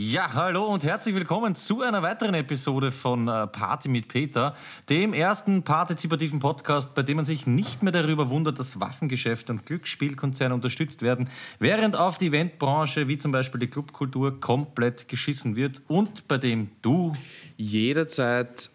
Ja, 0.00 0.32
hallo 0.32 0.64
und 0.64 0.84
herzlich 0.84 1.12
willkommen 1.16 1.56
zu 1.56 1.82
einer 1.82 2.02
weiteren 2.02 2.34
Episode 2.34 2.92
von 2.92 3.26
äh, 3.26 3.48
Party 3.48 3.88
mit 3.88 4.06
Peter, 4.06 4.54
dem 4.88 5.12
ersten 5.12 5.64
partizipativen 5.64 6.38
Podcast, 6.38 6.94
bei 6.94 7.02
dem 7.02 7.16
man 7.16 7.24
sich 7.24 7.48
nicht 7.48 7.82
mehr 7.82 7.90
darüber 7.90 8.28
wundert, 8.28 8.60
dass 8.60 8.78
Waffengeschäfte 8.78 9.50
und 9.50 9.66
Glücksspielkonzerne 9.66 10.54
unterstützt 10.54 11.02
werden, 11.02 11.28
während 11.58 11.96
auf 11.96 12.16
die 12.16 12.28
Eventbranche 12.28 13.08
wie 13.08 13.18
zum 13.18 13.32
Beispiel 13.32 13.58
die 13.58 13.66
Clubkultur 13.66 14.38
komplett 14.38 15.08
geschissen 15.08 15.56
wird 15.56 15.82
und 15.88 16.28
bei 16.28 16.38
dem 16.38 16.70
du 16.80 17.16
jederzeit 17.56 18.70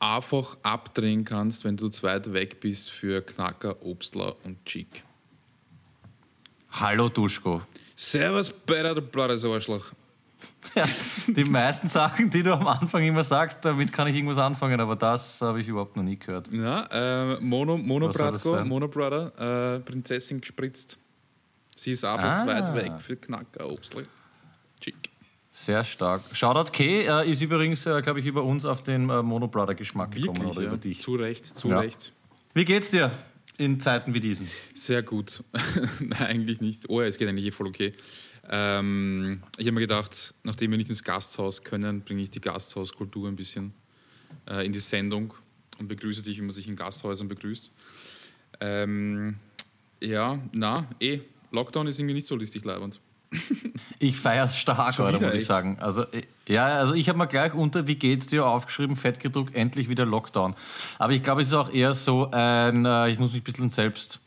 einfach 0.00 0.56
abdrehen 0.64 1.24
kannst, 1.24 1.64
wenn 1.64 1.76
du 1.76 1.86
zu 1.86 2.02
weit 2.02 2.32
weg 2.32 2.58
bist 2.58 2.90
für 2.90 3.22
Knacker, 3.22 3.76
Obstler 3.86 4.34
und 4.42 4.64
Chick. 4.66 5.04
Hallo 6.72 7.08
Duschko. 7.10 7.62
Servus, 7.94 8.50
Peter, 8.50 8.92
du 8.92 9.02
blödes 9.02 9.44
Arschloch. 9.44 9.92
Ja, 10.74 10.84
die 11.28 11.44
meisten 11.44 11.88
Sachen, 11.88 12.30
die 12.30 12.42
du 12.42 12.52
am 12.52 12.66
Anfang 12.66 13.04
immer 13.04 13.22
sagst, 13.22 13.64
damit 13.64 13.92
kann 13.92 14.08
ich 14.08 14.16
irgendwas 14.16 14.38
anfangen, 14.38 14.80
aber 14.80 14.96
das 14.96 15.40
habe 15.40 15.60
ich 15.60 15.68
überhaupt 15.68 15.94
noch 15.94 16.02
nie 16.02 16.18
gehört. 16.18 16.48
Ja, 16.50 17.34
äh, 17.34 17.40
Mono, 17.40 17.76
Mono 17.78 18.08
Bratko? 18.08 18.64
Mono 18.64 18.88
Brother, 18.88 19.76
äh, 19.76 19.80
Prinzessin 19.80 20.40
gespritzt. 20.40 20.98
Sie 21.76 21.92
ist 21.92 22.04
einfach 22.04 22.24
Ah. 22.32 22.36
zu 22.36 22.46
weit 22.48 22.74
weg 22.74 22.92
für 22.98 23.14
Knacker, 23.14 23.68
Obstler, 23.68 24.02
Chick. 24.80 24.96
Sehr 25.50 25.84
stark. 25.84 26.22
Shoutout 26.32 26.72
K 26.72 27.02
äh, 27.22 27.30
ist 27.30 27.40
übrigens, 27.40 27.86
äh, 27.86 28.02
glaube 28.02 28.18
ich, 28.18 28.26
über 28.26 28.42
uns 28.42 28.64
auf 28.64 28.82
den 28.82 29.08
äh, 29.10 29.22
Mono 29.22 29.46
Brother 29.46 29.74
Geschmack 29.76 30.10
gekommen 30.12 30.38
Wirklich, 30.38 30.56
oder 30.56 30.62
ja. 30.62 30.68
über 30.70 30.78
dich. 30.78 31.00
Zu 31.02 31.14
Recht, 31.14 31.44
zu 31.46 31.68
Ja. 31.68 31.78
Recht. 31.78 32.12
Wie 32.54 32.64
geht's 32.64 32.90
dir 32.90 33.12
in 33.58 33.78
Zeiten 33.78 34.12
wie 34.14 34.20
diesen? 34.20 34.50
Sehr 34.74 35.04
gut. 35.04 35.44
Nein, 36.00 36.12
eigentlich 36.20 36.60
nicht. 36.60 36.88
Oh, 36.88 37.00
es 37.00 37.16
geht 37.18 37.28
eigentlich 37.28 37.54
voll 37.54 37.68
okay. 37.68 37.92
Ähm, 38.50 39.42
ich 39.56 39.66
habe 39.66 39.72
mir 39.72 39.80
gedacht, 39.80 40.34
nachdem 40.42 40.70
wir 40.70 40.78
nicht 40.78 40.90
ins 40.90 41.02
Gasthaus 41.02 41.64
können, 41.64 42.02
bringe 42.02 42.22
ich 42.22 42.30
die 42.30 42.40
Gasthauskultur 42.40 43.28
ein 43.28 43.36
bisschen 43.36 43.72
äh, 44.48 44.66
in 44.66 44.72
die 44.72 44.78
Sendung 44.78 45.34
und 45.78 45.88
begrüße 45.88 46.22
dich, 46.22 46.36
wie 46.38 46.42
man 46.42 46.50
sich 46.50 46.68
in 46.68 46.76
Gasthäusern 46.76 47.28
begrüßt. 47.28 47.70
Ähm, 48.60 49.36
ja, 50.00 50.38
na, 50.52 50.86
eh, 51.00 51.20
Lockdown 51.50 51.86
ist 51.86 51.98
irgendwie 51.98 52.14
nicht 52.14 52.26
so 52.26 52.34
richtig 52.34 52.64
leibend. 52.64 53.00
Ich 53.98 54.18
feiere 54.18 54.46
es 54.46 54.58
stark, 54.58 54.94
Schon 54.94 55.06
oder, 55.06 55.20
muss 55.20 55.34
ich 55.34 55.46
sagen. 55.46 55.78
Also, 55.80 56.02
äh, 56.02 56.22
ja, 56.46 56.66
also 56.66 56.94
ich 56.94 57.08
habe 57.08 57.16
mir 57.16 57.26
gleich 57.26 57.54
unter 57.54 57.86
Wie 57.86 57.94
geht's 57.94 58.26
dir 58.26 58.44
aufgeschrieben, 58.44 58.96
fett 58.96 59.18
gedruckt, 59.20 59.54
endlich 59.54 59.88
wieder 59.88 60.04
Lockdown. 60.04 60.54
Aber 60.98 61.12
ich 61.12 61.22
glaube, 61.22 61.42
es 61.42 61.48
ist 61.48 61.54
auch 61.54 61.72
eher 61.72 61.94
so 61.94 62.30
ein, 62.30 62.84
äh, 62.84 63.08
ich 63.08 63.18
muss 63.18 63.32
mich 63.32 63.40
ein 63.40 63.44
bisschen 63.44 63.70
selbst, 63.70 64.20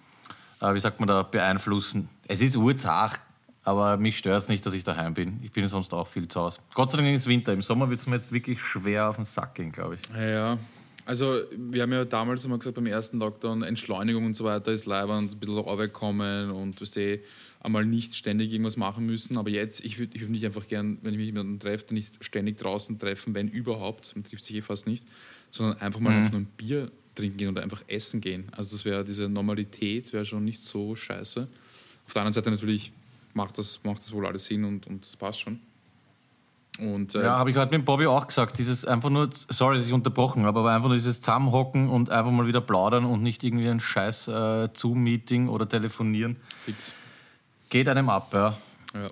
äh, 0.62 0.74
wie 0.74 0.80
sagt 0.80 1.00
man 1.00 1.08
da, 1.08 1.22
beeinflussen. 1.22 2.10
Es 2.28 2.42
ist 2.42 2.56
urzach, 2.56 3.20
aber 3.68 3.98
mich 3.98 4.18
stört 4.18 4.42
es 4.42 4.48
nicht, 4.48 4.66
dass 4.66 4.74
ich 4.74 4.86
daheim 4.86 5.14
bin. 5.14 5.42
Ich 5.44 5.52
bin 5.52 5.68
sonst 5.68 5.94
auch 5.94 6.08
viel 6.08 6.26
zu 6.30 6.40
Hause. 6.40 6.60
Gott 6.74 6.90
sei 6.90 7.00
Dank 7.00 7.14
ist 7.14 7.28
Winter. 7.28 7.52
Im 7.52 7.62
Sommer 7.62 7.90
wird 7.90 8.00
es 8.00 8.08
mir 8.08 8.16
jetzt 8.16 8.32
wirklich 8.32 8.62
schwer 8.62 9.10
auf 9.10 9.18
den 9.18 9.26
Sack 9.26 9.56
gehen, 9.56 9.74
glaube 9.74 9.96
ich. 9.96 10.02
Ja, 10.16 10.26
ja. 10.26 10.58
Also, 11.04 11.42
wir 11.52 11.82
haben 11.82 11.92
ja 11.92 12.06
damals 12.06 12.46
immer 12.46 12.58
gesagt, 12.58 12.76
beim 12.76 12.86
ersten 12.86 13.20
Lockdown, 13.20 13.64
Entschleunigung 13.64 14.26
und 14.26 14.38
so 14.38 14.46
weiter 14.46 14.72
ist 14.72 14.86
leibend, 14.86 15.34
ein 15.34 15.38
bisschen 15.38 15.58
Arbeit 15.58 15.92
kommen 15.92 16.50
und 16.50 16.80
du 16.80 16.86
sehe 16.86 17.20
einmal 17.60 17.86
nicht 17.86 18.16
ständig 18.16 18.54
irgendwas 18.54 18.78
machen 18.78 19.06
müssen. 19.06 19.38
Aber 19.38 19.50
jetzt, 19.50 19.84
ich 19.84 20.00
würde 20.00 20.16
ich 20.16 20.22
würd 20.22 20.32
mich 20.32 20.46
einfach 20.46 20.66
gern, 20.70 21.00
wenn 21.02 21.12
ich 21.12 21.18
mich 21.18 21.28
mit 21.28 21.36
jemandem 21.36 21.60
treffe, 21.60 21.94
nicht 21.94 22.24
ständig 22.24 22.58
draußen 22.60 22.98
treffen, 23.00 23.36
wenn 23.36 23.50
überhaupt, 23.50 24.16
man 24.16 24.24
trifft 24.24 24.46
sich 24.46 24.56
eh 24.56 24.62
fast 24.62 24.88
nicht, 24.88 25.06
sondern 25.52 25.78
einfach 25.82 26.00
mal 26.00 26.14
einfach 26.14 26.32
nur 26.32 26.42
ein 26.42 26.52
Bier 26.56 26.90
trinken 27.16 27.38
gehen 27.38 27.50
oder 27.50 27.64
einfach 27.64 27.84
essen 27.88 28.22
gehen. 28.22 28.48
Also, 28.56 28.78
das 28.78 28.86
wäre 28.86 29.04
diese 29.04 29.28
Normalität, 29.28 30.14
wäre 30.14 30.24
schon 30.24 30.46
nicht 30.46 30.62
so 30.62 30.96
scheiße. 30.96 31.50
Auf 32.06 32.14
der 32.14 32.22
anderen 32.22 32.34
Seite 32.34 32.50
natürlich 32.50 32.94
macht 33.38 33.58
das, 33.58 33.82
macht 33.84 34.00
das 34.00 34.12
wohl 34.12 34.26
alles 34.26 34.46
Sinn 34.46 34.66
und, 34.66 34.86
und 34.88 35.06
das 35.06 35.16
passt 35.16 35.40
schon. 35.40 35.62
Und, 36.80 37.16
äh, 37.16 37.24
Ja, 37.24 37.38
habe 37.38 37.50
ich 37.50 37.58
heute 37.58 37.76
mit 37.76 37.86
Bobby 37.86 38.06
auch 38.06 38.28
gesagt. 38.28 38.58
Dieses 38.58 38.86
einfach 38.86 39.10
nur, 39.10 39.30
sorry, 39.50 39.78
dass 39.78 39.88
ich 39.88 39.94
unterbrochen 39.94 40.46
habe, 40.46 40.60
aber 40.60 40.72
einfach 40.72 40.88
nur 40.90 40.96
dieses 40.96 41.22
Zusammenhocken 41.22 41.90
und 41.90 42.10
einfach 42.10 42.32
mal 42.32 42.46
wieder 42.46 42.62
plaudern 42.62 43.06
und 43.06 43.24
nicht 43.24 43.44
irgendwie 43.44 43.68
ein 43.70 43.80
scheiß 43.80 44.28
äh, 44.28 44.70
Zoom-Meeting 44.74 45.48
oder 45.50 45.68
telefonieren. 45.68 46.36
fix. 46.66 46.94
Geht 47.70 47.88
einem 47.90 48.10
ab, 48.10 48.34
ja. 48.34 48.58
Ja. 48.94 49.08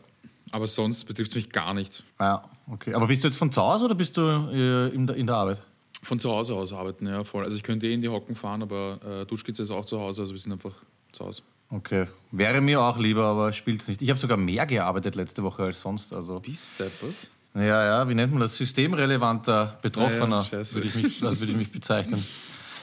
Aber 0.52 0.68
sonst 0.68 1.06
betrifft 1.06 1.30
es 1.30 1.36
mich 1.36 1.50
gar 1.50 1.74
nicht. 1.74 2.03
Ja, 2.19 2.44
okay. 2.72 2.94
Aber 2.94 3.07
bist 3.07 3.24
du 3.24 3.28
jetzt 3.28 3.38
von 3.38 3.52
zu 3.52 3.62
Hause 3.62 3.86
oder 3.86 3.96
bist 3.96 4.16
du 4.16 4.22
äh, 4.22 4.94
in, 4.94 5.07
der, 5.07 5.16
in 5.16 5.28
der 5.28 5.36
Arbeit? 5.36 5.62
Von 6.03 6.19
zu 6.19 6.30
Hause 6.30 6.53
aus 6.53 6.72
arbeiten, 6.72 7.07
ja, 7.07 7.24
voll. 7.24 7.44
Also 7.44 7.57
ich 7.57 7.63
könnte 7.63 7.88
eh 7.88 7.94
in 7.94 8.02
die 8.02 8.09
Hocken 8.09 8.36
fahren, 8.36 8.62
aber 8.62 9.00
äh, 9.03 9.25
Duschkitze 9.25 9.63
ist 9.63 9.72
auch 9.72 9.86
zu 9.86 10.00
Hause, 10.00 10.22
also 10.22 10.34
wir 10.34 10.40
sind 10.40 10.53
einfach 10.53 10.74
zu 11.12 11.25
Hause. 11.25 11.42
Okay. 11.70 12.06
Wäre 12.31 12.62
mir 12.62 12.81
auch 12.81 12.98
lieber, 12.98 13.24
aber 13.26 13.52
spielt's 13.53 13.88
nicht. 13.88 14.02
Ich 14.02 14.09
habe 14.09 14.20
sogar 14.20 14.38
mehr 14.38 14.66
gearbeitet 14.66 15.16
letzte 15.16 15.44
Woche 15.44 15.64
als 15.64 15.81
sonst. 15.81 16.14
Also, 16.14 16.40
Bist 16.40 16.80
deppert? 16.80 17.16
ja, 17.56 17.62
ja, 17.86 18.09
wie 18.09 18.16
nennt 18.16 18.31
man 18.34 18.42
das? 18.42 18.56
Systemrelevanter 18.56 19.78
Betroffener, 19.81 20.46
Ja, 20.52 20.59
ja, 20.59 20.75
würde 20.75 20.88
ich, 20.88 20.96
mich- 20.96 21.20
das 21.20 21.40
würde 21.40 21.52
ich 21.52 21.58
mich 21.58 21.72
bezeichnen. 21.72 22.24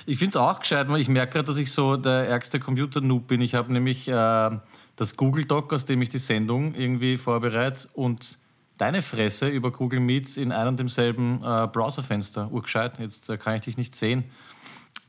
Ich 0.05 0.19
finde 0.19 0.31
es 0.31 0.37
auch 0.37 0.59
gescheit, 0.59 0.89
weil 0.89 1.01
ich 1.01 1.09
merke 1.09 1.35
gerade, 1.35 1.47
dass 1.47 1.57
ich 1.59 1.71
so 1.71 1.97
der 1.97 2.27
ärgste 2.29 2.59
Computer-Noob 2.59 3.29
bin. 3.29 3.41
Ich 3.41 3.55
habe 3.55 3.73
nämlich 3.73 4.09
äh, 4.09 4.51
das 4.97 5.17
Google 5.17 5.45
Doc, 5.45 5.73
aus 5.73 5.85
dem 5.85 6.03
ich 6.03 6.09
die 6.09 6.19
Sendung 6.19 6.75
irgendwie 6.75 7.17
vorbereite 7.19 7.89
und 7.95 8.37
deine 8.79 9.01
Fresse 9.01 9.47
über 9.49 9.71
Google 9.71 10.01
Meets 10.01 10.37
in 10.37 10.51
einem 10.51 10.71
und 10.71 10.81
demselben 10.81 11.37
äh, 11.45 11.69
Browserfenster. 11.69 12.51
Urgescheit, 12.51 12.99
jetzt 12.99 13.29
äh, 13.31 13.39
kann 13.39 13.55
ich 13.55 13.61
dich 13.63 13.77
nicht 13.77 13.95
sehen. 13.95 14.25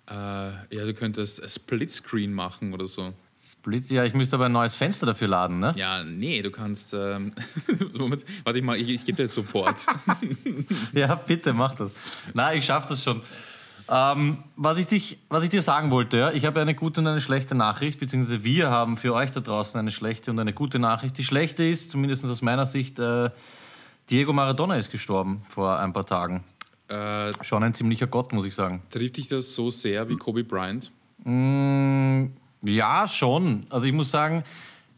Äh, 0.09 0.13
ja, 0.13 0.85
du 0.85 0.93
könntest 0.93 1.41
Splitscreen 1.49 2.31
machen 2.31 2.71
oder 2.73 2.85
so. 2.85 3.13
Split, 3.45 3.89
ja, 3.89 4.05
ich 4.05 4.13
müsste 4.13 4.37
aber 4.37 4.45
ein 4.45 4.51
neues 4.53 4.73
Fenster 4.75 5.05
dafür 5.05 5.27
laden, 5.27 5.59
ne? 5.59 5.73
Ja, 5.75 6.01
nee, 6.03 6.41
du 6.41 6.49
kannst. 6.49 6.93
Ähm, 6.93 7.33
warte 8.43 8.57
ich 8.59 8.63
mal, 8.63 8.77
ich, 8.77 8.87
ich 8.89 9.03
gebe 9.05 9.17
dir 9.21 9.27
Support. 9.27 9.85
Ja, 10.93 11.15
bitte, 11.15 11.51
mach 11.53 11.73
das. 11.73 11.91
Nein, 12.33 12.59
ich 12.59 12.65
schaffe 12.65 12.89
das 12.89 13.03
schon. 13.03 13.21
Ähm, 13.89 14.37
was, 14.55 14.77
ich 14.77 14.87
dich, 14.87 15.19
was 15.27 15.43
ich 15.43 15.49
dir 15.49 15.61
sagen 15.61 15.91
wollte, 15.91 16.17
ja, 16.17 16.31
ich 16.31 16.45
habe 16.45 16.61
eine 16.61 16.73
gute 16.73 17.01
und 17.01 17.07
eine 17.07 17.19
schlechte 17.19 17.53
Nachricht, 17.53 17.99
beziehungsweise 17.99 18.43
wir 18.45 18.69
haben 18.71 18.95
für 18.95 19.13
euch 19.13 19.31
da 19.31 19.41
draußen 19.41 19.77
eine 19.77 19.91
schlechte 19.91 20.31
und 20.31 20.39
eine 20.39 20.53
gute 20.53 20.79
Nachricht. 20.79 21.17
Die 21.17 21.23
schlechte 21.25 21.65
ist, 21.65 21.91
zumindest 21.91 22.23
aus 22.23 22.41
meiner 22.41 22.65
Sicht, 22.65 22.97
äh, 22.99 23.29
Diego 24.09 24.31
Maradona 24.31 24.75
ist 24.77 24.89
gestorben 24.89 25.41
vor 25.49 25.79
ein 25.79 25.91
paar 25.91 26.05
Tagen. 26.05 26.43
äh, 26.87 27.31
Schon 27.41 27.61
ein 27.63 27.73
ziemlicher 27.73 28.07
Gott, 28.07 28.31
muss 28.31 28.45
ich 28.45 28.55
sagen. 28.55 28.81
trifft 28.89 29.17
dich 29.17 29.27
das 29.27 29.53
so 29.53 29.69
sehr 29.69 30.07
wie 30.09 30.15
Kobe 30.15 30.45
Bryant? 30.45 30.91
Mm, 31.25 32.22
ja, 32.63 33.07
schon. 33.07 33.65
Also 33.69 33.85
ich 33.85 33.93
muss 33.93 34.11
sagen, 34.11 34.43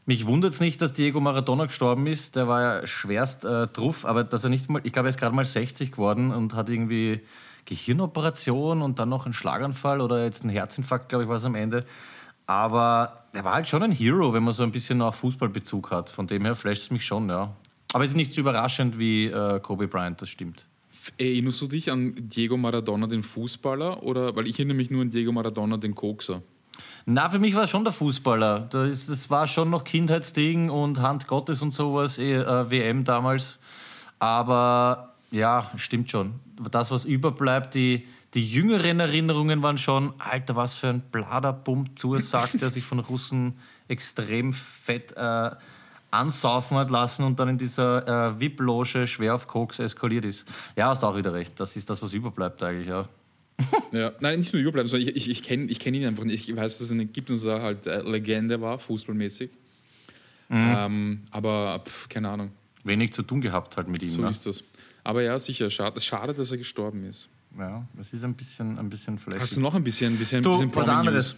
mich 0.06 0.28
wundert 0.28 0.54
es 0.54 0.60
nicht, 0.60 0.82
dass 0.82 0.94
Diego 0.94 1.20
Maradona 1.20 1.66
gestorben 1.66 2.06
ist. 2.08 2.36
Der 2.36 2.48
war 2.48 2.62
ja 2.62 2.88
schwerst 2.88 3.44
äh, 3.44 3.68
drauf, 3.68 4.06
aber 4.06 4.24
dass 4.24 4.44
er 4.44 4.50
nicht 4.50 4.70
mal, 4.70 4.82
ich 4.84 4.94
glaube, 4.94 5.08
er 5.08 5.10
ist 5.10 5.20
gerade 5.20 5.36
mal 5.36 5.46
60 5.46 5.92
geworden 5.92 6.32
und 6.32 6.54
hat 6.54 6.70
irgendwie 6.70 7.22
Gehirnoperation 7.66 8.82
und 8.82 9.00
dann 9.00 9.10
noch 9.10 9.26
einen 9.26 9.34
Schlaganfall 9.34 10.02
oder 10.02 10.24
jetzt 10.24 10.44
einen 10.44 10.52
Herzinfarkt, 10.52 11.10
glaube 11.10 11.24
ich, 11.24 11.30
war 11.30 11.38
es 11.38 11.44
am 11.44 11.56
Ende. 11.56 11.84
Aber 12.46 13.26
er 13.34 13.44
war 13.44 13.56
halt 13.56 13.68
schon 13.68 13.82
ein 13.82 13.92
Hero, 13.92 14.34
wenn 14.34 14.44
man 14.44 14.54
so 14.54 14.62
ein 14.62 14.72
bisschen 14.72 15.02
auch 15.02 15.16
Fußballbezug 15.16 15.90
hat. 15.90 16.12
Von 16.12 16.28
dem 16.28 16.46
her 16.46 16.56
flasht 16.56 16.84
es 16.84 16.92
mich 16.92 17.04
schon, 17.04 17.28
ja. 17.30 17.56
Aber 17.94 18.04
es 18.04 18.12
ist 18.12 18.16
nicht 18.16 18.34
so 18.34 18.42
überraschend 18.42 19.00
wie 19.00 19.26
äh, 19.26 19.60
Kobe 19.60 19.88
Bryant, 19.88 20.22
das 20.22 20.30
stimmt. 20.30 20.68
Erinnerst 21.18 21.62
du 21.62 21.68
dich 21.68 21.92
an 21.92 22.14
Diego 22.16 22.58
Maradona, 22.58 23.08
den 23.08 23.24
Fußballer? 23.24 24.04
Oder, 24.04 24.36
weil 24.36 24.48
ich 24.48 24.60
erinnere 24.60 24.78
mich 24.78 24.92
nur 24.92 25.02
an 25.02 25.10
Diego 25.10 25.32
Maradona, 25.32 25.78
den 25.78 25.96
Kokser. 25.96 26.44
Na, 27.06 27.30
für 27.30 27.40
mich 27.40 27.56
war 27.56 27.64
es 27.64 27.70
schon 27.70 27.84
der 27.84 27.94
Fußballer. 27.94 28.62
Das, 28.70 29.08
das 29.08 29.30
war 29.30 29.48
schon 29.48 29.70
noch 29.70 29.84
Kindheitsding 29.84 30.70
und 30.70 31.02
Hand 31.02 31.28
Gottes 31.28 31.62
und 31.62 31.72
sowas, 31.72 32.18
eh, 32.18 32.36
äh, 32.36 32.70
WM 32.70 33.04
damals. 33.04 33.60
Aber 34.20 35.14
ja, 35.32 35.70
stimmt 35.76 36.10
schon. 36.10 36.40
Das, 36.72 36.92
was 36.92 37.06
überbleibt, 37.06 37.76
die, 37.76 38.08
die 38.34 38.50
jüngeren 38.50 39.00
Erinnerungen 39.00 39.62
waren 39.62 39.78
schon, 39.78 40.14
Alter, 40.20 40.56
was 40.56 40.76
für 40.76 40.88
ein 40.88 41.02
Bladerbump 41.02 41.98
zusagt, 42.00 42.62
der 42.62 42.70
sich 42.70 42.84
von 42.84 43.00
Russen 43.00 43.58
extrem 43.88 44.54
fett 44.54 45.14
äh, 45.18 45.52
ansaufen 46.12 46.78
hat 46.78 46.90
lassen 46.90 47.24
und 47.24 47.40
dann 47.40 47.50
in 47.50 47.58
dieser 47.58 48.30
äh, 48.30 48.40
VIP-Loge 48.40 49.08
schwer 49.08 49.36
auf 49.36 49.48
Koks 49.48 49.80
eskaliert 49.80 50.26
ist. 50.26 50.46
Ja, 50.76 50.90
hast 50.90 51.04
auch 51.04 51.16
wieder 51.16 51.34
recht. 51.34 51.60
Das 51.60 51.76
ist 51.76 51.90
das, 51.90 52.02
was 52.02 52.14
überbleibt 52.14 52.64
eigentlich, 52.64 52.88
ja. 52.88 53.06
Ja, 53.92 54.12
nein, 54.20 54.40
nicht 54.40 54.52
nur 54.54 54.62
überbleiben, 54.62 54.90
sondern 54.90 55.08
ich, 55.08 55.16
ich, 55.16 55.30
ich 55.30 55.44
kenne 55.44 55.66
ich 55.66 55.80
kenn 55.80 55.94
ihn 55.94 56.06
einfach 56.06 56.26
nicht. 56.26 56.50
Ich 56.50 56.56
weiß, 56.56 56.78
dass 56.80 56.90
er 56.90 56.96
eine 56.96 57.06
gibt 57.06 57.30
und 57.30 57.38
dass 57.38 57.46
er 57.46 57.62
halt 57.62 57.88
äh, 57.88 58.02
Legende 58.02 58.60
war, 58.60 58.78
fußballmäßig. 58.80 59.50
Ähm, 60.50 61.22
aber 61.32 61.82
pf, 61.86 62.08
keine 62.10 62.30
Ahnung, 62.30 62.52
Wenig 62.84 63.14
zu 63.14 63.24
tun 63.24 63.42
gehabt 63.42 63.78
halt 63.78 63.88
mit 63.88 64.04
ihm. 64.04 64.10
so 64.10 64.22
ne? 64.22 64.30
ist 64.30 64.46
das. 64.46 64.64
Aber 65.04 65.22
ja, 65.24 65.38
sicher, 65.40 65.70
schade, 65.70 66.00
schade, 66.02 66.34
dass 66.34 66.52
er 66.52 66.58
gestorben 66.58 67.04
ist. 67.06 67.30
Ja, 67.58 67.86
das 67.94 68.12
ist 68.14 68.24
ein 68.24 68.34
bisschen, 68.34 68.78
ein 68.78 68.90
bisschen 68.90 69.18
flashig. 69.18 69.42
Hast 69.42 69.56
du 69.56 69.62
noch 69.62 69.74
ein 69.74 69.84
bisschen, 69.84 70.14
ein 70.14 70.18
bisschen, 70.18 70.44
Du, 70.44 70.52
bisschen 70.52 70.76
was 70.76 70.90
anderes? 70.90 71.36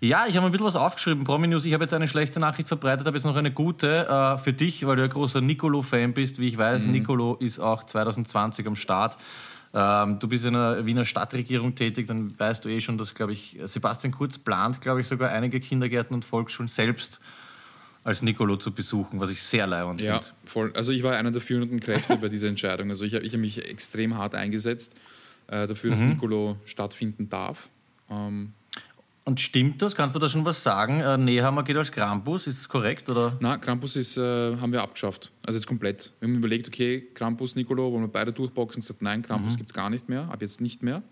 Ja, 0.00 0.26
ich 0.28 0.36
habe 0.36 0.44
ein 0.46 0.52
bisschen 0.52 0.66
was 0.66 0.76
aufgeschrieben. 0.76 1.24
Promi-News. 1.24 1.64
Ich 1.64 1.72
habe 1.72 1.84
jetzt 1.84 1.94
eine 1.94 2.06
schlechte 2.06 2.38
Nachricht 2.38 2.68
verbreitet, 2.68 3.06
habe 3.06 3.16
jetzt 3.16 3.24
noch 3.24 3.34
eine 3.36 3.50
gute 3.50 4.06
äh, 4.06 4.36
für 4.36 4.52
dich, 4.52 4.86
weil 4.86 4.96
du 4.96 5.02
ja 5.02 5.08
großer 5.08 5.40
Nicolo-Fan 5.40 6.12
bist. 6.12 6.38
Wie 6.38 6.48
ich 6.48 6.58
weiß, 6.58 6.84
Mhm. 6.84 6.92
Nicolo 6.92 7.36
ist 7.36 7.58
auch 7.60 7.84
2020 7.84 8.66
am 8.66 8.76
Start. 8.76 9.16
Ähm, 9.72 10.18
du 10.18 10.28
bist 10.28 10.44
in 10.46 10.54
der 10.54 10.84
Wiener 10.86 11.04
Stadtregierung 11.04 11.74
tätig, 11.74 12.06
dann 12.06 12.36
weißt 12.38 12.64
du 12.64 12.68
eh 12.68 12.80
schon, 12.80 12.98
dass, 12.98 13.14
glaube 13.14 13.32
ich, 13.32 13.56
Sebastian 13.64 14.12
Kurz 14.12 14.38
plant, 14.38 14.80
glaube 14.80 15.00
ich, 15.00 15.06
sogar 15.06 15.30
einige 15.30 15.60
Kindergärten 15.60 16.14
und 16.14 16.24
Volksschulen 16.24 16.68
selbst 16.68 17.20
als 18.02 18.22
Nicolo 18.22 18.56
zu 18.56 18.72
besuchen, 18.72 19.20
was 19.20 19.30
ich 19.30 19.42
sehr 19.42 19.66
leibend 19.66 20.00
Ja, 20.00 20.14
finde. 20.20 20.34
voll. 20.46 20.72
Also 20.74 20.90
ich 20.92 21.02
war 21.02 21.16
einer 21.16 21.30
der 21.30 21.40
führenden 21.42 21.80
Kräfte 21.80 22.16
bei 22.16 22.28
dieser 22.28 22.48
Entscheidung. 22.48 22.88
Also 22.90 23.04
ich, 23.04 23.14
hab- 23.14 23.22
ich 23.22 23.32
habe 23.32 23.42
mich 23.42 23.64
extrem 23.68 24.16
hart 24.16 24.34
eingesetzt 24.34 24.96
äh, 25.48 25.66
dafür, 25.66 25.90
Mhm. 25.90 25.94
dass 25.94 26.04
Nicolo 26.04 26.56
stattfinden 26.64 27.28
darf. 27.28 27.68
Ähm, 28.10 28.52
Und 29.30 29.40
stimmt 29.40 29.80
das? 29.80 29.94
Kannst 29.94 30.16
du 30.16 30.18
da 30.18 30.28
schon 30.28 30.44
was 30.44 30.60
sagen? 30.60 30.98
Äh, 30.98 31.16
Nehammer 31.16 31.62
geht 31.62 31.76
als 31.76 31.92
Krampus, 31.92 32.48
ist 32.48 32.58
das 32.62 32.68
korrekt? 32.68 33.08
Oder? 33.08 33.36
na, 33.38 33.58
Krampus 33.58 33.94
ist, 33.94 34.16
äh, 34.16 34.56
haben 34.56 34.72
wir 34.72 34.82
abgeschafft. 34.82 35.30
Also 35.46 35.56
jetzt 35.56 35.68
komplett. 35.68 36.12
Wir 36.18 36.26
haben 36.28 36.34
überlegt, 36.34 36.66
okay, 36.66 37.06
Krampus, 37.14 37.54
Nicolo, 37.54 37.92
wollen 37.92 38.02
wir 38.02 38.08
beide 38.08 38.32
durchboxen 38.32 38.78
und 38.78 38.82
gesagt, 38.82 39.02
nein, 39.02 39.20
Mhm. 39.20 39.24
Krampus 39.26 39.56
gibt 39.56 39.70
es 39.70 39.72
gar 39.74 39.88
nicht 39.88 40.08
mehr, 40.08 40.28
ab 40.32 40.42
jetzt 40.42 40.60
nicht 40.60 40.82
mehr. 40.82 41.04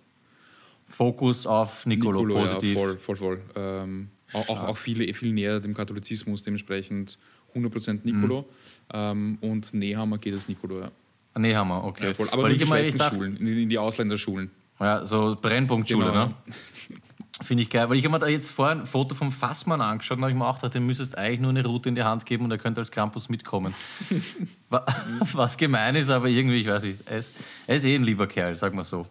Fokus 0.88 1.46
auf 1.46 1.86
Nicolo, 1.86 2.24
positiv. 2.24 2.74
ja, 2.74 2.80
voll, 2.80 2.96
voll, 2.98 3.16
voll. 3.16 3.40
Ähm, 3.54 4.08
auch, 4.32 4.48
auch, 4.48 4.64
auch 4.64 4.76
viel, 4.76 5.14
viel 5.14 5.32
näher 5.32 5.60
dem 5.60 5.74
Katholizismus, 5.74 6.42
dementsprechend 6.42 7.20
100% 7.54 8.00
Nicolo. 8.02 8.40
Mhm. 8.40 8.46
Ähm, 8.94 9.38
und 9.42 9.74
Nehammer 9.74 10.18
geht 10.18 10.32
als 10.32 10.48
Nicolo, 10.48 10.80
ja. 10.80 10.90
Nehammer, 11.38 11.84
okay. 11.84 12.08
ja 12.08 12.14
voll. 12.14 12.28
Aber 12.30 12.42
Weil 12.42 12.48
nur 12.50 12.56
ich 12.56 12.62
die 12.62 12.66
schlechten 12.66 12.98
dachte, 12.98 13.14
Schulen, 13.14 13.36
in, 13.36 13.46
in 13.46 13.68
die 13.68 13.78
Ausländerschulen. 13.78 14.50
Ja, 14.80 15.04
so 15.06 15.36
Brennpunktschule, 15.40 16.06
Genau, 16.06 16.26
ne? 16.26 16.34
Finde 17.42 17.62
ich 17.62 17.70
geil, 17.70 17.88
weil 17.88 17.96
ich 17.96 18.04
habe 18.04 18.12
mir 18.12 18.18
da 18.18 18.26
jetzt 18.26 18.50
vorhin 18.50 18.80
ein 18.80 18.86
Foto 18.86 19.14
vom 19.14 19.30
Fassmann 19.30 19.80
angeschaut 19.80 20.18
und 20.18 20.24
habe 20.24 20.32
ich 20.32 20.36
mir 20.38 20.44
auch 20.46 20.56
gedacht, 20.56 20.74
dem 20.74 20.86
müsstest 20.86 21.16
eigentlich 21.16 21.38
nur 21.40 21.50
eine 21.50 21.64
Route 21.64 21.88
in 21.88 21.94
die 21.94 22.02
Hand 22.02 22.26
geben 22.26 22.44
und 22.44 22.50
er 22.50 22.58
könnte 22.58 22.80
als 22.80 22.90
Campus 22.90 23.28
mitkommen. 23.28 23.74
Wa- 24.70 24.84
Was 25.32 25.56
gemein 25.56 25.94
ist, 25.96 26.10
aber 26.10 26.26
irgendwie, 26.28 26.60
ich 26.60 26.66
weiß 26.66 26.82
nicht, 26.82 27.00
er 27.06 27.18
ist, 27.18 27.32
er 27.66 27.76
ist 27.76 27.84
eh 27.84 27.94
ein 27.94 28.02
lieber 28.02 28.26
Kerl, 28.26 28.56
sag 28.56 28.74
mal 28.74 28.84
so. 28.84 29.06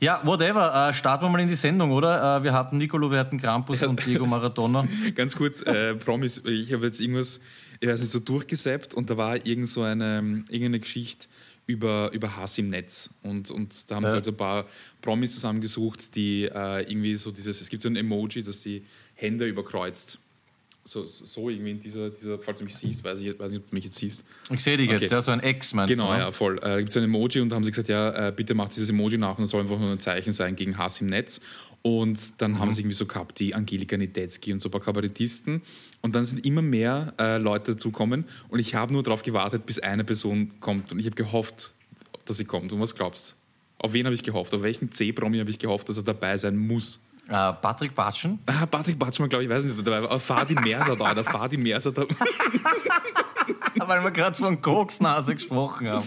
Ja, 0.00 0.20
whatever, 0.24 0.90
äh, 0.90 0.94
starten 0.94 1.24
wir 1.24 1.28
mal 1.28 1.40
in 1.40 1.48
die 1.48 1.56
Sendung, 1.56 1.90
oder? 1.90 2.36
Äh, 2.38 2.44
wir 2.44 2.52
hatten 2.52 2.76
Nicolo, 2.76 3.10
wir 3.10 3.18
hatten 3.18 3.36
Krampus 3.38 3.82
und 3.82 4.04
Diego 4.06 4.24
Maradona. 4.24 4.86
Ganz 5.16 5.34
kurz, 5.34 5.60
äh, 5.62 5.96
Promis, 5.96 6.38
ich 6.44 6.72
habe 6.72 6.86
jetzt 6.86 7.00
irgendwas, 7.00 7.40
ich 7.80 7.88
weiß 7.88 8.00
nicht, 8.00 8.10
so 8.12 8.20
durchgesäppt 8.20 8.94
und 8.94 9.10
da 9.10 9.16
war 9.16 9.44
irgend 9.44 9.68
so 9.68 9.82
eine, 9.82 10.18
irgendeine 10.48 10.78
Geschichte 10.78 11.26
über, 11.68 12.10
über 12.12 12.34
Hass 12.36 12.56
im 12.58 12.68
Netz. 12.68 13.10
Und, 13.22 13.50
und 13.52 13.88
da 13.90 13.96
haben 13.96 14.04
Ja. 14.04 14.10
sie 14.10 14.16
also 14.16 14.30
ein 14.32 14.36
paar 14.36 14.64
Promis 15.02 15.34
zusammengesucht, 15.34 16.14
die 16.16 16.44
äh, 16.46 16.80
irgendwie 16.90 17.14
so 17.14 17.30
dieses, 17.30 17.60
es 17.60 17.68
gibt 17.68 17.82
so 17.82 17.88
ein 17.90 17.94
Emoji, 17.96 18.42
das 18.42 18.62
die 18.62 18.82
Hände 19.14 19.46
überkreuzt. 19.46 20.18
So, 20.86 21.04
so 21.04 21.50
irgendwie 21.50 21.72
in 21.72 21.80
dieser, 21.82 22.08
dieser, 22.08 22.38
falls 22.38 22.60
du 22.60 22.64
mich 22.64 22.74
siehst, 22.74 23.04
weiß 23.04 23.20
ich 23.20 23.38
weiß 23.38 23.52
nicht, 23.52 23.60
ob 23.62 23.68
du 23.68 23.74
mich 23.74 23.84
jetzt 23.84 23.96
siehst. 23.98 24.24
Ich 24.50 24.64
sehe 24.64 24.78
dich 24.78 24.88
jetzt, 24.88 25.02
Okay. 25.02 25.12
ja, 25.14 25.20
so 25.20 25.30
ein 25.32 25.40
Ex 25.40 25.74
meinst 25.74 25.92
Genau, 25.94 26.06
du? 26.06 26.12
ne? 26.14 26.18
ja, 26.20 26.32
voll. 26.32 26.56
Äh, 26.56 26.60
Da 26.62 26.78
gibt 26.78 26.88
es 26.88 26.96
ein 26.96 27.04
Emoji 27.04 27.42
und 27.42 27.50
da 27.50 27.56
haben 27.56 27.64
sie 27.64 27.70
gesagt, 27.70 27.88
ja, 27.90 28.28
äh, 28.28 28.32
bitte 28.32 28.54
macht 28.54 28.74
dieses 28.74 28.88
Emoji 28.88 29.18
nach 29.18 29.36
und 29.36 29.44
es 29.44 29.50
soll 29.50 29.60
einfach 29.60 29.78
nur 29.78 29.92
ein 29.92 30.00
Zeichen 30.00 30.32
sein 30.32 30.56
gegen 30.56 30.78
Hass 30.78 31.02
im 31.02 31.08
Netz. 31.08 31.42
Und 31.82 32.40
dann 32.42 32.52
Mhm. 32.52 32.58
haben 32.58 32.70
sie 32.72 32.80
irgendwie 32.82 32.94
so 32.96 33.06
gehabt, 33.06 33.38
die 33.40 33.54
Angelika 33.54 33.96
Niedetzky 33.96 34.52
und 34.52 34.60
so 34.60 34.68
ein 34.68 34.72
paar 34.72 34.80
Kabarettisten. 34.80 35.62
Und 36.02 36.14
dann 36.14 36.24
sind 36.24 36.44
immer 36.44 36.62
mehr 36.62 37.14
äh, 37.18 37.38
Leute 37.38 37.72
dazukommen 37.72 38.24
und 38.48 38.58
ich 38.58 38.74
habe 38.74 38.92
nur 38.92 39.02
darauf 39.02 39.22
gewartet, 39.22 39.64
bis 39.66 39.78
eine 39.78 40.04
Person 40.04 40.52
kommt. 40.60 40.92
Und 40.92 40.98
ich 40.98 41.06
habe 41.06 41.16
gehofft, 41.16 41.74
dass 42.24 42.36
sie 42.36 42.44
kommt. 42.44 42.72
Und 42.72 42.80
was 42.80 42.94
glaubst 42.94 43.36
Auf 43.78 43.92
wen 43.92 44.04
habe 44.06 44.14
ich 44.14 44.22
gehofft? 44.24 44.52
Auf 44.54 44.62
welchen 44.62 44.90
C-Promi 44.92 45.38
habe 45.38 45.50
ich 45.50 45.58
gehofft, 45.58 45.88
dass 45.88 45.96
er 45.96 46.02
dabei 46.02 46.36
sein 46.36 46.56
muss? 46.56 47.00
Äh, 47.28 47.52
Patrick 47.52 47.94
Batschen? 47.94 48.38
Ah, 48.46 48.66
Patrick 48.66 48.98
Batschmann, 48.98 49.28
glaube 49.28 49.44
ich, 49.44 49.50
weiß 49.50 49.62
nicht, 49.64 49.78
ob 49.78 49.84
dabei 49.84 50.02
war. 50.08 50.18
Fadi 50.18 50.54
Merser 50.54 50.96
da, 50.96 51.14
der 51.14 51.24
Fadi 51.24 51.56
Merser 51.58 51.92
da. 51.92 52.04
Weil 53.88 54.04
wir 54.04 54.10
gerade 54.10 54.36
von 54.36 54.60
Koksnase 54.60 55.34
gesprochen 55.34 55.88
haben. 55.88 56.06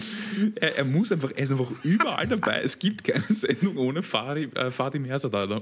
Er, 0.60 0.78
er 0.78 0.84
muss 0.84 1.10
einfach, 1.10 1.30
er 1.34 1.42
ist 1.42 1.52
einfach 1.52 1.70
überall 1.82 2.26
dabei. 2.26 2.60
Es 2.62 2.78
gibt 2.78 3.04
keine 3.04 3.24
Sendung 3.28 3.76
ohne 3.76 4.02
Fadi, 4.02 4.44
äh, 4.54 4.70
Fadi 4.70 4.98
Merser 4.98 5.30
da. 5.30 5.46
da. 5.46 5.60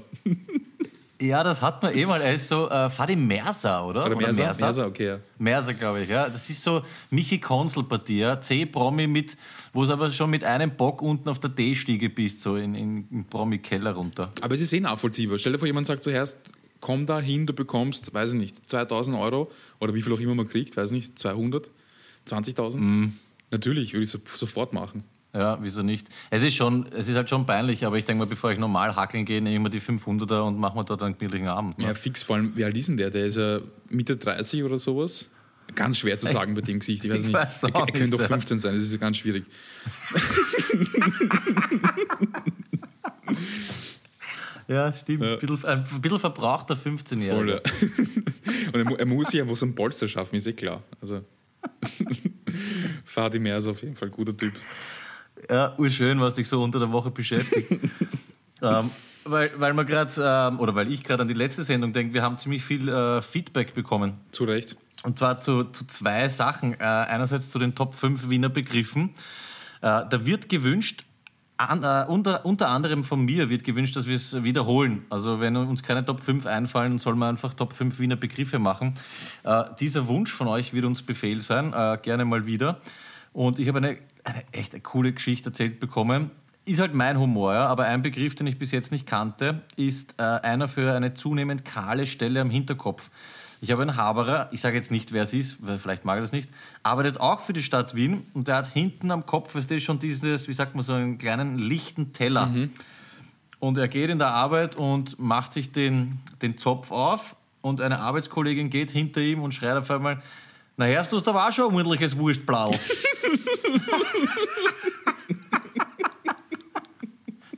Ja, 1.21 1.43
das 1.43 1.61
hat 1.61 1.83
man 1.83 1.95
eh 1.95 2.05
mal. 2.05 2.19
Er 2.21 2.33
ist 2.33 2.47
so 2.47 2.67
äh, 2.69 2.89
Fadi 2.89 3.15
Merser, 3.15 3.85
oder? 3.85 4.05
Oder 4.05 4.15
Merser? 4.15 4.43
Mersat? 4.43 4.61
Merser, 4.61 4.87
okay, 4.87 5.05
ja. 5.05 5.19
Merser, 5.37 5.73
glaube 5.75 6.01
ich, 6.01 6.09
ja. 6.09 6.27
Das 6.27 6.49
ist 6.49 6.63
so 6.63 6.81
Michi 7.11 7.39
Konzel-Partie, 7.39 8.19
ja. 8.19 8.41
C-Promi 8.41 9.05
mit, 9.05 9.37
wo 9.71 9.83
es 9.83 9.91
aber 9.91 10.09
schon 10.09 10.31
mit 10.31 10.43
einem 10.43 10.71
Bock 10.75 11.01
unten 11.01 11.29
auf 11.29 11.39
der 11.39 11.51
D-Stiege 11.51 12.09
bist, 12.09 12.41
so 12.41 12.55
in, 12.55 12.73
in, 12.73 13.07
im 13.11 13.25
Promi-Keller 13.25 13.91
runter. 13.91 14.31
Aber 14.41 14.55
es 14.55 14.61
ist 14.61 14.73
eh 14.73 14.79
nachvollziehbar. 14.79 15.37
Stell 15.37 15.51
dir 15.53 15.59
vor, 15.59 15.67
jemand 15.67 15.85
sagt 15.85 16.01
zuerst, 16.01 16.39
komm 16.79 17.05
da 17.05 17.19
hin, 17.19 17.45
du 17.45 17.53
bekommst, 17.53 18.13
weiß 18.13 18.33
ich 18.33 18.39
nicht, 18.39 18.69
2000 18.69 19.15
Euro 19.15 19.51
oder 19.79 19.93
wie 19.93 20.01
viel 20.01 20.11
auch 20.13 20.19
immer 20.19 20.35
man 20.35 20.49
kriegt, 20.49 20.75
weiß 20.75 20.91
ich 20.91 20.95
nicht, 20.95 21.19
200, 21.19 21.69
20.000. 22.27 23.11
Natürlich, 23.51 23.93
würde 23.93 24.03
ich 24.03 24.09
so, 24.09 24.19
sofort 24.35 24.73
machen. 24.73 25.03
Ja, 25.33 25.57
wieso 25.61 25.81
nicht? 25.81 26.07
Es 26.29 26.43
ist 26.43 26.55
schon, 26.55 26.85
es 26.91 27.07
ist 27.07 27.15
halt 27.15 27.29
schon 27.29 27.45
peinlich, 27.45 27.85
aber 27.85 27.97
ich 27.97 28.03
denke 28.03 28.19
mal, 28.19 28.29
bevor 28.29 28.51
ich 28.51 28.59
normal 28.59 28.95
hackeln 28.95 29.23
gehe, 29.23 29.41
nehme 29.41 29.55
ich 29.55 29.61
mir 29.61 29.69
die 29.69 29.79
500er 29.79 30.41
und 30.41 30.57
mache 30.59 30.75
mir 30.77 30.83
dort 30.83 31.01
einen 31.03 31.17
gemütlichen 31.17 31.47
Abend. 31.47 31.77
Ne? 31.77 31.85
Ja, 31.85 31.93
fix, 31.93 32.21
vor 32.21 32.35
allem, 32.35 32.55
wie 32.55 32.65
alt 32.65 32.75
ist 32.75 32.89
denn 32.89 32.97
der? 32.97 33.09
Der 33.11 33.25
ist 33.25 33.37
ja 33.37 33.59
Mitte 33.89 34.17
30 34.17 34.63
oder 34.63 34.77
sowas. 34.77 35.29
Ganz 35.73 35.99
schwer 35.99 36.19
zu 36.19 36.27
sagen 36.27 36.53
bei 36.53 36.59
dem 36.61 36.79
Gesicht, 36.79 37.05
ich 37.05 37.11
weiß 37.11 37.21
Ich 37.21 37.27
nicht. 37.27 37.33
weiß 37.33 37.63
er 37.63 37.69
er 37.69 37.85
könnte 37.85 38.01
nicht, 38.01 38.13
doch 38.13 38.19
ja. 38.19 38.27
15 38.27 38.57
sein, 38.59 38.73
das 38.73 38.83
ist 38.83 38.91
ja 38.91 38.99
ganz 38.99 39.17
schwierig. 39.17 39.45
Ja, 44.67 44.93
stimmt. 44.93 45.23
Ja. 45.23 45.33
Ein, 45.33 45.39
bisschen, 45.39 45.65
ein 45.65 46.01
bisschen 46.01 46.19
verbrauchter 46.19 46.75
15-Jähriger. 46.75 47.59
Voll, 47.67 47.89
ja. 48.69 48.71
Und 48.73 48.91
er, 48.91 48.99
er 48.99 49.05
muss 49.05 49.27
sich 49.27 49.41
einfach 49.41 49.57
so 49.57 49.65
ein 49.65 49.75
Polster 49.75 50.07
schaffen, 50.07 50.35
ist 50.35 50.47
eh 50.47 50.53
klar. 50.53 50.81
Also, 51.01 51.25
Fadi 53.05 53.39
Merser 53.39 53.71
auf 53.71 53.81
jeden 53.81 53.95
Fall, 53.95 54.09
guter 54.09 54.35
Typ. 54.35 54.53
Ja, 55.49 55.73
urschön, 55.77 56.19
was 56.19 56.35
dich 56.35 56.47
so 56.47 56.61
unter 56.61 56.79
der 56.79 56.91
Woche 56.91 57.11
beschäftigt. 57.11 57.71
ähm, 58.61 58.91
weil, 59.23 59.51
weil 59.59 59.73
man 59.73 59.85
gerade, 59.85 60.11
ähm, 60.17 60.59
oder 60.59 60.75
weil 60.75 60.91
ich 60.91 61.03
gerade 61.03 61.21
an 61.21 61.27
die 61.27 61.33
letzte 61.33 61.63
Sendung 61.63 61.93
denke, 61.93 62.13
wir 62.13 62.23
haben 62.23 62.37
ziemlich 62.37 62.63
viel 62.63 62.89
äh, 62.89 63.21
Feedback 63.21 63.73
bekommen. 63.73 64.13
Zu 64.31 64.45
Recht. 64.45 64.77
Und 65.03 65.17
zwar 65.17 65.39
zu, 65.39 65.65
zu 65.65 65.85
zwei 65.87 66.29
Sachen. 66.29 66.73
Äh, 66.73 66.83
einerseits 66.83 67.49
zu 67.49 67.59
den 67.59 67.75
Top 67.75 67.95
5 67.95 68.29
Wiener 68.29 68.49
Begriffen. 68.49 69.09
Äh, 69.81 70.03
da 70.09 70.25
wird 70.25 70.49
gewünscht, 70.49 71.05
an, 71.69 71.83
äh, 71.83 72.09
unter, 72.09 72.45
unter 72.45 72.69
anderem 72.69 73.03
von 73.03 73.23
mir 73.23 73.49
wird 73.49 73.63
gewünscht, 73.63 73.95
dass 73.95 74.07
wir 74.07 74.15
es 74.15 74.43
wiederholen. 74.43 75.05
Also 75.09 75.39
wenn 75.39 75.55
uns 75.55 75.83
keine 75.83 76.03
Top 76.03 76.21
5 76.21 76.45
einfallen, 76.45 76.97
sollen 76.97 77.19
wir 77.19 77.27
einfach 77.27 77.53
Top 77.53 77.73
5 77.73 77.99
Wiener 77.99 78.15
Begriffe 78.15 78.59
machen. 78.59 78.95
Äh, 79.43 79.63
dieser 79.79 80.07
Wunsch 80.07 80.31
von 80.31 80.47
euch 80.47 80.73
wird 80.73 80.85
uns 80.85 81.01
Befehl 81.01 81.41
sein, 81.41 81.73
äh, 81.73 81.97
gerne 82.01 82.25
mal 82.25 82.45
wieder. 82.45 82.79
Und 83.33 83.59
ich 83.59 83.67
habe 83.67 83.77
eine, 83.77 83.97
eine 84.23 84.43
echt 84.51 84.73
eine 84.73 84.81
coole 84.81 85.13
Geschichte 85.13 85.49
erzählt 85.49 85.79
bekommen. 85.79 86.31
Ist 86.65 86.79
halt 86.79 86.93
mein 86.93 87.17
Humor, 87.19 87.53
ja, 87.53 87.67
aber 87.67 87.85
ein 87.85 88.01
Begriff, 88.01 88.35
den 88.35 88.45
ich 88.45 88.59
bis 88.59 88.71
jetzt 88.71 88.91
nicht 88.91 89.07
kannte, 89.07 89.61
ist 89.77 90.15
äh, 90.19 90.23
einer 90.23 90.67
für 90.67 90.93
eine 90.93 91.13
zunehmend 91.13 91.65
kahle 91.65 92.05
Stelle 92.05 92.41
am 92.41 92.51
Hinterkopf. 92.51 93.09
Ich 93.63 93.69
habe 93.69 93.83
einen 93.83 93.95
Haberer, 93.95 94.49
ich 94.51 94.59
sage 94.59 94.75
jetzt 94.75 94.89
nicht, 94.89 95.13
wer 95.13 95.21
es 95.21 95.33
ist, 95.33 95.57
weil 95.65 95.77
vielleicht 95.77 96.03
mag 96.03 96.17
er 96.17 96.21
das 96.21 96.31
nicht, 96.31 96.49
arbeitet 96.81 97.19
auch 97.19 97.41
für 97.41 97.53
die 97.53 97.61
Stadt 97.61 97.93
Wien 97.93 98.25
und 98.33 98.47
der 98.47 98.55
hat 98.55 98.67
hinten 98.67 99.11
am 99.11 99.27
Kopf, 99.27 99.53
weißt 99.53 99.69
du, 99.69 99.79
schon 99.79 99.99
dieses, 99.99 100.47
wie 100.47 100.53
sagt 100.53 100.73
man, 100.73 100.83
so 100.83 100.93
einen 100.93 101.19
kleinen 101.19 101.59
lichten 101.59 102.11
Teller. 102.11 102.51
Und 103.59 103.77
er 103.77 103.87
geht 103.87 104.09
in 104.09 104.17
der 104.17 104.33
Arbeit 104.33 104.75
und 104.75 105.19
macht 105.19 105.53
sich 105.53 105.71
den, 105.71 106.17
den 106.41 106.57
Zopf 106.57 106.89
auf 106.89 107.35
und 107.61 107.81
eine 107.81 107.99
Arbeitskollegin 107.99 108.71
geht 108.71 108.89
hinter 108.89 109.21
ihm 109.21 109.43
und 109.43 109.53
schreit 109.53 109.77
auf 109.77 109.91
einmal, 109.91 110.19
na 110.75 110.87
hörst 110.87 111.11
du 111.11 111.17
aber 111.17 111.47
auch 111.47 111.51
schon 111.51 111.69
ein 111.69 111.75
ordentliches 111.75 112.17
Wurstblau. 112.17 112.71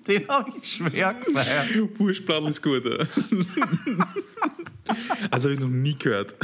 Den 0.06 0.28
habe 0.28 0.52
ich 0.62 0.74
schwer 0.74 1.14
gefeiert. 1.14 1.98
Wurstbladel 1.98 2.50
ist 2.50 2.62
gut. 2.62 2.84
Ja. 2.86 3.06
Also 5.32 5.50
habe 5.50 5.56
ich 5.56 5.60
noch 5.60 5.70
nie 5.70 5.98
gehört. 5.98 6.36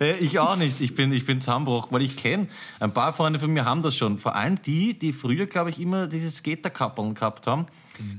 Äh, 0.00 0.14
Ich 0.20 0.38
auch 0.38 0.56
nicht. 0.56 0.80
Ich 0.80 0.94
bin, 0.94 1.12
ich 1.12 1.24
bin 1.24 1.40
Zusammenbruch, 1.40 1.88
weil 1.90 2.02
ich 2.02 2.16
kenne, 2.16 2.48
ein 2.80 2.92
paar 2.92 3.12
Freunde 3.12 3.38
von 3.38 3.52
mir 3.52 3.64
haben 3.64 3.82
das 3.82 3.96
schon. 3.96 4.18
Vor 4.18 4.34
allem 4.34 4.60
die, 4.62 4.98
die 4.98 5.12
früher, 5.12 5.46
glaube 5.46 5.70
ich, 5.70 5.80
immer 5.80 6.06
diese 6.06 6.30
Skaterkappeln 6.30 7.14
gehabt 7.14 7.46
haben, 7.46 7.66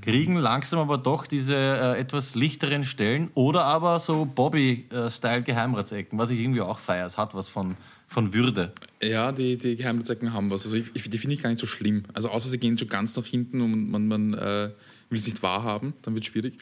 kriegen 0.01 0.37
langsam 0.37 0.79
aber 0.79 0.97
doch 0.97 1.27
diese 1.27 1.55
äh, 1.55 1.99
etwas 1.99 2.35
lichteren 2.35 2.85
Stellen 2.85 3.29
oder 3.33 3.65
aber 3.65 3.99
so 3.99 4.25
Bobby-Style-Geheimratsecken, 4.25 6.17
was 6.17 6.29
ich 6.31 6.39
irgendwie 6.39 6.61
auch 6.61 6.79
feiere. 6.79 7.05
Es 7.05 7.17
hat 7.17 7.33
was 7.33 7.49
von, 7.49 7.75
von 8.07 8.33
Würde. 8.33 8.71
Ja, 9.01 9.31
die, 9.31 9.57
die 9.57 9.75
Geheimratsecken 9.75 10.33
haben 10.33 10.49
was. 10.49 10.65
Also 10.65 10.77
ich, 10.77 10.91
ich, 10.93 11.09
die 11.09 11.17
finde 11.17 11.35
ich 11.35 11.43
gar 11.43 11.49
nicht 11.49 11.59
so 11.59 11.67
schlimm. 11.67 12.03
Also 12.13 12.29
außer 12.29 12.49
sie 12.49 12.57
gehen 12.57 12.77
schon 12.77 12.87
ganz 12.87 13.15
nach 13.17 13.25
hinten 13.25 13.61
und 13.61 13.89
man, 13.91 14.07
man 14.07 14.33
äh, 14.33 14.69
will 15.09 15.19
es 15.19 15.25
nicht 15.25 15.43
wahrhaben, 15.43 15.93
dann 16.01 16.13
wird 16.13 16.23
es 16.23 16.31
schwierig. 16.31 16.57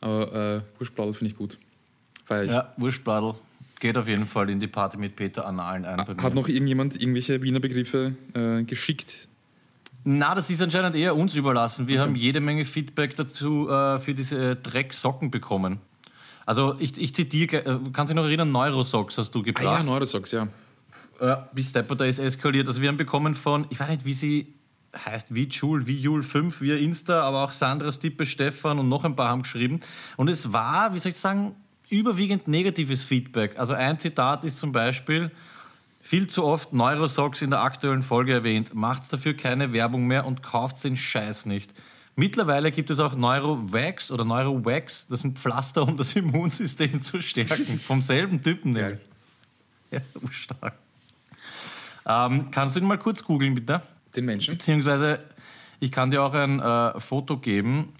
Aber 0.00 0.62
äh, 0.80 1.14
finde 1.14 1.26
ich 1.26 1.36
gut. 1.36 1.58
Feier 2.30 2.44
ich. 2.44 2.52
Ja, 2.52 2.72
Wurstbladel 2.76 3.34
geht 3.80 3.98
auf 3.98 4.06
jeden 4.06 4.26
Fall 4.26 4.50
in 4.50 4.60
die 4.60 4.68
Party 4.68 4.96
mit 4.98 5.16
Peter 5.16 5.46
Annalen 5.46 5.84
ein. 5.84 5.98
Hat 6.22 6.34
noch 6.34 6.48
irgendjemand 6.48 7.00
irgendwelche 7.00 7.42
Wiener 7.42 7.60
Begriffe 7.60 8.14
äh, 8.34 8.62
geschickt? 8.62 9.28
Na, 10.04 10.34
das 10.34 10.48
ist 10.48 10.62
anscheinend 10.62 10.94
eher 10.96 11.16
uns 11.16 11.34
überlassen. 11.34 11.88
Wir 11.88 12.00
haben 12.00 12.14
jede 12.14 12.40
Menge 12.40 12.64
Feedback 12.64 13.16
dazu 13.16 13.68
äh, 13.68 13.98
für 13.98 14.14
diese 14.14 14.56
Drecksocken 14.56 15.30
bekommen. 15.30 15.80
Also 16.46 16.76
ich, 16.78 17.00
ich 17.00 17.14
zitiere, 17.14 17.64
äh, 17.64 17.78
kannst 17.92 18.10
du 18.10 18.14
dich 18.14 18.22
noch 18.22 18.24
erinnern, 18.24 18.52
Neurosocks 18.52 19.18
hast 19.18 19.34
du 19.34 19.40
Ah 19.40 19.42
gebracht. 19.42 19.64
ja, 19.64 19.82
Neurosocks, 19.82 20.32
ja. 20.32 20.48
äh, 21.20 21.36
bis 21.52 21.70
Stepper 21.70 21.96
da 21.96 22.04
ist 22.04 22.18
eskaliert. 22.18 22.68
Also 22.68 22.80
wir 22.80 22.88
haben 22.88 22.96
bekommen 22.96 23.34
von, 23.34 23.66
ich 23.70 23.80
weiß 23.80 23.88
nicht, 23.88 24.04
wie 24.04 24.14
sie 24.14 24.54
heißt 25.06 25.34
wie 25.34 25.44
Jul, 25.44 25.86
wie 25.86 25.98
Jul 26.00 26.22
5 26.22 26.60
via 26.60 26.76
Insta, 26.76 27.22
aber 27.22 27.44
auch 27.44 27.50
Sandra 27.50 27.92
Stippe, 27.92 28.26
Stefan 28.26 28.78
und 28.78 28.88
noch 28.88 29.04
ein 29.04 29.14
paar 29.16 29.28
haben 29.28 29.42
geschrieben. 29.42 29.80
Und 30.16 30.28
es 30.28 30.52
war, 30.52 30.94
wie 30.94 30.98
soll 30.98 31.12
ich 31.12 31.18
sagen, 31.18 31.54
überwiegend 31.90 32.48
negatives 32.48 33.04
Feedback. 33.04 33.58
Also 33.58 33.74
ein 33.74 33.98
Zitat 33.98 34.44
ist 34.44 34.58
zum 34.58 34.72
Beispiel, 34.72 35.30
viel 36.00 36.26
zu 36.26 36.44
oft 36.44 36.72
Neurosocks 36.72 37.42
in 37.42 37.50
der 37.50 37.60
aktuellen 37.60 38.02
Folge 38.02 38.32
erwähnt. 38.32 38.74
Macht 38.74 39.12
dafür 39.12 39.36
keine 39.36 39.72
Werbung 39.72 40.06
mehr 40.06 40.26
und 40.26 40.42
kauft 40.42 40.82
den 40.82 40.96
Scheiß 40.96 41.46
nicht. 41.46 41.74
Mittlerweile 42.16 42.72
gibt 42.72 42.90
es 42.90 43.00
auch 43.00 43.14
Neurowax 43.14 44.10
oder 44.10 44.24
Neurowax. 44.24 45.06
Das 45.08 45.20
sind 45.20 45.38
Pflaster, 45.38 45.82
um 45.82 45.96
das 45.96 46.16
Immunsystem 46.16 47.00
zu 47.00 47.22
stärken. 47.22 47.78
Vom 47.86 48.02
selben 48.02 48.42
Typen 48.42 48.72
nämlich. 48.72 49.00
Ja, 49.90 50.00
stark. 50.30 50.74
Ähm, 52.06 52.50
kannst 52.50 52.76
du 52.76 52.80
ihn 52.80 52.86
mal 52.86 52.98
kurz 52.98 53.22
googeln, 53.22 53.54
bitte? 53.54 53.82
Den 54.16 54.24
Menschen? 54.24 54.54
Beziehungsweise, 54.54 55.20
ich 55.78 55.92
kann 55.92 56.10
dir 56.10 56.22
auch 56.22 56.34
ein 56.34 56.60
äh, 56.60 56.98
Foto 56.98 57.38
geben. 57.38 57.92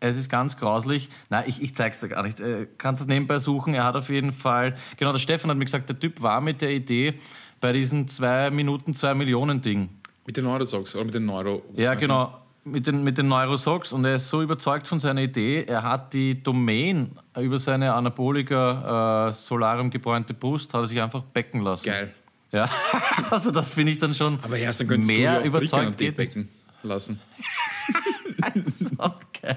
Es 0.00 0.16
ist 0.16 0.28
ganz 0.28 0.58
grauslich. 0.58 1.08
Nein, 1.30 1.44
ich, 1.46 1.62
ich 1.62 1.74
zeig's 1.74 2.00
dir 2.00 2.08
gar 2.08 2.22
nicht. 2.22 2.40
Äh, 2.40 2.66
kannst 2.78 3.00
es 3.00 3.06
nebenbei 3.06 3.38
suchen. 3.38 3.74
Er 3.74 3.84
hat 3.84 3.96
auf 3.96 4.08
jeden 4.08 4.32
Fall. 4.32 4.74
Genau, 4.96 5.12
der 5.12 5.18
Stefan 5.18 5.50
hat 5.50 5.56
mir 5.56 5.64
gesagt, 5.64 5.88
der 5.88 5.98
Typ 5.98 6.20
war 6.22 6.40
mit 6.40 6.60
der 6.62 6.70
Idee 6.70 7.14
bei 7.60 7.72
diesem 7.72 8.06
2 8.06 8.50
Minuten, 8.50 8.92
2 8.92 9.14
Millionen 9.14 9.62
Ding. 9.62 9.88
Mit 10.26 10.36
den 10.36 10.44
Neurosocks 10.44 10.94
oder 10.94 11.04
mit 11.04 11.14
den 11.14 11.24
Neuro. 11.24 11.62
Ja, 11.74 11.94
genau. 11.94 12.40
Mit 12.64 12.86
den, 12.86 13.04
mit 13.04 13.16
den 13.16 13.28
Neurosocks. 13.28 13.92
Und 13.92 14.04
er 14.04 14.16
ist 14.16 14.28
so 14.28 14.42
überzeugt 14.42 14.88
von 14.88 14.98
seiner 14.98 15.22
Idee. 15.22 15.64
Er 15.66 15.82
hat 15.82 16.12
die 16.12 16.42
Domain 16.42 17.12
über 17.38 17.58
seine 17.58 17.94
Anabolika 17.94 19.28
äh, 19.28 19.32
Solarium 19.32 19.88
gebräunte 19.90 20.34
Brust, 20.34 20.74
hat 20.74 20.82
er 20.82 20.86
sich 20.86 21.00
einfach 21.00 21.22
becken 21.22 21.62
lassen. 21.62 21.86
Geil. 21.86 22.12
Ja, 22.52 22.68
also 23.30 23.50
das 23.50 23.70
finde 23.70 23.92
ich 23.92 23.98
dann 23.98 24.14
schon 24.14 24.38
Aber 24.42 24.56
erst 24.56 24.80
dann 24.80 25.00
mehr 25.00 25.40
du 25.40 25.46
überzeugt 25.46 25.86
und 25.86 25.98
geht 25.98 26.16
becken 26.16 26.48
lassen. 26.82 27.20
Okay. 28.98 29.56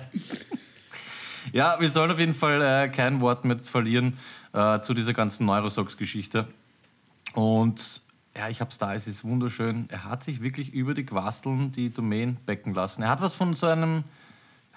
Ja, 1.53 1.79
wir 1.79 1.89
sollen 1.89 2.11
auf 2.11 2.19
jeden 2.19 2.33
Fall 2.33 2.61
äh, 2.61 2.89
kein 2.89 3.21
Wort 3.21 3.43
mehr 3.45 3.57
verlieren 3.59 4.17
äh, 4.53 4.81
zu 4.81 4.93
dieser 4.93 5.13
ganzen 5.13 5.45
Neurosocks-Geschichte. 5.45 6.47
Und 7.33 8.01
ja, 8.35 8.49
ich 8.49 8.61
hab's 8.61 8.77
da, 8.77 8.93
es 8.93 9.07
ist 9.07 9.23
wunderschön. 9.23 9.85
Er 9.89 10.03
hat 10.03 10.23
sich 10.23 10.41
wirklich 10.41 10.73
über 10.73 10.93
die 10.93 11.05
Quasteln 11.05 11.71
die 11.71 11.89
Domain 11.91 12.37
becken 12.45 12.73
lassen. 12.73 13.01
Er 13.01 13.09
hat 13.09 13.21
was 13.21 13.33
von 13.33 13.53
so 13.53 13.67
einem, 13.67 14.03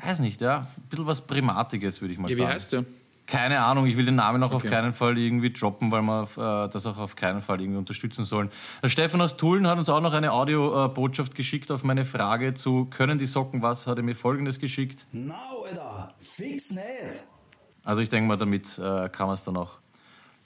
weiß 0.02 0.20
nicht, 0.20 0.40
ja, 0.40 0.60
ein 0.76 0.82
bisschen 0.88 1.06
was 1.06 1.26
Primatiges, 1.26 2.00
würde 2.00 2.14
ich 2.14 2.18
mal 2.20 2.30
Ja, 2.30 2.36
wie 2.36 2.40
sagen. 2.40 2.52
heißt 2.54 2.72
der? 2.72 2.84
Keine 3.32 3.60
Ahnung, 3.60 3.86
ich 3.86 3.96
will 3.96 4.04
den 4.04 4.16
Namen 4.16 4.42
auch 4.42 4.50
auf 4.52 4.62
Okay. 4.62 4.68
keinen 4.68 4.92
Fall 4.92 5.16
irgendwie 5.16 5.50
droppen, 5.54 5.90
weil 5.90 6.02
wir 6.02 6.24
äh, 6.36 6.68
das 6.68 6.84
auch 6.84 6.98
auf 6.98 7.16
keinen 7.16 7.40
Fall 7.40 7.62
irgendwie 7.62 7.78
unterstützen 7.78 8.24
sollen. 8.26 8.50
Der 8.82 8.90
Stefan 8.90 9.22
aus 9.22 9.38
Tulln 9.38 9.66
hat 9.66 9.78
uns 9.78 9.88
auch 9.88 10.02
noch 10.02 10.12
eine 10.12 10.32
Audiobotschaft 10.32 11.34
geschickt 11.34 11.70
auf 11.70 11.82
meine 11.82 12.04
Frage 12.04 12.52
zu 12.52 12.84
Können 12.90 13.18
die 13.18 13.24
Socken 13.24 13.62
was? 13.62 13.86
Hat 13.86 13.96
er 13.96 14.02
mir 14.02 14.14
folgendes 14.14 14.58
geschickt. 14.60 15.06
Nou, 15.12 15.64
Alter, 15.66 16.12
fix 16.20 16.72
nicht. 16.72 17.24
Also 17.84 18.02
ich 18.02 18.10
denke 18.10 18.28
mal, 18.28 18.36
damit 18.36 18.78
äh, 18.78 19.08
kann 19.08 19.28
man 19.28 19.34
es 19.34 19.44
dann 19.44 19.56
auch 19.56 19.78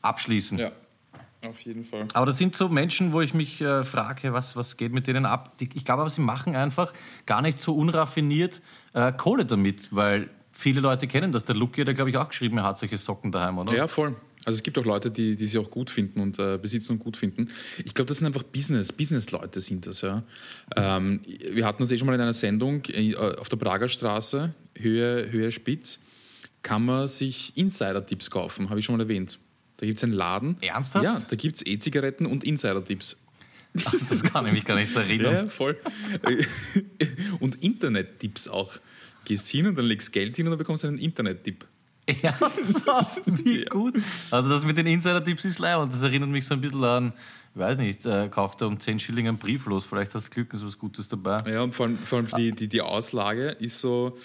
abschließen. 0.03 0.57
Ja, 0.57 0.71
auf 1.43 1.59
jeden 1.63 1.85
Fall. 1.85 2.07
Aber 2.15 2.27
das 2.27 2.39
sind 2.39 2.55
so 2.55 2.69
Menschen, 2.69 3.13
wo 3.13 3.21
ich 3.21 3.35
mich 3.35 3.61
äh, 3.61 3.83
frage, 3.83 4.33
was, 4.33 4.55
was 4.55 4.77
geht 4.77 4.93
mit 4.93 5.09
denen 5.09 5.27
ab? 5.27 5.59
Die, 5.59 5.69
ich 5.75 5.85
glaube 5.85 6.03
aber, 6.03 6.11
sie 6.11 6.21
machen 6.21 6.55
einfach 6.55 6.93
gar 7.27 7.43
nicht 7.43 7.61
so 7.61 7.75
unraffiniert 7.75 8.63
äh, 8.93 9.11
Kohle 9.11 9.45
damit, 9.45 9.93
weil 9.93 10.31
viele 10.57 10.81
Leute 10.81 11.07
kennen 11.07 11.33
das. 11.33 11.45
Der 11.45 11.55
Luki 11.55 11.81
hat 11.81 11.89
ja, 11.89 11.95
glaube 11.95 12.11
ich, 12.11 12.17
auch 12.17 12.29
geschrieben, 12.29 12.59
er 12.59 12.65
hat 12.65 12.79
solche 12.79 12.99
Socken 12.99 13.31
daheim, 13.31 13.59
oder? 13.59 13.75
Ja, 13.75 13.89
voll. 13.89 14.15
Also 14.45 14.59
es 14.59 14.63
gibt 14.63 14.79
auch 14.79 14.85
Leute, 14.85 15.11
die, 15.11 15.35
die 15.35 15.47
sie 15.47 15.59
auch 15.59 15.71
gut 15.71 15.91
finden 15.91 16.21
und 16.21 16.39
äh, 16.39 16.57
besitzen 16.57 16.93
und 16.93 16.99
gut 17.01 17.17
finden. 17.17 17.51
Ich 17.85 17.95
glaube, 17.95 18.07
das 18.07 18.19
sind 18.19 18.27
einfach 18.29 18.45
Business, 18.45 18.93
Business-Leute 18.93 19.61
sind 19.61 19.87
das, 19.87 20.03
ja. 20.03 20.23
Ähm, 20.77 21.21
wir 21.53 21.67
hatten 21.67 21.83
das 21.83 21.91
eh 21.91 21.99
schon 21.99 22.07
mal 22.07 22.15
in 22.15 22.21
einer 22.21 22.33
Sendung 22.33 22.85
äh, 22.87 23.17
auf 23.17 23.49
der 23.49 23.57
Prager 23.57 23.89
Straße, 23.89 24.55
Höhe, 24.79 25.33
Höhe 25.33 25.51
Spitz, 25.51 25.99
kann 26.63 26.85
man 26.85 27.09
sich 27.09 27.57
Insider-Tipps 27.57 28.31
kaufen, 28.31 28.71
habe 28.71 28.79
ich 28.79 28.87
schon 28.87 28.97
mal 28.97 29.03
erwähnt. 29.03 29.39
Da 29.79 29.87
gibt 29.87 29.99
es 29.99 30.05
einen 30.05 30.13
Laden. 30.13 30.57
Ernsthaft? 30.61 31.05
Ja, 31.05 31.21
da 31.29 31.37
gibt 31.37 31.57
es 31.57 31.67
E-Zigaretten 31.67 32.25
und 32.25 32.45
Insider-Tipps. 32.45 33.17
Ach, 33.85 33.95
das 34.09 34.23
kann 34.23 34.47
ich 34.47 34.53
mich 34.53 34.65
gar 34.65 34.77
nicht 34.77 34.95
erinnern. 34.97 35.35
Ja, 35.35 35.49
voll. 35.49 35.77
und 37.41 37.63
Internet-Tipps 37.63 38.49
auch. 38.49 38.75
Gehst 39.27 39.49
hin 39.49 39.67
und 39.67 39.77
dann 39.77 39.85
legst 39.85 40.11
Geld 40.13 40.35
hin 40.37 40.47
und 40.47 40.53
dann 40.53 40.59
bekommst 40.59 40.85
du 40.85 40.89
einen 40.89 40.99
Internet-Tipp. 40.99 41.67
Ernsthaft, 42.07 43.23
wie 43.45 43.65
Ja. 43.65 43.69
gut. 43.69 43.99
Also 44.31 44.49
das 44.49 44.65
mit 44.65 44.77
den 44.79 44.87
Insider-Tipps 44.87 45.45
ist 45.45 45.59
leid 45.59 45.77
und 45.79 45.93
das 45.93 46.03
erinnert 46.03 46.31
mich 46.31 46.47
so 46.47 46.55
ein 46.55 46.61
bisschen 46.61 46.85
an, 46.85 47.13
ich 47.55 47.61
weiß 47.61 47.79
nicht, 47.79 48.07
äh, 48.07 48.29
kauft 48.29 48.61
er 48.61 48.69
um 48.69 48.79
10 48.79 48.99
Schilling 49.01 49.29
einen 49.29 49.39
Brief 49.39 49.67
los, 49.67 49.85
vielleicht 49.85 50.15
hast 50.15 50.29
du 50.29 50.31
Glück 50.31 50.53
und 50.53 50.59
so 50.61 50.67
was 50.67 50.79
Gutes 50.79 51.09
dabei. 51.09 51.39
Ja, 51.51 51.63
und 51.63 51.75
vor 51.75 51.87
allem, 51.87 51.99
vor 51.99 52.19
allem 52.19 52.29
die, 52.37 52.53
die, 52.53 52.69
die 52.69 52.81
Auslage 52.81 53.49
ist 53.59 53.81
so, 53.81 54.17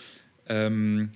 ähm, 0.47 1.11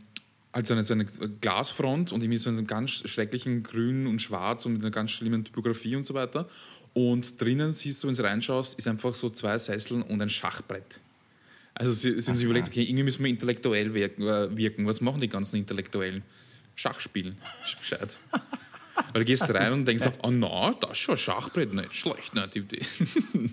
halt 0.54 0.66
so 0.66 0.74
eine, 0.74 0.84
so 0.84 0.94
eine 0.94 1.06
Glasfront 1.06 2.12
und 2.14 2.24
irgendwie 2.24 2.38
so 2.38 2.50
einen 2.50 2.66
ganz 2.66 2.92
schrecklichen 2.92 3.62
Grün 3.64 4.08
und 4.08 4.22
Schwarz 4.22 4.66
und 4.66 4.74
mit 4.74 4.82
einer 4.82 4.92
ganz 4.92 5.12
schlimmen 5.12 5.44
Typografie 5.46 5.96
und 5.96 6.06
so 6.06 6.14
weiter. 6.14 6.48
Und 6.94 7.40
drinnen 7.42 7.74
siehst 7.74 8.02
du, 8.04 8.08
wenn 8.08 8.16
du 8.16 8.24
reinschaust, 8.24 8.80
ist 8.80 8.88
einfach 8.88 9.14
so 9.14 9.30
zwei 9.30 9.58
Sesseln 9.60 10.02
und 10.02 10.22
ein 10.22 10.30
Schachbrett. 10.30 11.02
Also 11.76 11.92
sie, 11.92 12.20
sie 12.20 12.28
haben 12.28 12.38
sich 12.38 12.46
überlegt, 12.46 12.68
okay, 12.68 12.84
irgendwie 12.84 13.04
müssen 13.04 13.24
wir 13.24 13.30
intellektuell 13.30 13.94
wirken, 13.94 14.24
äh, 14.24 14.56
wirken. 14.56 14.88
Was 14.88 15.02
machen 15.02 15.22
die 15.22 15.28
ganzen 15.28 15.58
Intellektuellen? 15.58 16.24
Schach 16.76 17.00
spielen. 17.00 17.38
Ist 17.66 17.80
Gescheit. 17.80 18.18
Weil 19.12 19.22
du 19.22 19.26
gehst 19.26 19.54
rein 19.54 19.74
und 19.74 19.86
denkst, 19.86 20.06
oh 20.24 20.32
na, 20.32 20.74
das 20.80 20.92
ist 20.92 20.98
schon 21.00 21.18
Schachbrett, 21.18 21.74
nicht 21.74 21.94
schlecht, 21.94 22.34
ne, 22.34 22.50
die 22.54 22.60
Idee. 22.60 22.82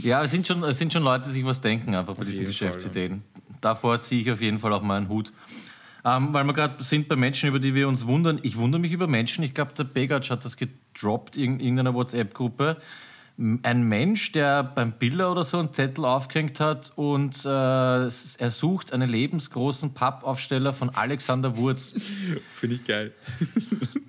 Ja, 0.00 0.24
es 0.24 0.30
sind 0.32 0.46
schon, 0.46 0.64
es 0.64 0.78
sind 0.78 0.92
schon 0.92 1.02
Leute, 1.02 1.26
die 1.26 1.30
sich 1.30 1.44
was 1.44 1.60
denken 1.60 1.94
einfach 1.94 2.14
bei 2.14 2.24
diesen 2.24 2.46
jeden 2.46 2.52
Fall, 2.52 2.68
Geschäftsideen. 2.68 3.22
Davor 3.60 4.00
ziehe 4.00 4.20
ich 4.20 4.30
auf 4.32 4.40
jeden 4.40 4.58
Fall 4.58 4.72
auch 4.72 4.82
meinen 4.82 5.08
Hut. 5.08 5.32
Ähm, 6.04 6.34
weil 6.34 6.44
wir 6.44 6.52
gerade 6.52 6.82
sind 6.82 7.06
bei 7.06 7.14
Menschen, 7.14 7.48
über 7.48 7.60
die 7.60 7.74
wir 7.74 7.86
uns 7.86 8.06
wundern. 8.06 8.40
Ich 8.42 8.56
wundere 8.56 8.80
mich 8.80 8.92
über 8.92 9.06
Menschen. 9.06 9.44
Ich 9.44 9.54
glaube, 9.54 9.72
der 9.74 9.84
Begatsch 9.84 10.30
hat 10.30 10.44
das 10.44 10.56
gedroppt 10.56 11.36
in 11.36 11.60
irgendeiner 11.60 11.94
WhatsApp-Gruppe. 11.94 12.78
Ein 13.38 13.84
Mensch, 13.84 14.32
der 14.32 14.62
beim 14.62 14.92
Biller 14.92 15.32
oder 15.32 15.44
so 15.44 15.58
einen 15.58 15.72
Zettel 15.72 16.04
aufgehängt 16.04 16.60
hat 16.60 16.92
und 16.96 17.44
äh, 17.44 17.48
er 17.48 18.50
sucht 18.50 18.92
einen 18.92 19.08
lebensgroßen 19.08 19.94
Pappaufsteller 19.94 20.72
von 20.72 20.90
Alexander 20.90 21.56
Wurz. 21.56 21.94
Finde 22.52 22.76
ich 22.76 22.84
geil. 22.84 23.12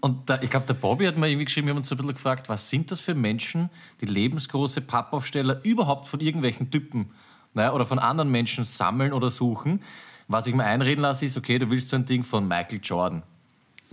Und 0.01 0.29
da, 0.29 0.37
ich 0.41 0.49
glaube, 0.49 0.65
der 0.67 0.73
Bobby 0.73 1.05
hat 1.05 1.15
mir 1.15 1.29
irgendwie 1.29 1.45
geschrieben, 1.45 1.67
wir 1.67 1.71
haben 1.71 1.77
uns 1.77 1.87
so 1.87 1.95
ein 1.95 1.97
bisschen 1.99 2.15
gefragt, 2.15 2.49
was 2.49 2.69
sind 2.69 2.91
das 2.91 2.99
für 2.99 3.15
Menschen, 3.15 3.69
die 4.01 4.05
lebensgroße 4.05 4.81
Pappaufsteller 4.81 5.61
überhaupt 5.63 6.07
von 6.07 6.19
irgendwelchen 6.19 6.69
Typen 6.69 7.11
naja, 7.53 7.71
oder 7.71 7.85
von 7.85 7.99
anderen 7.99 8.29
Menschen 8.29 8.65
sammeln 8.65 9.13
oder 9.13 9.29
suchen. 9.29 9.81
Was 10.27 10.45
ich 10.45 10.53
mir 10.53 10.65
einreden 10.65 11.03
lasse, 11.03 11.25
ist, 11.25 11.37
okay, 11.37 11.57
du 11.57 11.69
willst 11.69 11.87
so 11.87 11.95
ein 11.95 12.03
Ding 12.03 12.25
von 12.25 12.45
Michael 12.45 12.81
Jordan 12.83 13.23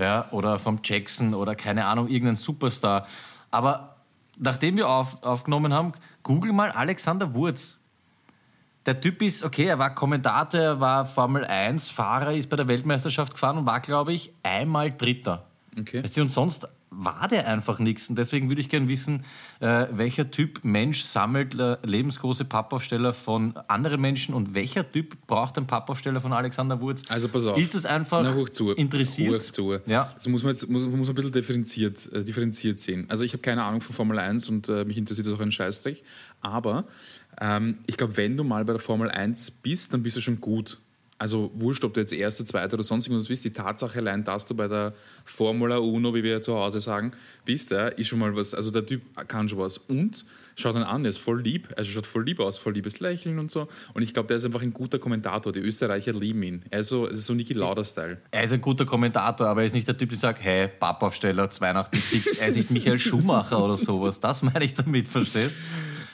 ja, 0.01 0.27
oder 0.31 0.59
vom 0.59 0.81
Jackson 0.83 1.35
oder 1.35 1.55
keine 1.55 1.85
Ahnung, 1.85 2.09
irgendein 2.09 2.37
Superstar. 2.37 3.07
Aber 3.51 3.90
nachdem 4.41 4.77
wir 4.77 4.89
auf, 4.89 5.23
aufgenommen 5.23 5.73
haben, 5.73 5.93
google 6.23 6.53
mal 6.53 6.71
Alexander 6.71 7.35
Wurz. 7.35 7.79
Der 8.87 9.01
Typ 9.01 9.23
ist, 9.23 9.45
okay, 9.45 9.67
er 9.67 9.79
war 9.79 9.95
Kommentator, 9.95 10.61
er 10.61 10.81
war 10.81 11.05
Formel 11.05 11.45
1, 11.45 11.91
Fahrer, 11.91 12.33
ist 12.33 12.49
bei 12.49 12.57
der 12.57 12.67
Weltmeisterschaft 12.67 13.35
gefahren 13.35 13.59
und 13.59 13.67
war, 13.67 13.81
glaube 13.81 14.13
ich, 14.13 14.33
einmal 14.43 14.91
Dritter. 14.91 15.45
Okay. 15.79 16.03
Weißt 16.03 16.17
du, 16.17 16.23
und 16.23 16.31
sonst 16.31 16.67
war 16.91 17.29
der 17.29 17.47
einfach 17.47 17.79
nichts. 17.79 18.09
Und 18.09 18.17
deswegen 18.17 18.49
würde 18.49 18.61
ich 18.61 18.69
gerne 18.69 18.89
wissen, 18.89 19.25
äh, 19.61 19.87
welcher 19.93 20.31
Typ 20.31 20.61
Mensch 20.65 21.03
sammelt 21.03 21.59
äh, 21.59 21.77
lebensgroße 21.85 22.45
Pappaufsteller 22.45 23.13
von 23.13 23.57
anderen 23.69 24.01
Menschen 24.01 24.35
und 24.35 24.55
welcher 24.55 24.91
Typ 24.91 25.17
braucht 25.27 25.57
einen 25.57 25.67
Pappaufsteller 25.67 26.21
von 26.21 26.33
Alexander 26.33 26.81
Wurz? 26.81 27.05
Also 27.09 27.29
pass 27.29 27.47
auf. 27.47 27.59
Ist 27.59 27.75
es 27.75 27.85
einfach 27.87 28.23
Na, 28.23 28.35
hoch 28.35 28.49
zu. 28.49 28.73
interessiert? 28.73 29.43
Hoch 29.43 29.53
zu. 29.53 29.79
Ja. 29.87 30.13
Also 30.15 30.31
muss 30.31 30.43
man 30.43 30.53
jetzt 30.53 30.69
muss, 30.69 30.87
muss 30.87 31.09
man 31.09 31.09
ein 31.09 31.15
bisschen 31.15 31.33
differenziert, 31.33 32.13
äh, 32.13 32.25
differenziert 32.25 32.81
sehen. 32.81 33.07
Also 33.09 33.25
ich 33.25 33.33
habe 33.33 33.43
keine 33.43 33.63
Ahnung 33.63 33.81
von 33.81 33.95
Formel 33.95 34.19
1 34.19 34.49
und 34.49 34.69
äh, 34.69 34.85
mich 34.85 34.99
interessiert 34.99 35.27
das 35.29 35.35
auch 35.35 35.41
ein 35.41 35.53
Scheißdreck. 35.53 36.03
Aber 36.41 36.85
ähm, 37.41 37.79
ich 37.87 37.97
glaube, 37.97 38.17
wenn 38.17 38.37
du 38.37 38.43
mal 38.45 38.65
bei 38.65 38.73
der 38.73 38.81
Formel 38.81 39.11
1 39.11 39.51
bist, 39.53 39.95
dann 39.95 40.03
bist 40.03 40.17
du 40.17 40.21
schon 40.21 40.41
gut. 40.41 40.81
Also 41.21 41.50
wurscht, 41.55 41.85
ob 41.85 41.93
du 41.93 42.00
jetzt 42.00 42.15
Erster, 42.15 42.47
Zweiter 42.47 42.75
oder 42.75 42.83
sonst 42.83 43.07
irgendwas 43.07 43.29
bist, 43.29 43.45
die 43.45 43.53
Tatsache 43.53 43.99
allein, 43.99 44.25
dass 44.25 44.47
du 44.47 44.55
bei 44.55 44.69
der 44.69 44.95
Formula 45.27 45.77
Uno, 45.77 46.15
wie 46.15 46.23
wir 46.23 46.41
zu 46.41 46.55
Hause 46.55 46.81
sagen, 46.81 47.11
bist, 47.45 47.71
ja, 47.73 47.89
ist 47.89 48.09
schon 48.09 48.21
mal 48.21 48.35
was. 48.35 48.55
Also 48.55 48.71
der 48.71 48.87
Typ 48.87 49.03
kann 49.29 49.47
schon 49.47 49.59
was. 49.59 49.77
Und 49.77 50.25
schaut 50.57 50.77
ihn 50.77 50.83
an, 50.83 51.05
er 51.05 51.11
ist 51.11 51.19
voll 51.19 51.43
lieb, 51.43 51.69
also 51.77 51.91
schaut 51.91 52.07
voll 52.07 52.25
lieb 52.25 52.41
aus, 52.41 52.57
voll 52.57 52.73
liebes 52.73 53.00
Lächeln 53.00 53.39
und 53.39 53.50
so. 53.50 53.69
Und 53.93 54.00
ich 54.00 54.15
glaube, 54.15 54.29
der 54.29 54.39
ist 54.39 54.47
einfach 54.47 54.62
ein 54.62 54.73
guter 54.73 54.99
Kommentator. 54.99 55.53
Die 55.53 55.59
Österreicher 55.59 56.15
lieben 56.15 56.43
ihn. 56.43 56.62
Er 56.71 56.81
ist 56.81 56.89
so, 56.89 57.07
es 57.07 57.19
ist 57.19 57.27
so 57.27 57.35
Niki 57.35 57.53
Lauda-Style. 57.53 58.17
Er 58.31 58.45
ist 58.45 58.55
ein 58.55 58.62
guter 58.62 58.87
Kommentator, 58.87 59.47
aber 59.47 59.61
er 59.61 59.67
ist 59.67 59.75
nicht 59.75 59.89
der 59.89 59.99
Typ, 59.99 60.09
der 60.09 60.19
sagt, 60.19 60.43
hey, 60.43 60.69
Pappaufsteller, 60.69 61.50
Weihnachten 61.61 61.99
fix. 61.99 62.39
Er 62.39 62.49
ist 62.49 62.57
nicht 62.57 62.71
Michael 62.71 62.99
Schumacher 62.99 63.62
oder 63.62 63.77
sowas. 63.77 64.21
Das 64.21 64.41
meine 64.41 64.65
ich 64.65 64.73
damit, 64.73 65.07
verstehst? 65.07 65.55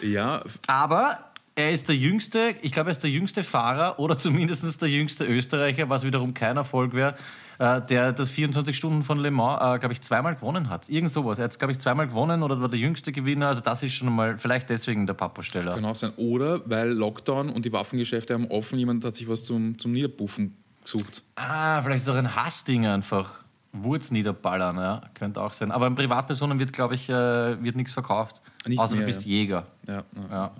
Ja, 0.03 0.43
Aber 0.67 1.31
er 1.59 1.71
ist 1.73 1.89
der 1.89 1.97
jüngste, 1.97 2.55
ich 2.61 2.71
glaube, 2.71 2.91
er 2.91 2.93
ist 2.93 3.03
der 3.03 3.11
jüngste 3.11 3.43
Fahrer 3.43 3.99
oder 3.99 4.19
zumindest 4.19 4.81
der 4.81 4.91
jüngste 4.91 5.25
Österreicher, 5.25 5.89
was 5.89 6.05
wiederum 6.05 6.35
kein 6.35 6.59
Erfolg 6.59 6.93
wäre, 6.93 7.15
äh, 7.59 7.81
der 7.81 8.13
das 8.13 8.29
24 8.29 8.77
Stunden 8.77 9.03
von 9.03 9.19
Le 9.19 9.31
Mans, 9.31 9.59
äh, 9.63 9.79
glaube 9.79 9.95
ich, 9.95 10.03
zweimal 10.03 10.37
gewonnen 10.37 10.69
hat. 10.69 10.91
Irgend 10.91 11.11
sowas. 11.11 11.39
Er 11.39 11.45
hat 11.45 11.59
glaube 11.59 11.73
ich, 11.73 11.79
zweimal 11.79 12.09
gewonnen 12.09 12.43
oder 12.43 12.61
war 12.61 12.69
der 12.69 12.79
jüngste 12.79 13.11
Gewinner. 13.11 13.49
Also 13.49 13.63
das 13.63 13.83
ist 13.83 13.95
schon 13.95 14.15
mal 14.15 14.37
vielleicht 14.37 14.69
deswegen 14.69 15.07
der 15.07 15.15
Papasteller. 15.15 15.73
Kann 15.75 15.85
auch 15.87 15.95
sein. 15.95 16.13
Oder 16.19 16.61
weil 16.69 16.91
Lockdown 16.91 17.49
und 17.49 17.65
die 17.65 17.73
Waffengeschäfte 17.73 18.35
haben 18.35 18.49
offen, 18.49 18.79
jemand 18.79 19.03
hat 19.07 19.15
sich 19.15 19.27
was 19.27 19.45
zum, 19.45 19.79
zum 19.79 19.93
Niederbuffen 19.93 20.55
gesucht. 20.85 21.23
Ah, 21.37 21.81
vielleicht 21.81 22.03
ist 22.03 22.09
es 22.09 22.15
auch 22.15 22.19
ein 22.19 22.37
Hassding 22.37 22.87
einfach. 22.87 23.47
Wurz 23.73 24.11
niederballern, 24.11 24.77
ja, 24.77 25.03
könnte 25.15 25.43
auch 25.43 25.53
sein. 25.53 25.71
Aber 25.71 25.87
in 25.87 25.95
Privatpersonen 25.95 26.59
wird, 26.59 26.73
glaube 26.73 26.95
ich, 26.95 27.09
äh, 27.09 27.63
wird 27.63 27.77
nichts 27.77 27.93
verkauft. 27.93 28.41
Nicht 28.67 28.79
Außer 28.79 28.93
mehr, 28.93 29.01
du 29.01 29.07
bist 29.07 29.25
ja. 29.25 29.33
Jäger. 29.33 29.67
Ja, 29.87 29.95
ja. 29.95 30.03
Ja. 30.31 30.53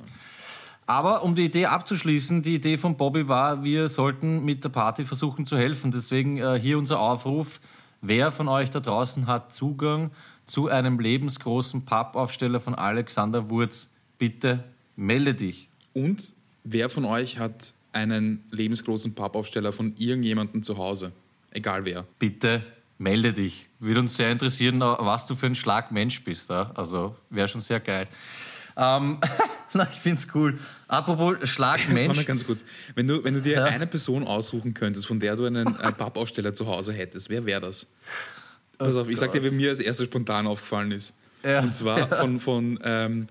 Aber 0.87 1.25
um 1.25 1.35
die 1.35 1.45
Idee 1.45 1.67
abzuschließen, 1.67 2.43
die 2.43 2.55
Idee 2.55 2.79
von 2.79 2.97
Bobby 2.97 3.27
war, 3.27 3.65
wir 3.65 3.89
sollten 3.89 4.45
mit 4.45 4.63
der 4.63 4.69
Party 4.69 5.05
versuchen 5.05 5.45
zu 5.45 5.59
helfen. 5.59 5.91
Deswegen 5.91 6.39
äh, 6.39 6.59
hier 6.61 6.79
unser 6.79 7.01
Aufruf. 7.01 7.61
Wer 8.01 8.31
von 8.31 8.47
euch 8.47 8.71
da 8.71 8.79
draußen 8.79 9.27
hat 9.27 9.53
Zugang 9.53 10.13
zu 10.45 10.69
einem 10.69 11.01
lebensgroßen 11.01 11.85
Pappaufsteller 11.85 12.61
von 12.61 12.77
Alexander 12.77 13.51
Wurz? 13.51 13.91
Bitte 14.17 14.63
melde 14.95 15.35
dich. 15.35 15.69
Und 15.93 16.35
wer 16.63 16.89
von 16.89 17.05
euch 17.05 17.39
hat 17.39 17.75
einen 17.93 18.45
lebensgroßen 18.51 19.15
Pappaufsteller 19.15 19.73
von 19.73 19.95
irgendjemandem 19.99 20.63
zu 20.63 20.79
Hause? 20.79 21.11
Egal 21.51 21.85
wer. 21.85 22.05
Bitte 22.21 22.63
melde 22.99 23.33
dich. 23.33 23.69
Würde 23.81 24.01
uns 24.01 24.17
sehr 24.17 24.31
interessieren, 24.31 24.81
was 24.81 25.27
du 25.27 25.35
für 25.35 25.47
ein 25.47 25.55
Schlagmensch 25.55 26.23
bist. 26.23 26.49
Ja? 26.49 26.71
Also 26.75 27.17
wäre 27.31 27.49
schon 27.49 27.61
sehr 27.61 27.81
geil. 27.81 28.07
Ähm, 28.77 29.19
ich 29.93 30.01
finde 30.01 30.21
es 30.21 30.35
cool. 30.35 30.59
Apropos 30.89 31.49
Schlagmensch. 31.49 32.25
ganz 32.27 32.47
kurz. 32.47 32.65
Wenn 32.95 33.09
du, 33.09 33.25
wenn 33.25 33.35
du 33.35 33.41
dir 33.41 33.65
eine 33.65 33.87
Person 33.87 34.27
aussuchen 34.27 34.75
könntest, 34.75 35.07
von 35.07 35.21
der 35.21 35.37
du 35.37 35.45
einen 35.47 35.79
äh, 35.79 35.93
Pappaufsteller 35.93 36.55
zu 36.55 36.67
Hause 36.67 36.93
hättest, 36.93 37.31
wer 37.31 37.45
wäre 37.47 37.61
das? 37.61 37.87
Pass 38.79 38.97
auf, 38.97 39.09
ich 39.09 39.19
sag 39.19 39.33
dir, 39.33 39.43
wer 39.43 39.53
mir 39.53 39.71
als 39.71 39.81
erstes 39.81 40.07
spontan 40.07 40.47
aufgefallen 40.47 40.93
ist. 40.93 41.15
Ja. 41.43 41.61
Und 41.61 41.75
zwar 41.75 42.09
von, 42.21 42.41
von, 42.41 42.79
ähm, 42.83 43.29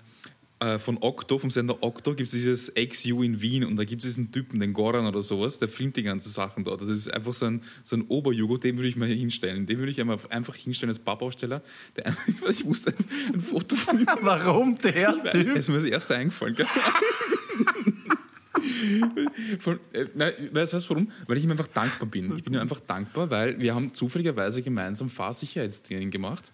äh, 0.58 0.78
von 0.78 0.96
Okto, 1.00 1.38
vom 1.38 1.50
Sender 1.50 1.82
Okto, 1.82 2.14
gibt 2.14 2.28
es 2.28 2.32
dieses 2.32 2.72
XU 2.74 3.22
in 3.22 3.40
Wien 3.40 3.64
und 3.64 3.76
da 3.76 3.84
gibt 3.84 4.02
es 4.02 4.08
diesen 4.08 4.32
Typen, 4.32 4.58
den 4.58 4.72
Goran 4.72 5.06
oder 5.06 5.22
sowas, 5.22 5.58
der 5.58 5.68
filmt 5.68 5.96
die 5.96 6.02
ganzen 6.02 6.30
Sachen 6.30 6.64
dort. 6.64 6.80
Das 6.80 6.88
ist 6.88 7.12
einfach 7.12 7.34
so 7.34 7.46
ein, 7.46 7.62
so 7.82 7.96
ein 7.96 8.02
Oberjugo, 8.08 8.56
den 8.56 8.76
würde 8.76 8.88
ich 8.88 8.96
mal 8.96 9.06
hier 9.06 9.16
hinstellen. 9.16 9.66
Den 9.66 9.78
würde 9.78 9.92
ich 9.92 10.00
einfach 10.00 10.54
hinstellen 10.56 10.90
als 10.90 10.98
Pappaufsteller. 10.98 11.62
Der, 11.96 12.16
ich 12.50 12.64
wusste 12.64 12.94
ein, 12.96 13.34
ein 13.34 13.40
Foto 13.40 13.76
von 13.76 14.00
ihm 14.00 14.06
Warum 14.22 14.78
der 14.78 14.96
er 14.96 15.30
Typ? 15.30 15.56
ist 15.56 15.68
mir 15.68 15.74
das 15.74 15.84
erste 15.84 16.16
eingefallen. 16.16 16.56
Von, 19.60 19.78
äh, 19.92 20.06
nein, 20.14 20.32
weißt 20.52 20.72
du 20.72 20.90
warum? 20.90 21.10
Weil 21.26 21.36
ich 21.38 21.44
ihm 21.44 21.50
einfach 21.50 21.66
dankbar 21.66 22.08
bin. 22.08 22.36
Ich 22.36 22.44
bin 22.44 22.54
ihm 22.54 22.60
einfach 22.60 22.80
dankbar, 22.80 23.30
weil 23.30 23.58
wir 23.58 23.74
haben 23.74 23.92
zufälligerweise 23.94 24.62
gemeinsam 24.62 25.08
Fahrsicherheitstraining 25.08 26.10
gemacht. 26.10 26.52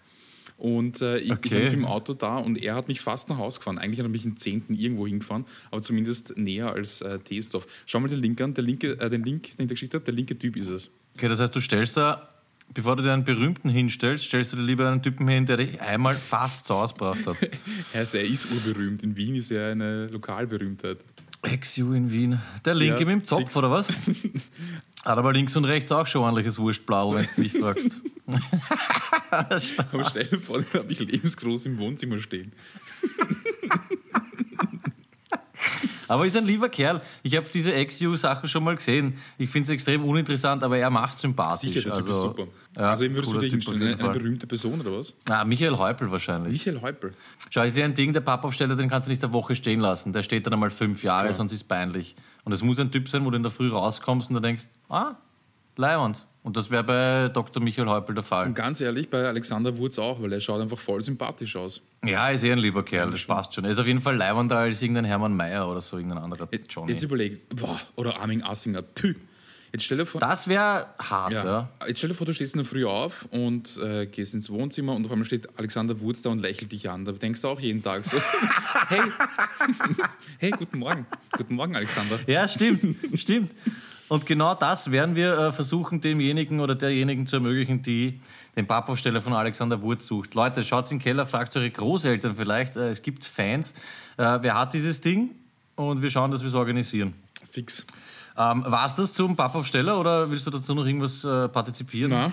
Und 0.57 1.01
äh, 1.01 1.17
ich, 1.17 1.31
Okay. 1.31 1.39
ich 1.47 1.51
war 1.53 1.59
mit 1.61 1.71
dem 1.73 1.85
Auto 1.85 2.13
da 2.13 2.37
und 2.37 2.55
er 2.61 2.75
hat 2.75 2.87
mich 2.87 3.01
fast 3.01 3.27
nach 3.29 3.37
Hause 3.37 3.59
gefahren. 3.59 3.77
Eigentlich 3.77 3.99
hat 3.99 4.05
er 4.05 4.09
mich 4.09 4.25
in 4.25 4.37
Zehnten 4.37 4.73
irgendwo 4.73 5.05
hingefahren, 5.07 5.45
aber 5.71 5.81
zumindest 5.81 6.37
näher 6.37 6.71
als 6.71 7.01
äh, 7.01 7.19
Teesdorf. 7.19 7.67
Schau 7.85 7.99
mal 7.99 8.07
den 8.07 8.19
Link 8.19 8.39
an, 8.41 8.53
der 8.53 8.63
linke, 8.63 8.99
äh, 8.99 9.09
den 9.09 9.23
Link, 9.23 9.43
den 9.43 9.49
ich 9.49 9.55
dir 9.57 9.67
geschickt 9.67 9.93
habe, 9.93 10.05
der 10.05 10.13
linke 10.13 10.37
Typ 10.37 10.55
ist 10.55 10.69
es. 10.69 10.91
Okay, 11.15 11.27
das 11.27 11.39
heißt, 11.39 11.53
du 11.55 11.59
stellst 11.59 11.97
da, 11.97 12.29
bevor 12.73 12.95
du 12.95 13.03
dir 13.03 13.13
einen 13.13 13.23
Berühmten 13.25 13.69
hinstellst, 13.69 14.23
stellst 14.25 14.53
du 14.53 14.57
dir 14.57 14.63
lieber 14.63 14.89
einen 14.89 15.01
Typen 15.03 15.27
hin, 15.27 15.45
der 15.45 15.57
dich 15.57 15.81
einmal 15.81 16.13
fast 16.13 16.65
zu 16.65 16.75
Hause 16.75 16.93
gebracht 16.93 17.27
hat. 17.27 17.37
Er 17.93 18.03
ist, 18.03 18.15
er 18.15 18.23
ist 18.23 18.47
urberühmt. 18.51 19.03
In 19.03 19.15
Wien 19.17 19.35
ist 19.35 19.51
er 19.51 19.71
eine 19.71 20.07
Lokalberühmtheit. 20.07 20.97
XU 21.59 21.93
in 21.93 22.09
Wien. 22.11 22.39
Der 22.63 22.73
Linke 22.73 23.01
Ja, 23.01 23.05
mit 23.05 23.09
dem 23.21 23.23
Zopf, 23.25 23.41
fix. 23.41 23.57
oder 23.57 23.69
was? 23.69 23.87
Hat 25.05 25.17
aber 25.17 25.33
links 25.33 25.55
und 25.57 25.65
rechts 25.65 25.91
auch 25.91 26.07
schon 26.07 26.21
ordentliches 26.21 26.57
Wurstblau, 26.57 27.15
wenn 27.15 27.27
du 27.35 27.41
mich 27.41 27.53
fragst. 27.53 27.99
Aber 29.33 29.59
stell 30.09 30.25
dir 30.25 30.39
vor, 30.39 30.59
den 30.59 30.73
habe 30.73 30.91
ich 30.91 30.99
lebensgroß 30.99 31.65
im 31.65 31.77
Wohnzimmer 31.77 32.19
stehen. 32.19 32.53
Aber 36.13 36.27
ist 36.27 36.37
ein 36.37 36.45
lieber 36.45 36.69
Kerl. 36.69 37.01
Ich 37.23 37.35
habe 37.35 37.47
diese 37.51 37.71
XU-Sachen 37.85 38.47
schon 38.47 38.63
mal 38.63 38.75
gesehen. 38.75 39.17
Ich 39.39 39.49
finde 39.49 39.65
es 39.65 39.69
extrem 39.71 40.05
uninteressant, 40.05 40.63
aber 40.63 40.77
er 40.77 40.91
macht 40.91 41.17
sympathisch. 41.17 41.73
Sicher, 41.73 41.89
der 41.89 41.97
Typ 41.97 42.07
also, 42.07 42.11
ist 42.11 42.21
super. 42.21 42.47
ja, 42.77 42.89
also, 42.89 43.05
wen 43.05 43.15
würdest 43.15 43.33
du 43.33 43.39
Typ 43.39 43.63
jeden 43.63 43.81
Eine, 43.81 43.97
eine 43.97 44.09
berühmte 44.09 44.45
Person 44.45 44.79
oder 44.79 44.99
was? 44.99 45.15
Ah, 45.27 45.43
Michael 45.43 45.75
Häupl 45.75 46.11
wahrscheinlich. 46.11 46.53
Michael 46.53 46.81
Häupl. 46.81 47.13
Schau, 47.49 47.63
ist 47.63 47.75
ja 47.75 47.85
ein 47.85 47.95
Ding, 47.95 48.13
der 48.13 48.21
Pappaufsteller, 48.21 48.75
den 48.75 48.89
kannst 48.89 49.07
du 49.07 49.11
nicht 49.11 49.23
eine 49.23 49.33
Woche 49.33 49.55
stehen 49.55 49.79
lassen. 49.79 50.13
Der 50.13 50.21
steht 50.21 50.45
dann 50.45 50.53
einmal 50.53 50.69
fünf 50.69 51.03
Jahre, 51.03 51.23
Klar. 51.23 51.33
sonst 51.33 51.51
ist 51.51 51.61
es 51.61 51.67
peinlich. 51.67 52.15
Und 52.43 52.51
es 52.51 52.61
muss 52.61 52.79
ein 52.79 52.91
Typ 52.91 53.09
sein, 53.09 53.25
wo 53.25 53.31
du 53.31 53.37
in 53.37 53.43
der 53.43 53.51
Früh 53.51 53.71
rauskommst 53.71 54.29
und 54.29 54.35
du 54.35 54.39
denkst, 54.39 54.67
ah, 54.89 55.15
Leihwand. 55.77 56.27
Und 56.43 56.57
das 56.57 56.69
wäre 56.69 56.83
bei 56.83 57.29
Dr. 57.29 57.63
Michael 57.63 57.87
Häupl 57.87 58.13
der 58.13 58.23
Fall. 58.23 58.47
Und 58.47 58.53
ganz 58.53 58.81
ehrlich, 58.81 59.09
bei 59.09 59.25
Alexander 59.25 59.77
Wurz 59.77 59.97
auch, 59.97 60.21
weil 60.21 60.33
er 60.33 60.41
schaut 60.41 60.61
einfach 60.61 60.77
voll 60.77 61.01
sympathisch 61.01 61.55
aus. 61.55 61.81
Ja, 62.05 62.29
ist 62.29 62.43
eh 62.43 62.51
ein 62.51 62.59
lieber 62.59 62.83
Kerl, 62.83 63.11
das 63.11 63.25
passt 63.25 63.53
schon. 63.53 63.63
Er 63.63 63.71
ist 63.71 63.79
auf 63.79 63.87
jeden 63.87 64.01
Fall 64.01 64.17
leibender 64.17 64.57
als 64.57 64.81
irgendein 64.81 65.05
Hermann 65.05 65.35
Mayer 65.35 65.69
oder 65.69 65.79
so, 65.79 65.95
irgendein 65.97 66.21
anderer 66.21 66.49
Johnny. 66.69 66.91
Jetzt 66.91 67.03
überleg, 67.03 67.47
boah, 67.49 67.79
oder 67.95 68.19
Armin 68.19 68.43
Assinger. 68.43 68.83
Tü. 68.93 69.15
Jetzt 69.71 69.85
stell 69.85 69.97
dir 69.97 70.05
vor, 70.05 70.21
Das 70.21 70.47
wäre 70.47 70.85
hart, 70.99 71.31
ja. 71.31 71.43
ja, 71.45 71.69
jetzt 71.87 71.97
stell 71.97 72.09
dir 72.09 72.13
vor, 72.13 72.27
du 72.27 72.33
stehst 72.33 72.53
in 72.53 72.59
der 72.59 72.67
Früh 72.67 72.85
auf 72.85 73.25
und 73.31 73.79
äh, 73.81 74.05
gehst 74.05 74.35
ins 74.35 74.49
Wohnzimmer 74.51 74.93
und 74.93 75.05
auf 75.05 75.11
einmal 75.11 75.25
steht 75.25 75.57
Alexander 75.57 75.99
Wurz 75.99 76.21
da 76.21 76.29
und 76.29 76.39
lächelt 76.39 76.71
dich 76.73 76.89
an. 76.89 77.05
Da 77.05 77.11
denkst 77.13 77.41
du 77.41 77.47
auch 77.47 77.59
jeden 77.59 77.81
Tag 77.81 78.05
so, 78.05 78.17
hey, 78.89 79.01
hey, 80.37 80.51
guten 80.51 80.77
Morgen. 80.77 81.07
Guten 81.31 81.55
Morgen, 81.55 81.75
Alexander. 81.75 82.19
Ja, 82.27 82.47
stimmt, 82.47 82.97
stimmt. 83.15 83.49
Und 84.13 84.27
genau 84.27 84.53
das 84.53 84.91
werden 84.91 85.15
wir 85.15 85.35
äh, 85.39 85.51
versuchen, 85.51 85.99
demjenigen 85.99 86.59
oder 86.59 86.75
derjenigen 86.75 87.25
zu 87.25 87.37
ermöglichen, 87.37 87.81
die 87.81 88.19
den 88.55 88.67
Pappaufsteller 88.67 89.21
von 89.21 89.33
Alexander 89.33 89.81
Wurz 89.81 90.05
sucht. 90.05 90.35
Leute, 90.35 90.63
schaut 90.63 90.83
in 90.91 90.99
den 90.99 91.03
Keller, 91.03 91.25
fragt 91.25 91.57
eure 91.57 91.71
Großeltern 91.71 92.35
vielleicht. 92.35 92.75
Äh, 92.75 92.89
es 92.89 93.01
gibt 93.01 93.25
Fans. 93.25 93.73
Äh, 94.17 94.37
wer 94.41 94.53
hat 94.53 94.75
dieses 94.75 95.01
Ding? 95.01 95.31
Und 95.75 96.03
wir 96.03 96.11
schauen, 96.11 96.29
dass 96.29 96.41
wir 96.41 96.49
es 96.49 96.53
organisieren. 96.53 97.15
Fix. 97.49 97.87
Ähm, 98.37 98.63
War 98.67 98.85
es 98.85 98.93
das 98.93 99.13
zum 99.13 99.35
Pappaufsteller 99.35 99.99
oder 99.99 100.29
willst 100.29 100.45
du 100.45 100.51
dazu 100.51 100.75
noch 100.75 100.85
irgendwas 100.85 101.23
äh, 101.23 101.49
partizipieren? 101.49 102.11
Na, 102.11 102.31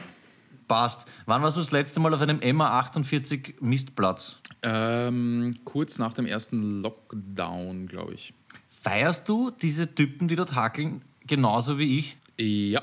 Passt. 0.69 1.07
Wann 1.25 1.41
warst 1.41 1.57
du 1.57 1.63
das 1.63 1.71
letzte 1.71 1.99
Mal 1.99 2.13
auf 2.13 2.21
einem 2.21 2.41
MA48 2.41 3.55
Mistplatz? 3.61 4.37
ähm, 4.63 5.55
kurz 5.65 5.99
nach 5.99 6.13
dem 6.13 6.27
ersten 6.27 6.83
Lockdown, 6.83 7.87
glaube 7.87 8.13
ich. 8.13 8.35
Feierst 8.69 9.29
du 9.29 9.51
diese 9.51 9.95
Typen, 9.95 10.29
die 10.29 10.37
dort 10.37 10.55
hackeln, 10.55 11.03
genauso 11.31 11.79
wie 11.79 11.99
ich? 11.99 12.17
Ja, 12.39 12.83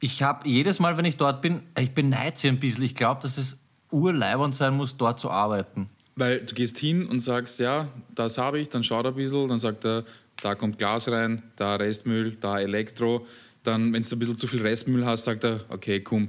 Ich 0.00 0.22
habe 0.22 0.48
jedes 0.48 0.78
Mal, 0.78 0.96
wenn 0.96 1.04
ich 1.04 1.16
dort 1.16 1.40
bin, 1.42 1.62
ich 1.78 1.92
beneide 1.92 2.36
sie 2.36 2.48
ein 2.48 2.58
bisschen. 2.58 2.82
Ich 2.82 2.94
glaube, 2.94 3.22
dass 3.22 3.38
es 3.38 3.58
urleibernd 3.90 4.54
sein 4.54 4.74
muss, 4.74 4.96
dort 4.96 5.20
zu 5.20 5.30
arbeiten. 5.30 5.88
Weil 6.16 6.40
du 6.40 6.54
gehst 6.54 6.78
hin 6.78 7.06
und 7.06 7.20
sagst, 7.20 7.60
ja, 7.60 7.88
das 8.14 8.38
habe 8.38 8.58
ich, 8.58 8.68
dann 8.68 8.82
schaut 8.82 9.04
er 9.04 9.12
ein 9.12 9.16
bisschen, 9.16 9.48
dann 9.48 9.58
sagt 9.58 9.84
er, 9.84 10.04
da 10.42 10.54
kommt 10.54 10.78
Glas 10.78 11.08
rein, 11.08 11.42
da 11.56 11.76
Restmüll, 11.76 12.36
da 12.40 12.58
Elektro. 12.58 13.26
Dann, 13.62 13.92
wenn 13.92 14.02
du 14.02 14.16
ein 14.16 14.18
bisschen 14.18 14.36
zu 14.36 14.46
viel 14.46 14.62
Restmüll 14.62 15.04
hast, 15.04 15.24
sagt 15.24 15.44
er, 15.44 15.60
okay, 15.68 16.00
komm, 16.00 16.28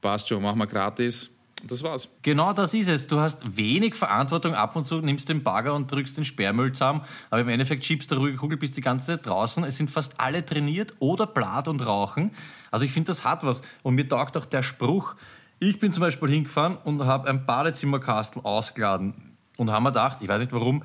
passt 0.00 0.28
schon, 0.28 0.42
machen 0.42 0.58
wir 0.58 0.66
gratis. 0.66 1.30
Das 1.66 1.82
war's. 1.82 2.08
Genau 2.22 2.52
das 2.52 2.74
ist 2.74 2.88
es. 2.88 3.06
Du 3.06 3.20
hast 3.20 3.56
wenig 3.56 3.94
Verantwortung. 3.94 4.54
Ab 4.54 4.76
und 4.76 4.84
zu 4.84 4.98
nimmst 5.00 5.28
den 5.28 5.42
Bagger 5.42 5.74
und 5.74 5.90
drückst 5.90 6.16
den 6.16 6.24
Sperrmüll 6.24 6.72
zusammen. 6.72 7.02
Aber 7.30 7.40
im 7.40 7.48
Endeffekt 7.48 7.84
schiebst 7.84 8.10
du 8.10 8.16
ruhige 8.16 8.36
Kugel, 8.36 8.58
bist 8.58 8.76
die 8.76 8.82
ganze 8.82 9.06
Zeit 9.06 9.26
draußen. 9.26 9.64
Es 9.64 9.76
sind 9.76 9.90
fast 9.90 10.20
alle 10.20 10.44
trainiert 10.44 10.94
oder 10.98 11.26
blatt 11.26 11.68
und 11.68 11.84
rauchen. 11.86 12.32
Also 12.70 12.84
ich 12.84 12.92
finde, 12.92 13.08
das 13.08 13.24
hat 13.24 13.44
was. 13.44 13.62
Und 13.82 13.94
mir 13.94 14.08
taugt 14.08 14.36
auch 14.36 14.44
der 14.44 14.62
Spruch. 14.62 15.14
Ich 15.58 15.78
bin 15.78 15.92
zum 15.92 16.02
Beispiel 16.02 16.28
hingefahren 16.28 16.76
und 16.84 17.04
habe 17.06 17.28
ein 17.28 17.46
Badezimmerkastel 17.46 18.42
ausgeladen. 18.44 19.14
Und 19.56 19.70
haben 19.70 19.84
mir 19.84 19.90
gedacht, 19.90 20.18
ich 20.20 20.28
weiß 20.28 20.40
nicht 20.40 20.52
warum, 20.52 20.82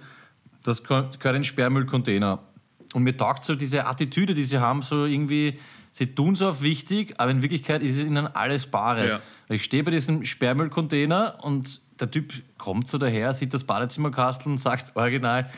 das 0.64 0.84
gehört 0.84 1.24
in 1.24 1.34
den 1.34 1.44
Sperrmüllcontainer. 1.44 2.40
Und 2.94 3.04
mir 3.04 3.18
taugt 3.18 3.46
so 3.46 3.56
diese 3.56 3.86
Attitüde, 3.86 4.34
die 4.34 4.46
sie 4.46 4.60
haben, 4.60 4.82
so 4.82 5.06
irgendwie, 5.06 5.60
sie 5.92 6.08
tun 6.08 6.36
so 6.36 6.50
auf 6.50 6.62
wichtig, 6.62 7.16
aber 7.18 7.32
in 7.32 7.42
Wirklichkeit 7.42 7.82
ist 7.82 7.98
ihnen 7.98 8.28
alles 8.28 8.68
Bare. 8.68 9.08
Ja. 9.08 9.20
Ich 9.50 9.64
stehe 9.64 9.84
bei 9.84 9.92
diesem 9.92 10.26
Sperrmüllcontainer 10.26 11.38
und 11.42 11.82
der 12.00 12.10
Typ 12.12 12.34
kommt 12.58 12.88
so 12.88 12.98
daher, 12.98 13.34
sieht 13.34 13.54
das 13.54 13.64
Badezimmerkastel 13.64 14.52
und 14.52 14.58
sagt 14.58 14.96
original, 14.96 15.50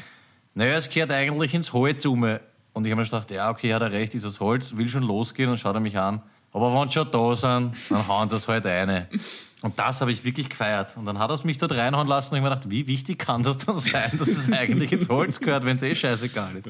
naja, 0.53 0.75
es 0.75 0.89
gehört 0.89 1.11
eigentlich 1.11 1.53
ins 1.53 1.73
Holz 1.73 2.05
um. 2.05 2.23
Und 2.23 2.85
ich 2.85 2.91
habe 2.91 3.01
mir 3.01 3.03
gedacht, 3.03 3.31
ja, 3.31 3.49
okay, 3.49 3.73
hat 3.73 3.81
er 3.81 3.91
recht, 3.91 4.15
ist 4.15 4.25
das 4.25 4.39
Holz, 4.39 4.75
will 4.75 4.87
schon 4.87 5.03
losgehen 5.03 5.49
und 5.49 5.59
schaut 5.59 5.75
er 5.75 5.81
mich 5.81 5.97
an. 5.97 6.21
Aber 6.53 6.73
wenn 6.73 6.87
sie 6.87 6.95
schon 6.95 7.11
da 7.11 7.35
sind, 7.35 7.75
dann 7.89 8.07
hauen 8.07 8.29
sie 8.29 8.35
es 8.35 8.47
halt 8.47 8.65
eine. 8.65 9.07
Und 9.61 9.77
das 9.77 10.01
habe 10.01 10.11
ich 10.11 10.23
wirklich 10.23 10.49
gefeiert. 10.49 10.97
Und 10.97 11.05
dann 11.05 11.19
hat 11.19 11.29
er 11.29 11.35
es 11.35 11.43
mich 11.43 11.57
dort 11.57 11.73
reinhauen 11.73 12.07
lassen 12.07 12.33
und 12.33 12.39
ich 12.39 12.43
habe 12.43 12.49
mir 12.49 12.55
gedacht, 12.55 12.71
wie 12.71 12.87
wichtig 12.87 13.19
kann 13.19 13.43
das 13.43 13.57
dann 13.59 13.77
sein, 13.79 14.11
dass 14.17 14.27
es 14.27 14.51
eigentlich 14.51 14.91
ins 14.91 15.07
Holz 15.07 15.39
gehört, 15.39 15.65
wenn 15.65 15.77
es 15.77 15.83
eh 15.83 15.95
scheißegal 15.95 16.55
ist. 16.55 16.67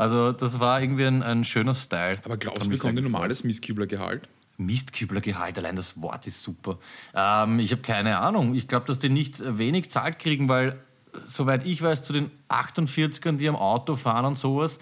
Also 0.00 0.32
das 0.32 0.58
war 0.60 0.80
irgendwie 0.80 1.04
ein, 1.04 1.22
ein 1.22 1.44
schöner 1.44 1.74
Style. 1.74 2.16
Aber 2.24 2.38
glaubst 2.38 2.64
du, 2.64 2.70
bekommt 2.70 2.96
ein 2.96 3.04
normales 3.04 3.44
Mistküblergehalt? 3.44 4.30
Mistküblergehalt, 4.56 5.58
allein 5.58 5.76
das 5.76 6.00
Wort 6.00 6.26
ist 6.26 6.42
super. 6.42 6.78
Ähm, 7.14 7.58
ich 7.58 7.70
habe 7.72 7.82
keine 7.82 8.18
Ahnung. 8.18 8.54
Ich 8.54 8.66
glaube, 8.66 8.86
dass 8.86 8.98
die 8.98 9.10
nicht 9.10 9.42
wenig 9.58 9.90
zahlt 9.90 10.18
kriegen, 10.18 10.48
weil 10.48 10.80
soweit 11.26 11.66
ich 11.66 11.82
weiß, 11.82 12.02
zu 12.02 12.14
den 12.14 12.30
48ern, 12.48 13.36
die 13.36 13.46
am 13.46 13.56
Auto 13.56 13.94
fahren 13.94 14.24
und 14.24 14.38
sowas, 14.38 14.78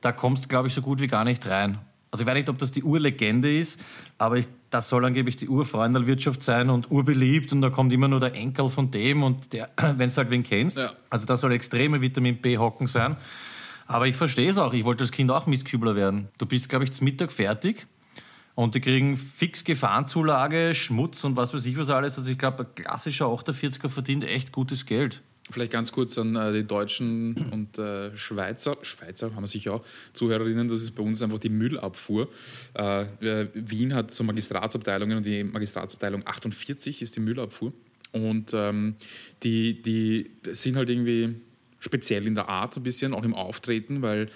da 0.00 0.12
kommst 0.12 0.46
du, 0.46 0.48
glaube 0.48 0.68
ich, 0.68 0.72
so 0.74 0.80
gut 0.80 0.98
wie 0.98 1.08
gar 1.08 1.24
nicht 1.24 1.46
rein. 1.46 1.76
Also 2.10 2.22
ich 2.22 2.26
weiß 2.26 2.34
nicht, 2.34 2.48
ob 2.48 2.56
das 2.56 2.72
die 2.72 2.84
Urlegende 2.84 3.54
ist, 3.54 3.78
aber 4.16 4.38
ich, 4.38 4.46
das 4.70 4.88
soll 4.88 5.04
angeblich 5.04 5.36
die 5.36 5.48
Urfreundelwirtschaft 5.48 6.42
sein 6.42 6.70
und 6.70 6.90
urbeliebt 6.90 7.52
und 7.52 7.60
da 7.60 7.68
kommt 7.68 7.92
immer 7.92 8.08
nur 8.08 8.20
der 8.20 8.32
Enkel 8.32 8.70
von 8.70 8.90
dem 8.90 9.24
und 9.24 9.52
der, 9.52 9.68
wenn 9.76 10.08
du 10.08 10.16
halt 10.16 10.30
wen 10.30 10.42
kennst. 10.42 10.78
Ja. 10.78 10.94
Also 11.10 11.26
da 11.26 11.36
soll 11.36 11.52
extreme 11.52 12.00
Vitamin 12.00 12.38
B-Hocken 12.38 12.86
sein. 12.86 13.18
Aber 13.86 14.06
ich 14.06 14.16
verstehe 14.16 14.50
es 14.50 14.58
auch. 14.58 14.72
Ich 14.72 14.84
wollte 14.84 15.04
als 15.04 15.12
Kind 15.12 15.30
auch 15.30 15.46
Misskübler 15.46 15.94
werden. 15.96 16.28
Du 16.38 16.46
bist, 16.46 16.68
glaube 16.68 16.84
ich, 16.84 16.92
zum 16.92 17.04
Mittag 17.04 17.32
fertig 17.32 17.86
und 18.54 18.74
die 18.74 18.80
kriegen 18.80 19.16
fix 19.16 19.64
Gefahrenzulage, 19.64 20.74
Schmutz 20.74 21.24
und 21.24 21.36
was 21.36 21.52
weiß 21.52 21.66
ich 21.66 21.76
was 21.76 21.90
alles. 21.90 22.16
Also 22.18 22.30
ich 22.30 22.38
glaube, 22.38 22.64
ein 22.64 22.74
klassischer 22.74 23.26
48er 23.26 23.88
verdient 23.88 24.24
echt 24.24 24.52
gutes 24.52 24.86
Geld. 24.86 25.22
Vielleicht 25.50 25.72
ganz 25.72 25.92
kurz 25.92 26.16
an 26.16 26.36
äh, 26.36 26.52
die 26.52 26.66
Deutschen 26.66 27.34
und 27.52 27.78
äh, 27.78 28.16
Schweizer, 28.16 28.78
Schweizer 28.80 29.34
haben 29.34 29.42
wir 29.42 29.46
sicher 29.46 29.74
auch, 29.74 29.84
Zuhörerinnen, 30.14 30.68
das 30.68 30.80
ist 30.80 30.92
bei 30.92 31.02
uns 31.02 31.20
einfach 31.20 31.38
die 31.38 31.50
Müllabfuhr. 31.50 32.30
Äh, 32.74 33.02
äh, 33.02 33.48
Wien 33.52 33.92
hat 33.92 34.10
so 34.10 34.24
Magistratsabteilungen 34.24 35.18
und 35.18 35.26
die 35.26 35.44
Magistratsabteilung 35.44 36.26
48 36.26 37.02
ist 37.02 37.16
die 37.16 37.20
Müllabfuhr. 37.20 37.74
Und 38.12 38.54
ähm, 38.54 38.94
die, 39.42 39.82
die 39.82 40.30
sind 40.52 40.76
halt 40.76 40.88
irgendwie 40.88 41.34
speziell 41.84 42.26
in 42.26 42.34
der 42.34 42.48
Art 42.48 42.76
ein 42.76 42.82
bisschen, 42.82 43.14
auch 43.14 43.24
im 43.24 43.34
Auftreten, 43.34 44.02
weil 44.02 44.30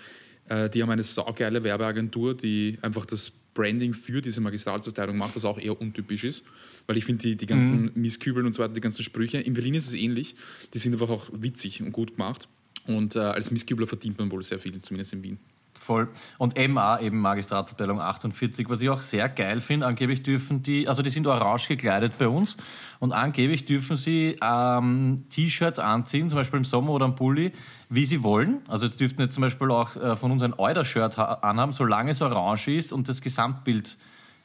äh, 0.49 0.69
die 0.71 0.83
haben 0.83 0.91
eine 0.91 1.03
saugeile 1.03 1.65
Werbeagentur, 1.65 2.37
die 2.37 2.79
einfach 2.83 3.07
das 3.07 3.31
Branding 3.55 3.93
für 3.93 4.23
diese 4.23 4.41
Magistratsabteilung 4.41 5.17
macht, 5.17 5.35
was 5.35 5.45
auch 5.45 5.59
eher 5.59 5.81
untypisch 5.81 6.25
ist. 6.25 6.45
Weil 6.87 6.97
ich 6.97 7.05
finde, 7.05 7.23
die, 7.23 7.37
die 7.37 7.47
ganzen 7.47 7.91
Misskübeln 7.95 8.47
und 8.47 8.55
so 8.55 8.63
weiter, 8.63 8.73
die 8.73 8.81
ganzen 8.81 9.03
Sprüche, 9.03 9.39
in 9.39 9.53
Berlin 9.55 9.75
ist 9.75 9.89
es 9.89 9.95
ähnlich, 9.95 10.37
die 10.73 10.79
sind 10.79 10.93
einfach 10.93 11.11
auch 11.11 11.29
witzig 11.33 11.83
und 11.83 11.93
gut 11.93 12.13
gemacht. 12.13 12.49
Und 12.87 13.17
äh, 13.17 13.19
als 13.19 13.51
Misskübler 13.51 13.87
verdient 13.87 14.19
man 14.19 14.31
wohl 14.31 14.43
sehr 14.43 14.59
viel, 14.59 14.81
zumindest 14.81 15.13
in 15.13 15.23
Wien. 15.23 15.39
Voll. 15.79 16.09
Und 16.39 16.55
MA, 16.69 17.01
eben 17.01 17.21
Magistratsabteilung 17.21 18.01
48, 18.01 18.69
was 18.69 18.81
ich 18.83 18.91
auch 18.91 19.01
sehr 19.01 19.29
geil 19.29 19.61
finde, 19.61 19.87
angeblich 19.87 20.23
dürfen 20.23 20.63
die, 20.63 20.87
also 20.89 21.03
die 21.03 21.11
sind 21.11 21.27
orange 21.27 21.69
gekleidet 21.69 22.19
bei 22.19 22.29
uns 22.29 22.57
und 22.99 23.13
angeblich 23.13 23.65
dürfen 23.65 23.97
sie 23.97 24.37
ähm, 24.43 25.25
T-Shirts 25.31 25.79
anziehen, 25.79 26.29
zum 26.29 26.37
Beispiel 26.39 26.59
im 26.59 26.65
Sommer 26.65 26.91
oder 26.91 27.05
am 27.07 27.15
Pulli, 27.15 27.53
wie 27.89 28.05
sie 28.05 28.23
wollen. 28.23 28.59
Also 28.69 28.87
jetzt 28.87 29.01
dürften 29.01 29.23
jetzt 29.23 29.35
zum 29.35 29.43
Beispiel 29.43 29.71
auch 29.71 29.97
äh, 29.97 30.17
von 30.17 30.31
uns 30.31 30.43
ein 30.43 30.53
Euder-Shirt 30.59 31.17
ha- 31.17 31.35
anhaben, 31.43 31.73
solange 31.73 32.11
es 32.11 32.21
orange 32.21 32.69
ist 32.69 32.93
und 32.93 33.09
das 33.09 33.21
Gesamtbild 33.23 33.97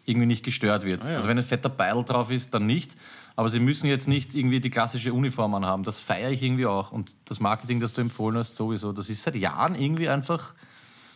irgendwie 0.06 0.28
nicht 0.28 0.44
gestört 0.46 0.84
wird. 0.84 1.04
ja. 1.04 1.16
Also 1.16 1.28
wenn 1.28 1.38
ein 1.38 1.44
fetter 1.44 1.70
Beil 1.70 2.04
drauf 2.04 2.30
ist, 2.32 2.54
dann 2.54 2.66
nicht. 2.66 2.96
Aber 3.36 3.50
sie 3.50 3.60
müssen 3.60 3.88
jetzt 3.88 4.08
nicht 4.08 4.36
irgendwie 4.36 4.60
die 4.60 4.70
klassische 4.70 5.12
Uniform 5.14 5.56
anhaben. 5.56 5.84
Das 5.84 6.00
feiere 6.00 6.30
ich 6.30 6.44
irgendwie 6.44 6.68
auch. 6.68 6.92
Und 6.92 7.16
das 7.26 7.40
Marketing, 7.40 7.80
das 7.80 7.92
du 7.94 8.02
empfohlen 8.02 8.38
hast, 8.38 8.56
sowieso. 8.56 8.92
Das 8.92 9.10
ist 9.10 9.24
seit 9.24 9.36
Jahren 9.36 9.74
irgendwie 9.76 10.08
einfach 10.08 10.54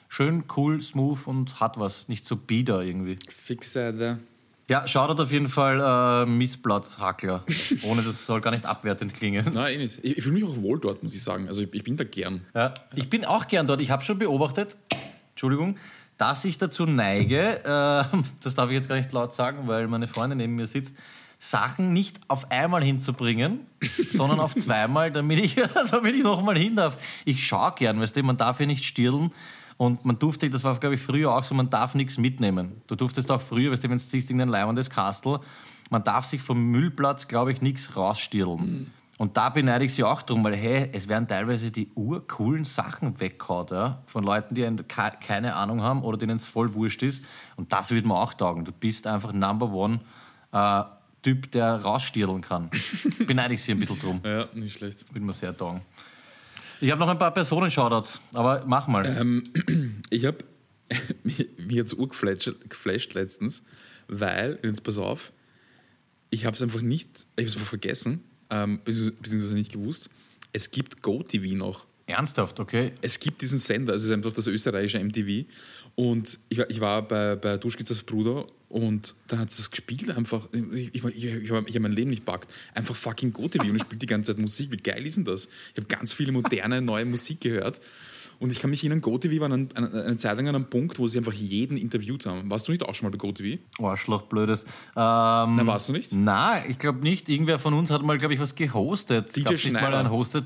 schön, 0.08 0.43
cool, 0.56 0.82
smooth 0.82 1.26
und 1.26 1.60
hat 1.60 1.80
was. 1.80 2.08
Nicht 2.08 2.26
so 2.26 2.36
bieder 2.36 2.82
irgendwie. 2.82 3.20
Fixer. 3.30 4.20
Ja, 4.70 4.86
Shoutout 4.86 5.24
auf 5.24 5.32
jeden 5.32 5.48
Fall 5.48 5.80
äh, 5.80 6.30
Missblatthackler. 6.30 7.43
Ohne 7.84 8.02
das 8.02 8.26
soll 8.26 8.41
gar 8.41 8.52
nicht 8.52 8.65
abwertend 8.65 9.13
klingen. 9.13 9.46
Nein, 9.54 9.76
eh 9.76 9.78
nicht. 9.84 10.00
Ich, 10.04 10.17
ich 10.17 10.24
fühle 10.24 10.39
mich 10.39 10.43
auch 10.43 10.62
wohl 10.62 10.80
dort, 10.80 11.04
muss 11.04 11.15
ich 11.15 11.24
sagen. 11.24 11.48
Also 11.48 11.63
ich, 11.63 11.74
ich 11.74 11.84
bin 11.84 11.96
da 11.96 12.04
gern. 12.04 12.41
Ja, 12.54 12.74
ich 12.93 13.10
bin 13.10 13.24
auch 13.24 13.48
gern 13.48 13.65
dort. 13.65 13.82
Ich 13.82 13.91
habe 13.91 14.04
schon 14.04 14.20
beobachtet, 14.20 14.76
Entschuldigung, 15.30 15.78
dass 16.17 16.43
ich 16.43 16.58
dazu 16.58 16.86
neige, 16.86 17.60
äh, 17.63 18.17
das 18.43 18.56
darf 18.56 18.70
ich 18.70 18.76
jetzt 18.76 18.89
gar 18.89 18.96
nicht 18.96 19.12
laut 19.13 19.34
sagen, 19.34 19.67
weil 19.67 19.88
meine 19.88 20.08
Freundin 20.08 20.39
neben 20.39 20.56
mir 20.56 20.67
sitzt, 20.67 20.96
Sachen 21.39 21.93
nicht 21.93 22.20
auf 22.28 22.52
einmal 22.52 22.84
hinzubringen, 22.84 23.67
sondern 24.12 24.39
auf 24.39 24.56
zweimal, 24.58 25.12
damit 25.12 25.39
ich, 25.39 25.56
damit 25.91 26.15
ich 26.15 26.24
nochmal 26.24 26.58
hin 26.58 26.76
darf. 26.76 26.98
Ich 27.26 27.46
schaue 27.46 27.74
gern, 27.78 28.02
weißt 28.02 28.17
du, 28.17 28.24
man 28.24 28.38
darf 28.38 28.60
ja 28.60 28.65
nicht 28.65 28.84
stirlen. 28.84 29.32
Und 29.78 30.06
man 30.06 30.18
durfte, 30.18 30.50
das 30.50 30.63
war 30.63 30.76
glaube 30.80 30.96
ich 30.96 31.02
früher 31.02 31.32
auch 31.36 31.44
so, 31.44 31.54
man 31.56 31.70
darf 31.70 31.94
nichts 31.96 32.18
mitnehmen. 32.18 32.82
Du 32.88 32.96
durftest 32.96 33.32
auch 33.32 33.42
früher, 33.42 33.72
weißt 33.72 33.84
du, 33.84 33.90
wenn 33.90 33.98
du 33.98 34.04
siehst, 34.04 34.32
in 34.32 34.42
ein 34.42 34.50
leibendes 34.50 34.90
Kastel, 34.90 35.40
man 35.90 36.04
darf 36.04 36.26
sich 36.26 36.42
vom 36.42 36.62
Müllplatz, 36.72 37.28
glaube 37.28 37.52
ich, 37.52 37.62
nichts 37.62 37.96
rausstirlen. 37.96 38.92
Und 39.20 39.36
da 39.38 39.50
beneide 39.50 39.84
ich 39.86 39.94
sie 39.96 40.04
auch 40.04 40.22
drum, 40.22 40.44
weil 40.44 40.56
hey, 40.56 40.90
es 40.94 41.08
werden 41.08 41.28
teilweise 41.28 41.72
die 41.72 41.90
urcoolen 41.96 42.66
Sachen 42.66 43.20
weggehauen, 43.20 43.68
ja, 43.72 44.02
von 44.06 44.24
Leuten, 44.24 44.54
die 44.54 44.63
ein- 44.66 44.88
ke- 44.88 45.13
keine 45.20 45.56
Ahnung 45.56 45.82
haben 45.82 46.04
oder 46.04 46.18
denen 46.18 46.36
es 46.36 46.46
voll 46.46 46.74
wurscht 46.76 47.02
ist. 47.04 47.24
Und 47.56 47.72
das 47.74 47.90
würde 47.90 48.08
mir 48.08 48.13
auch 48.16 48.34
taugen. 48.36 48.63
Du 48.66 48.72
bist 48.72 49.08
einfach 49.08 49.34
Number 49.34 49.72
One 49.72 50.00
äh, 50.52 50.84
Typ, 51.24 51.52
der 51.52 51.82
rausstirlen 51.82 52.42
kann. 52.42 52.70
beneide 53.28 53.56
ich 53.56 53.62
sie 53.63 53.72
ein 53.72 53.80
bisschen 53.80 54.00
drum. 54.00 54.22
Ja, 54.24 54.46
nicht 54.54 54.78
schlecht. 54.78 55.04
Würde 55.13 55.26
mir 55.26 55.34
sehr 55.34 55.56
taugen. 55.58 55.82
Ich 56.82 56.92
habe 56.92 57.00
noch 57.00 57.08
ein 57.08 57.18
paar 57.18 57.34
Personen-Shoutouts, 57.34 58.22
aber 58.34 58.63
mach 58.68 58.88
mal. 58.88 59.06
Ähm, 59.06 59.44
Ich 60.10 60.26
habe 60.26 60.38
mich 61.24 61.48
jetzt 61.70 61.96
geflasht 61.98 63.13
letztens, 63.13 63.63
weil, 64.08 64.60
jetzt 64.63 64.84
pass 64.84 64.98
auf, 64.98 65.34
ich 66.30 66.46
habe 66.46 66.56
es 66.56 66.62
einfach 66.62 66.82
nicht, 66.82 67.26
ich 67.36 67.44
habe 67.44 67.48
es 67.50 67.56
einfach 67.56 67.68
vergessen, 67.68 68.24
ähm, 68.50 68.80
beziehungs- 68.86 69.13
beziehungsweise 69.22 69.54
nicht 69.54 69.74
gewusst. 69.74 70.10
Es 70.54 70.72
gibt 70.72 71.02
GoTV 71.02 71.56
noch. 71.56 71.88
Ernsthaft, 72.06 72.62
okay? 72.62 72.94
Es 73.02 73.20
gibt 73.20 73.42
diesen 73.42 73.60
Sender, 73.60 73.94
es 73.94 74.04
ist 74.06 74.12
einfach 74.12 74.32
das 74.32 74.48
österreichische 74.48 75.00
MTV. 75.04 75.46
Und 75.99 76.38
ich, 76.49 76.60
war- 76.60 76.69
ich 76.69 76.79
war 76.79 77.01
bei, 77.01 77.36
bei 77.36 77.57
Duschkitzers 77.57 78.03
Bruder 78.03 78.45
und 78.69 79.15
dann 79.29 79.39
hat 79.39 79.49
es 79.49 79.57
das 79.57 79.71
gespielt 79.71 80.12
einfach. 80.15 80.47
Ich, 80.53 80.93
ich, 80.93 81.03
ich, 81.03 81.23
ich, 81.25 81.51
habe 81.51 81.79
mein 81.79 81.91
Leben 81.91 82.12
nicht 82.12 82.23
packt. 82.23 82.51
Einfach 82.75 82.95
fucking 82.95 83.33
GoTV 83.33 83.63
und 83.63 83.75
ich 83.77 83.81
spiele 83.81 83.97
die 83.97 84.05
ganze 84.05 84.31
Zeit 84.36 84.39
Musik. 84.39 84.71
Wie 84.71 84.77
geil 84.77 85.07
ist 85.07 85.17
denn 85.17 85.25
das? 85.25 85.45
Ich 85.73 85.77
habe 85.83 85.88
ganz 85.88 86.13
viele 86.13 86.31
moderne, 86.31 86.81
neue 86.83 87.03
Musik 87.05 87.41
gehört. 87.41 87.81
Und 88.39 88.51
ich 88.51 88.60
kann 88.60 88.69
mich 88.69 88.81
erinnern, 88.81 89.01
GoTV 89.01 89.39
war 89.39 89.51
an, 89.51 89.69
an, 89.73 89.91
eine 89.91 90.17
Zeit 90.17 90.38
lang 90.38 90.47
an 90.49 90.53
einem 90.53 90.69
Punkt, 90.69 90.99
wo 90.99 91.07
sie 91.07 91.17
einfach 91.17 91.33
jeden 91.33 91.75
interviewt 91.75 92.27
haben. 92.27 92.47
Warst 92.51 92.67
du 92.67 92.71
nicht 92.71 92.83
auch 92.83 92.93
schon 92.93 93.07
mal 93.07 93.10
bei 93.10 93.17
GoTV? 93.17 93.57
Arschloch, 93.79 94.21
blödes. 94.23 94.65
Ähm, 94.65 94.67
Na, 94.95 95.65
warst 95.65 95.89
du 95.89 95.93
nicht? 95.93 96.13
Nein, 96.13 96.65
ich 96.69 96.77
glaube 96.77 96.99
nicht. 96.99 97.27
Irgendwer 97.29 97.57
von 97.57 97.73
uns 97.73 97.89
hat 97.89 98.03
mal, 98.03 98.19
glaube 98.19 98.36
ich, 98.36 98.39
was 98.39 98.53
gehostet. 98.53 99.36
DJ 99.36 99.41
Gab's 99.41 99.63
nicht 99.63 99.73
mal 99.73 99.79
Schneider. 99.79 99.99
ein 100.01 100.12
Hosted. 100.12 100.45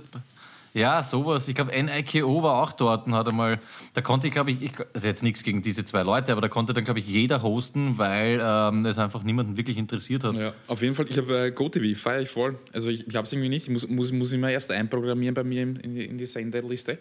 Ja, 0.73 1.03
sowas. 1.03 1.47
Ich 1.47 1.55
glaube, 1.55 1.71
NIKO 1.71 2.43
war 2.43 2.63
auch 2.63 2.71
dort 2.71 3.05
und 3.05 3.13
hat 3.13 3.27
einmal, 3.27 3.60
da 3.93 4.01
konnte 4.01 4.27
ich, 4.27 4.34
glaube 4.34 4.51
ich, 4.51 4.62
ich, 4.62 4.71
also 4.93 5.07
jetzt 5.07 5.21
nichts 5.21 5.43
gegen 5.43 5.62
diese 5.62 5.84
zwei 5.84 6.03
Leute, 6.03 6.31
aber 6.31 6.41
da 6.41 6.47
konnte 6.47 6.73
dann, 6.73 6.86
glaube 6.86 6.99
ich, 6.99 7.07
jeder 7.07 7.41
hosten, 7.41 7.97
weil 7.97 8.39
ähm, 8.41 8.86
es 8.86 8.97
einfach 8.97 9.23
niemanden 9.23 9.57
wirklich 9.57 9.77
interessiert 9.77 10.23
hat. 10.23 10.36
Ja, 10.36 10.53
auf 10.67 10.81
jeden 10.81 10.95
Fall. 10.95 11.07
Ich 11.10 11.17
habe 11.17 11.47
äh, 11.47 11.51
GoTV, 11.51 11.97
feiere 11.99 12.21
ich 12.21 12.29
voll. 12.29 12.57
Also 12.73 12.89
ich, 12.89 13.07
ich 13.07 13.15
habe 13.15 13.25
es 13.25 13.34
irgendwie 13.34 13.49
nicht. 13.49 13.67
Ich 13.67 13.73
muss, 13.73 13.88
muss, 13.88 14.12
muss 14.13 14.31
immer 14.31 14.49
erst 14.49 14.71
einprogrammieren 14.71 15.34
bei 15.34 15.43
mir 15.43 15.63
in, 15.63 15.75
in, 15.77 15.95
die, 15.95 16.05
in 16.05 16.17
die 16.17 16.25
Senderliste. 16.25 16.99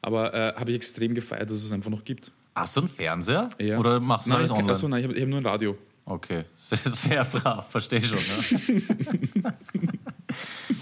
Aber 0.00 0.32
äh, 0.32 0.54
habe 0.54 0.70
ich 0.70 0.76
extrem 0.76 1.14
gefeiert, 1.14 1.50
dass 1.50 1.56
es 1.56 1.72
einfach 1.72 1.90
noch 1.90 2.04
gibt. 2.04 2.30
Hast 2.54 2.76
du 2.76 2.80
einen 2.80 2.88
Fernseher? 2.88 3.50
Ja. 3.58 3.78
Oder 3.78 3.98
machst 3.98 4.26
du 4.26 4.30
nein, 4.30 4.38
alles 4.38 4.50
ich, 4.50 4.56
online? 4.56 4.72
Achso, 4.72 4.88
nein, 4.88 5.00
ich 5.00 5.08
habe 5.08 5.20
hab 5.20 5.28
nur 5.28 5.40
ein 5.40 5.46
Radio. 5.46 5.76
Okay, 6.06 6.44
sehr, 6.56 6.78
sehr 6.92 7.24
brav, 7.24 7.70
verstehe 7.70 8.02
schon. 8.02 8.18
Ne? 8.18 9.54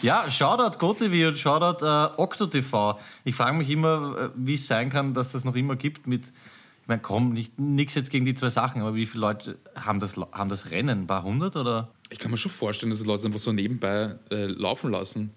ja, 0.02 0.30
Shoutout 0.30 0.78
GoTV 0.78 1.28
und 1.28 1.38
Shoutout 1.38 1.84
äh, 1.84 2.20
OctoTV. 2.20 2.98
Ich 3.24 3.34
frage 3.34 3.56
mich 3.56 3.70
immer, 3.70 4.16
äh, 4.18 4.30
wie 4.34 4.54
es 4.54 4.66
sein 4.66 4.90
kann, 4.90 5.14
dass 5.14 5.32
das 5.32 5.44
noch 5.44 5.54
immer 5.54 5.76
gibt 5.76 6.06
mit, 6.06 6.26
ich 6.26 6.88
meine, 6.88 7.00
komm, 7.00 7.32
nicht 7.32 7.58
nichts 7.58 7.94
jetzt 7.94 8.10
gegen 8.10 8.24
die 8.24 8.34
zwei 8.34 8.50
Sachen, 8.50 8.82
aber 8.82 8.94
wie 8.94 9.06
viele 9.06 9.22
Leute 9.22 9.58
haben 9.74 10.00
das, 10.00 10.16
haben 10.16 10.50
das 10.50 10.70
Rennen? 10.70 11.02
Ein 11.02 11.06
paar 11.06 11.22
hundert 11.22 11.56
oder? 11.56 11.88
Ich 12.10 12.18
kann 12.18 12.30
mir 12.30 12.36
schon 12.36 12.52
vorstellen, 12.52 12.90
dass 12.90 13.00
die 13.00 13.06
Leute 13.06 13.26
einfach 13.26 13.40
so 13.40 13.52
nebenbei 13.52 14.16
äh, 14.30 14.46
laufen 14.46 14.90
lassen. 14.90 15.30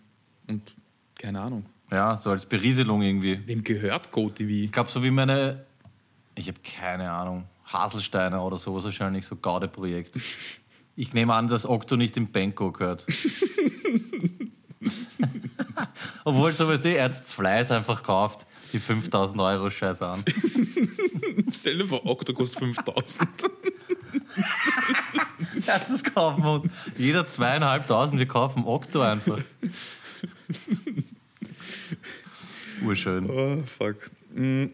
Und 0.47 0.75
keine 1.17 1.39
Ahnung. 1.41 1.65
Ja, 1.91 2.17
so 2.17 2.31
als 2.31 2.45
Berieselung 2.45 3.01
irgendwie. 3.01 3.39
Wem 3.47 3.63
gehört 3.63 4.11
GoTV? 4.11 4.49
Ich 4.49 4.71
glaube, 4.71 4.89
so 4.89 5.03
wie 5.03 5.11
meine, 5.11 5.65
ich 6.33 6.47
habe 6.47 6.59
keine 6.63 7.11
Ahnung, 7.11 7.45
Haselsteiner 7.65 8.43
oder 8.43 8.57
sowas 8.57 8.85
wahrscheinlich, 8.85 9.25
so 9.25 9.35
Gaude-Projekt. 9.35 10.19
Ich 10.95 11.13
nehme 11.13 11.33
an, 11.33 11.47
dass 11.47 11.67
Octo 11.67 11.95
nicht 11.95 12.17
im 12.17 12.27
Benko 12.27 12.71
gehört. 12.71 13.05
Obwohl, 16.23 16.51
so 16.53 16.67
was 16.67 16.81
die 16.81 16.89
Ärzte 16.89 17.33
Fleiß 17.35 17.71
einfach 17.71 18.03
kauft, 18.03 18.47
die 18.73 18.79
5000 18.79 19.39
Euro 19.41 19.69
Scheiß 19.69 20.01
an. 20.01 20.23
Stell 21.51 21.77
dir 21.77 21.85
vor, 21.85 22.05
Okto 22.05 22.33
kostet 22.33 22.59
5000. 22.59 23.29
Erstes 25.65 26.03
kaufen 26.03 26.43
wir 26.43 26.51
uns. 26.53 26.71
Jeder 26.97 27.27
zweieinhalbtausend, 27.27 28.19
wir 28.19 28.27
kaufen 28.27 28.65
Octo 28.65 29.01
einfach. 29.01 29.39
Urschön. 32.83 33.29
Oh, 33.29 33.63
fuck. 33.65 34.09
Mm, 34.33 34.65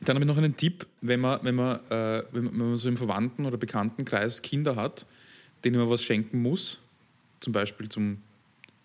Dann 0.00 0.16
habe 0.16 0.20
ich 0.20 0.26
noch 0.26 0.36
einen 0.38 0.56
Tipp, 0.56 0.86
wenn 1.00 1.20
man, 1.20 1.40
wenn, 1.42 1.54
man, 1.54 1.76
äh, 1.90 2.22
wenn, 2.32 2.44
man, 2.44 2.52
wenn 2.52 2.68
man 2.70 2.76
so 2.76 2.88
im 2.88 2.96
Verwandten- 2.96 3.46
oder 3.46 3.56
Bekanntenkreis 3.56 4.42
Kinder 4.42 4.76
hat, 4.76 5.06
denen 5.64 5.78
man 5.78 5.90
was 5.90 6.02
schenken 6.02 6.42
muss, 6.42 6.80
zum 7.40 7.52
Beispiel 7.52 7.88
zum 7.88 8.18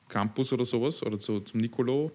Krampus 0.08 0.54
oder 0.54 0.66
sowas 0.66 1.04
oder 1.04 1.20
zu, 1.20 1.42
zum 1.42 1.60
Nicolo, 1.60 2.12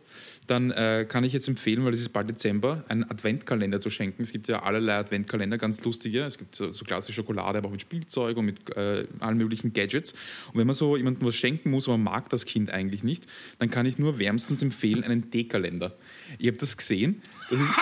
dann 0.47 0.73
äh, 0.73 1.07
kann 1.09 1.23
ich 1.25 1.33
jetzt 1.33 1.47
empfehlen, 1.47 1.85
weil 1.85 1.93
es 1.93 2.01
ist 2.01 2.09
bald 2.09 2.29
Dezember, 2.29 2.85
einen 2.89 3.09
Adventkalender 3.09 3.81
zu 3.81 3.91
schenken. 3.91 4.23
Es 4.23 4.33
gibt 4.33 4.49
ja 4.49 4.63
allerlei 4.63 4.97
Adventkalender, 4.97 5.57
ganz 5.57 5.83
lustige. 5.85 6.23
Es 6.23 6.37
gibt 6.37 6.57
so, 6.57 6.73
so 6.73 6.85
klassische 6.85 7.17
Schokolade, 7.17 7.59
aber 7.59 7.69
auch 7.69 7.73
mit 7.73 7.81
Spielzeug 7.81 8.37
und 8.37 8.47
mit 8.47 8.77
äh, 8.77 9.07
allen 9.21 9.39
möglichen 9.39 9.73
Gadgets. 9.73 10.13
Und 10.53 10.59
wenn 10.59 10.67
man 10.67 10.75
so 10.75 10.97
jemandem 10.97 11.27
was 11.27 11.37
schenken 11.37 11.71
muss, 11.71 11.89
aber 11.89 11.99
mag 11.99 12.29
das 12.31 12.45
Kind 12.45 12.71
eigentlich 12.71 13.05
nicht, 13.05 13.27
dann 13.61 13.71
kann 13.71 13.87
ich 13.87 13.99
nur 13.99 14.19
wärmstens 14.19 14.63
empfehlen 14.63 15.05
einen 15.05 15.31
D-Kalender. 15.31 15.97
Ihr 16.39 16.51
habt 16.51 16.63
das 16.63 16.77
gesehen? 16.77 17.23
Das 17.49 17.61
ist 17.61 17.75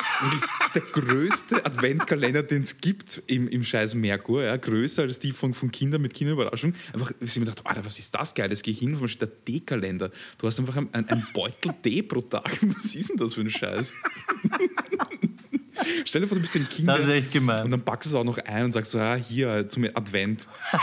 der 0.75 0.83
größte 0.83 1.65
Adventkalender, 1.65 2.43
den 2.43 2.63
es 2.63 2.79
gibt 2.79 3.23
im, 3.27 3.49
im 3.49 3.65
scheiß 3.65 3.95
Merkur. 3.95 4.43
Ja? 4.43 4.57
Größer 4.57 5.03
als 5.03 5.19
die 5.19 5.33
von, 5.33 5.55
von 5.55 5.71
Kindern 5.71 6.03
mit 6.03 6.13
Kinderüberraschung. 6.13 6.75
Einfach, 6.93 7.13
ich 7.21 7.31
habe 7.31 7.41
mir 7.41 7.53
gedacht, 7.53 7.85
was 7.85 7.99
ist 7.99 8.15
das 8.15 8.35
Geiles? 8.35 8.63
Geh 8.63 8.73
hin, 8.73 8.99
der 9.21 9.29
D-Kalender? 9.29 10.11
Du 10.39 10.47
hast 10.47 10.59
einfach 10.59 10.77
einen, 10.77 10.93
einen 10.93 11.27
Beutel 11.33 11.73
D 11.85 12.03
pro 12.03 12.21
Tag. 12.21 12.50
Was 12.63 12.95
ist 12.95 13.11
denn 13.11 13.17
das 13.17 13.35
für 13.35 13.41
ein 13.43 13.51
Scheiß? 13.51 13.95
Stell 16.05 16.21
dir 16.23 16.27
vor, 16.29 16.37
du 16.37 16.43
bist 16.43 16.55
ein 16.57 16.69
Kind. 16.69 16.89
Das 16.89 17.01
ist 17.01 17.09
echt 17.09 17.31
gemein. 17.33 17.65
Und 17.65 17.71
dann 17.71 17.83
packst 17.83 18.11
du 18.11 18.15
es 18.15 18.21
auch 18.21 18.25
noch 18.25 18.39
ein 18.39 18.65
und 18.67 18.73
sagst 18.73 18.91
so, 18.93 18.99
ja, 18.99 19.15
hier 19.15 19.69
zum 19.69 19.85
Advent. 19.95 20.49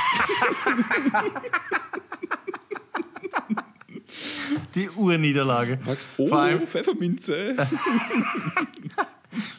Die 4.76 4.90
Urniederlage. 4.90 5.80
Sagst, 5.86 6.10
oh, 6.18 6.28
Vor 6.30 6.40
allem- 6.40 6.68
Pfefferminze. 6.68 7.56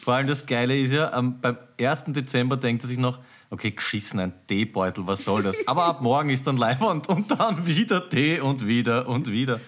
Vor 0.01 0.13
allem 0.13 0.27
das 0.27 0.45
Geile 0.45 0.77
ist 0.79 0.91
ja, 0.91 1.11
am, 1.13 1.39
beim 1.39 1.57
1. 1.79 2.05
Dezember 2.07 2.57
denkt 2.57 2.83
er 2.83 2.89
sich 2.89 2.97
noch, 2.97 3.19
okay, 3.49 3.71
geschissen, 3.71 4.19
ein 4.19 4.33
Teebeutel, 4.47 5.07
was 5.07 5.23
soll 5.23 5.43
das? 5.43 5.55
Aber 5.67 5.85
ab 5.85 6.01
morgen 6.01 6.29
ist 6.29 6.47
dann 6.47 6.57
Leibwand 6.57 7.07
und 7.09 7.31
dann 7.31 7.65
wieder 7.65 8.09
Tee 8.09 8.39
und 8.39 8.65
wieder 8.67 9.07
und 9.07 9.29
wieder. 9.31 9.59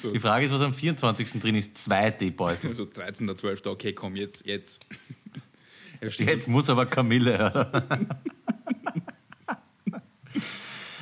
So. 0.00 0.12
Die 0.12 0.20
Frage 0.20 0.44
ist, 0.46 0.52
was 0.52 0.62
am 0.62 0.72
24. 0.72 1.40
drin 1.40 1.54
ist. 1.54 1.76
Zwei 1.76 2.10
Teebeutel. 2.10 2.74
So 2.74 2.84
13.12. 2.84 3.68
Okay, 3.68 3.92
komm, 3.92 4.16
jetzt, 4.16 4.46
jetzt. 4.46 4.86
Jetzt 6.00 6.48
muss 6.48 6.70
aber 6.70 6.86
Kamille 6.86 7.66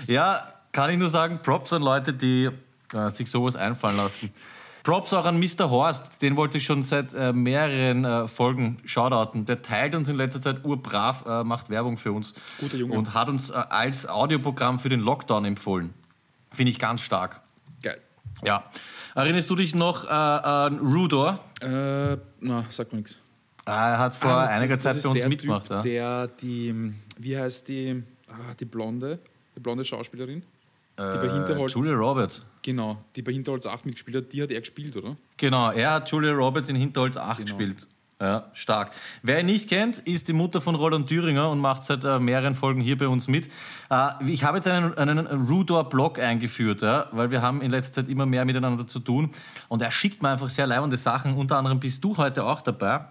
ja, 0.09 0.43
kann 0.73 0.91
ich 0.91 0.99
nur 0.99 1.09
sagen, 1.09 1.39
Props 1.41 1.73
an 1.73 1.83
Leute, 1.83 2.13
die 2.13 2.51
äh, 2.93 3.11
sich 3.11 3.31
sowas 3.31 3.55
einfallen 3.55 3.97
lassen. 3.97 4.31
Props 4.83 5.13
auch 5.13 5.25
an 5.25 5.39
Mr. 5.39 5.71
Horst, 5.71 6.23
den 6.23 6.37
wollte 6.37 6.59
ich 6.59 6.65
schon 6.65 6.83
seit 6.83 7.15
äh, 7.15 7.33
mehreren 7.33 8.05
äh, 8.05 8.27
Folgen 8.27 8.79
shoutouten. 8.85 9.45
Der 9.45 9.63
teilt 9.63 9.95
uns 9.95 10.09
in 10.09 10.17
letzter 10.17 10.41
Zeit 10.41 10.65
urbrav, 10.65 11.25
äh, 11.27 11.45
macht 11.45 11.71
Werbung 11.71 11.97
für 11.97 12.13
uns 12.13 12.35
Guter 12.59 12.79
Junge. 12.79 12.97
und 12.97 13.15
hat 13.15 13.29
uns 13.29 13.51
äh, 13.51 13.55
als 13.55 14.09
Audioprogramm 14.09 14.79
für 14.79 14.89
den 14.89 15.01
Lockdown 15.01 15.45
empfohlen. 15.45 15.95
Finde 16.51 16.73
ich 16.73 16.79
ganz 16.79 17.03
stark. 17.03 17.43
Ja. 18.45 18.65
Erinnerst 19.15 19.51
du 19.51 19.57
dich 19.57 19.75
noch 19.75 20.05
äh, 20.05 20.09
an 20.09 20.79
Rudor? 20.79 21.39
Äh, 21.61 22.17
na, 22.41 22.65
sagt 22.71 22.93
mir 22.93 22.99
nichts. 22.99 23.19
Er 23.65 23.99
hat 23.99 24.15
vor 24.15 24.31
Ah, 24.31 24.43
das- 24.43 24.51
einiger 24.51 24.75
das 24.77 24.83
Zeit 24.83 24.97
ist 24.97 25.03
bei 25.03 25.11
uns 25.11 25.21
der 25.21 25.29
mitgemacht. 25.29 25.63
Typ, 25.67 25.71
ja. 25.71 25.81
Der 25.83 26.27
die, 26.29 26.93
wie 27.19 27.39
heißt 27.39 27.69
die, 27.69 28.03
ah, 28.31 28.55
die 28.59 28.65
Blonde, 28.65 29.19
die 29.57 29.61
blonde 29.61 29.85
Schauspielerin, 29.85 30.41
die 30.41 30.45
bei 30.97 31.27
Äh, 31.27 31.31
Hinterholz, 31.33 31.75
Julia 31.75 31.95
Roberts. 31.95 32.45
genau, 32.63 32.99
die 33.15 33.23
bei 33.23 33.33
Hinterholz 33.33 33.67
8 33.67 33.85
mitgespielt 33.87 34.17
hat, 34.25 34.33
die 34.33 34.43
hat 34.43 34.51
er 34.51 34.61
gespielt, 34.61 34.97
oder? 34.97 35.17
Genau, 35.37 35.71
er 35.71 35.93
hat 35.93 36.11
Julia 36.11 36.33
Roberts 36.33 36.69
in 36.71 36.77
Hinterholz 36.77 37.17
8 37.17 37.39
Genau. 37.39 37.45
gespielt. 37.57 37.87
Ja, 38.21 38.47
stark. 38.53 38.91
Wer 39.23 39.41
ihn 39.41 39.47
nicht 39.47 39.69
kennt, 39.69 39.99
ist 40.01 40.27
die 40.27 40.33
Mutter 40.33 40.61
von 40.61 40.75
Roland 40.75 41.09
Thüringer 41.09 41.51
und 41.51 41.61
macht 41.61 41.85
seit 41.85 42.03
äh, 42.03 42.19
mehreren 42.19 42.57
Folgen 42.57 42.81
hier 42.81 42.99
bei 42.99 43.07
uns 43.07 43.29
mit. 43.29 43.49
Äh, 43.91 44.09
ich 44.27 44.43
habe 44.43 44.57
jetzt 44.57 44.67
einen, 44.67 44.93
einen 44.95 45.49
Rudor-Blog 45.49 46.19
eingeführt, 46.19 46.83
ja, 46.83 47.07
weil 47.13 47.31
wir 47.31 47.43
haben 47.43 47.63
in 47.63 47.71
letzter 47.71 48.03
Zeit 48.03 48.09
immer 48.09 48.27
mehr 48.27 48.45
miteinander 48.45 48.89
zu 48.89 48.99
tun. 48.99 49.31
Und 49.69 49.83
er 49.83 49.93
schickt 49.93 50.21
mir 50.21 50.31
einfach 50.31 50.49
sehr 50.49 50.67
leibende 50.67 50.97
Sachen. 50.97 51.37
Unter 51.37 51.59
anderem 51.59 51.79
bist 51.79 52.03
du 52.03 52.17
heute 52.17 52.45
auch 52.45 52.61
dabei. 52.61 53.05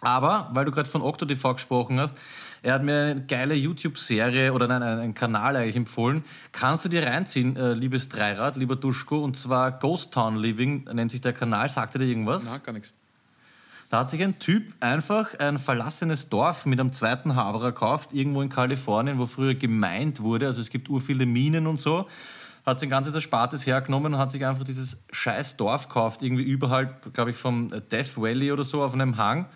Aber, 0.00 0.48
weil 0.52 0.64
du 0.64 0.70
gerade 0.70 0.88
von 0.88 1.02
OctoTV 1.02 1.54
gesprochen 1.54 1.98
hast, 1.98 2.16
er 2.62 2.74
hat 2.74 2.84
mir 2.84 2.94
eine 2.94 3.26
geile 3.26 3.54
YouTube-Serie 3.54 4.52
oder 4.52 4.68
nein, 4.68 4.82
einen 4.82 5.14
Kanal 5.14 5.56
eigentlich 5.56 5.76
empfohlen. 5.76 6.24
Kannst 6.52 6.84
du 6.84 6.88
dir 6.88 7.04
reinziehen, 7.04 7.56
äh, 7.56 7.72
liebes 7.72 8.08
Dreirad, 8.08 8.56
lieber 8.56 8.76
Duschko, 8.76 9.18
und 9.18 9.36
zwar 9.36 9.72
Ghost 9.72 10.14
Town 10.14 10.36
Living 10.36 10.84
nennt 10.84 11.10
sich 11.10 11.20
der 11.20 11.32
Kanal. 11.32 11.68
Sagt 11.68 11.96
er 11.96 11.98
dir 11.98 12.06
irgendwas? 12.06 12.42
Na, 12.44 12.58
gar 12.58 12.72
nichts. 12.72 12.94
Da 13.90 13.98
hat 13.98 14.10
sich 14.10 14.22
ein 14.22 14.38
Typ 14.38 14.72
einfach 14.78 15.36
ein 15.40 15.58
verlassenes 15.58 16.28
Dorf 16.28 16.64
mit 16.64 16.78
einem 16.78 16.92
zweiten 16.92 17.34
Haberer 17.34 17.72
gekauft, 17.72 18.12
irgendwo 18.12 18.40
in 18.40 18.48
Kalifornien, 18.48 19.18
wo 19.18 19.26
früher 19.26 19.56
gemeint 19.56 20.20
wurde. 20.20 20.46
Also 20.46 20.60
es 20.60 20.70
gibt 20.70 20.88
ur 20.88 21.00
viele 21.00 21.26
Minen 21.26 21.66
und 21.66 21.80
so. 21.80 22.06
Hat 22.64 22.78
sein 22.78 22.88
ganzes 22.88 23.16
Erspartes 23.16 23.66
hergenommen 23.66 24.14
und 24.14 24.20
hat 24.20 24.30
sich 24.30 24.46
einfach 24.46 24.62
dieses 24.62 25.02
scheiß 25.10 25.56
Dorf 25.56 25.88
gekauft, 25.88 26.22
irgendwie 26.22 26.44
überhalb, 26.44 27.12
glaube 27.14 27.30
ich, 27.30 27.36
vom 27.36 27.68
Death 27.90 28.16
Valley 28.16 28.52
oder 28.52 28.62
so 28.62 28.80
auf 28.80 28.94
einem 28.94 29.16
Hang 29.16 29.46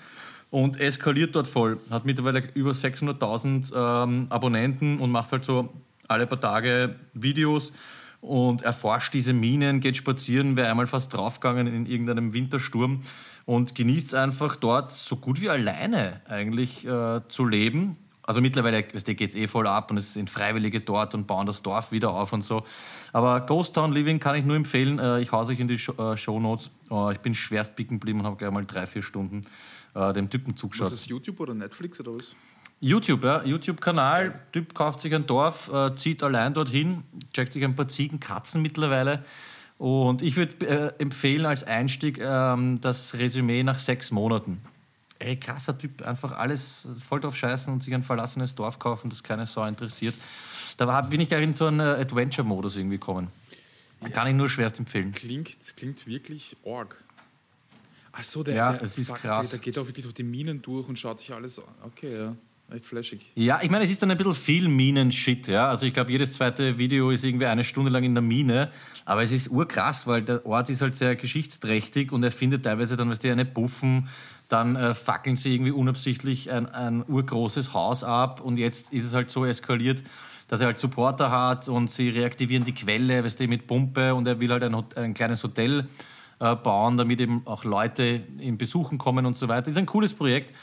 und 0.50 0.80
eskaliert 0.80 1.36
dort 1.36 1.46
voll. 1.46 1.78
Hat 1.88 2.04
mittlerweile 2.04 2.42
über 2.54 2.72
600.000 2.72 3.72
ähm, 4.02 4.26
Abonnenten 4.30 4.98
und 4.98 5.12
macht 5.12 5.30
halt 5.30 5.44
so 5.44 5.72
alle 6.08 6.26
paar 6.26 6.40
Tage 6.40 6.96
Videos 7.12 7.72
und 8.20 8.62
erforscht 8.62 9.14
diese 9.14 9.32
Minen, 9.32 9.78
geht 9.78 9.96
spazieren, 9.96 10.56
wäre 10.56 10.70
einmal 10.70 10.86
fast 10.88 11.12
draufgegangen 11.12 11.68
in 11.68 11.86
irgendeinem 11.86 12.32
Wintersturm 12.32 13.02
und 13.46 13.74
genießt 13.74 14.08
es 14.08 14.14
einfach 14.14 14.56
dort 14.56 14.90
so 14.90 15.16
gut 15.16 15.40
wie 15.40 15.50
alleine 15.50 16.20
eigentlich 16.28 16.86
äh, 16.86 17.20
zu 17.28 17.46
leben. 17.46 17.96
Also 18.26 18.40
mittlerweile 18.40 18.82
geht 18.82 19.20
es 19.20 19.36
eh 19.36 19.46
voll 19.46 19.66
ab 19.66 19.90
und 19.90 19.98
es 19.98 20.14
sind 20.14 20.30
Freiwillige 20.30 20.80
dort 20.80 21.14
und 21.14 21.26
bauen 21.26 21.46
das 21.46 21.62
Dorf 21.62 21.92
wieder 21.92 22.10
auf 22.10 22.32
und 22.32 22.42
so. 22.42 22.64
Aber 23.12 23.40
Ghost 23.40 23.74
Town 23.74 23.92
Living 23.92 24.18
kann 24.18 24.34
ich 24.34 24.46
nur 24.46 24.56
empfehlen. 24.56 24.98
Äh, 24.98 25.20
ich 25.20 25.30
hau's 25.30 25.48
euch 25.48 25.60
in 25.60 25.68
die 25.68 25.78
Show, 25.78 25.92
äh, 25.92 26.16
Show 26.16 26.40
Notes. 26.40 26.70
Äh, 26.90 27.12
ich 27.12 27.18
bin 27.18 27.34
schwerst 27.34 27.76
picken 27.76 27.98
geblieben 27.98 28.20
und 28.20 28.26
habe 28.26 28.36
gleich 28.36 28.50
mal 28.50 28.64
drei, 28.64 28.86
vier 28.86 29.02
Stunden 29.02 29.44
äh, 29.94 30.12
dem 30.14 30.30
Typen 30.30 30.56
zugeschaut. 30.56 30.86
Ist 30.86 30.92
das, 30.92 31.06
YouTube 31.06 31.38
oder 31.40 31.52
Netflix 31.52 32.00
oder 32.00 32.16
was? 32.16 32.34
YouTube, 32.80 33.24
ja, 33.24 33.44
YouTube-Kanal. 33.44 34.40
Typ 34.52 34.74
kauft 34.74 35.02
sich 35.02 35.14
ein 35.14 35.26
Dorf, 35.26 35.70
äh, 35.72 35.94
zieht 35.94 36.22
allein 36.22 36.54
dorthin, 36.54 37.04
checkt 37.32 37.52
sich 37.52 37.62
ein 37.62 37.76
paar 37.76 37.88
Ziegen, 37.88 38.20
Katzen 38.20 38.62
mittlerweile. 38.62 39.22
Und 39.78 40.22
ich 40.22 40.36
würde 40.36 40.66
äh, 40.66 41.02
empfehlen 41.02 41.46
als 41.46 41.64
Einstieg 41.64 42.18
ähm, 42.20 42.80
das 42.80 43.14
Resümee 43.14 43.62
nach 43.62 43.78
sechs 43.78 44.10
Monaten. 44.10 44.62
Ey, 45.18 45.36
krasser 45.36 45.76
Typ, 45.76 46.02
einfach 46.02 46.32
alles 46.32 46.88
voll 47.00 47.20
drauf 47.20 47.36
scheißen 47.36 47.72
und 47.72 47.82
sich 47.82 47.94
ein 47.94 48.02
verlassenes 48.02 48.54
Dorf 48.54 48.78
kaufen, 48.78 49.10
das 49.10 49.22
keine 49.22 49.46
Sau 49.46 49.64
interessiert. 49.64 50.14
Da 50.76 50.86
war, 50.86 51.08
bin 51.08 51.20
ich 51.20 51.28
gleich 51.28 51.42
in 51.42 51.54
so 51.54 51.66
einen 51.66 51.80
äh, 51.80 52.00
Adventure-Modus 52.00 52.76
irgendwie 52.76 52.96
gekommen. 52.96 53.28
Kann 54.12 54.26
ich 54.26 54.34
nur 54.34 54.50
schwerst 54.50 54.78
empfehlen. 54.78 55.12
Klingt, 55.12 55.76
klingt 55.76 56.06
wirklich 56.06 56.56
arg. 56.66 57.02
Ach 58.12 58.22
so, 58.22 58.42
der, 58.42 58.54
Ja, 58.54 58.72
der, 58.72 58.82
es 58.82 58.98
ist 58.98 59.08
fuck, 59.08 59.18
krass. 59.18 59.50
Der, 59.50 59.58
der 59.58 59.64
geht 59.64 59.78
auch 59.78 59.86
wirklich 59.86 60.04
durch 60.04 60.14
die 60.14 60.22
Minen 60.22 60.62
durch 60.62 60.88
und 60.88 60.98
schaut 60.98 61.20
sich 61.20 61.32
alles 61.32 61.58
an. 61.58 61.64
Okay, 61.82 62.16
ja. 62.16 62.36
Echt 62.72 62.86
flashig. 62.86 63.20
Ja, 63.34 63.60
ich 63.62 63.70
meine, 63.70 63.84
es 63.84 63.90
ist 63.90 64.02
dann 64.02 64.10
ein 64.10 64.16
bisschen 64.16 64.34
viel 64.34 64.68
Minen-Shit, 64.68 65.48
ja. 65.48 65.68
Also 65.68 65.84
ich 65.86 65.92
glaube, 65.92 66.10
jedes 66.10 66.32
zweite 66.32 66.78
Video 66.78 67.10
ist 67.10 67.22
irgendwie 67.22 67.46
eine 67.46 67.62
Stunde 67.62 67.90
lang 67.90 68.04
in 68.04 68.14
der 68.14 68.22
Mine. 68.22 68.70
Aber 69.04 69.22
es 69.22 69.32
ist 69.32 69.48
urkrass, 69.50 70.06
weil 70.06 70.22
der 70.22 70.44
Ort 70.46 70.70
ist 70.70 70.80
halt 70.80 70.94
sehr 70.94 71.14
geschichtsträchtig 71.14 72.10
und 72.10 72.22
er 72.22 72.30
findet 72.30 72.64
teilweise 72.64 72.96
dann, 72.96 73.10
weißt 73.10 73.22
du, 73.22 73.30
eine 73.30 73.44
Buffen, 73.44 74.08
dann 74.48 74.76
äh, 74.76 74.94
fackeln 74.94 75.36
sie 75.36 75.54
irgendwie 75.54 75.72
unabsichtlich 75.72 76.50
ein, 76.50 76.66
ein 76.66 77.04
urgroßes 77.06 77.74
Haus 77.74 78.02
ab 78.02 78.40
und 78.40 78.56
jetzt 78.56 78.92
ist 78.92 79.04
es 79.04 79.14
halt 79.14 79.30
so 79.30 79.44
eskaliert, 79.44 80.02
dass 80.48 80.60
er 80.60 80.66
halt 80.66 80.78
Supporter 80.78 81.30
hat 81.30 81.68
und 81.68 81.90
sie 81.90 82.10
reaktivieren 82.10 82.64
die 82.64 82.74
Quelle, 82.74 83.24
weißt 83.24 83.40
du, 83.40 83.48
mit 83.48 83.66
Pumpe 83.66 84.14
und 84.14 84.26
er 84.26 84.40
will 84.40 84.50
halt 84.50 84.62
ein, 84.62 84.74
ein 84.96 85.14
kleines 85.14 85.42
Hotel 85.42 85.86
äh, 86.40 86.54
bauen, 86.56 86.96
damit 86.96 87.20
eben 87.20 87.42
auch 87.46 87.64
Leute 87.64 88.22
ihn 88.38 88.58
besuchen 88.58 88.98
kommen 88.98 89.26
und 89.26 89.34
so 89.36 89.48
weiter. 89.48 89.70
Ist 89.70 89.78
ein 89.78 89.86
cooles 89.86 90.12
Projekt, 90.12 90.54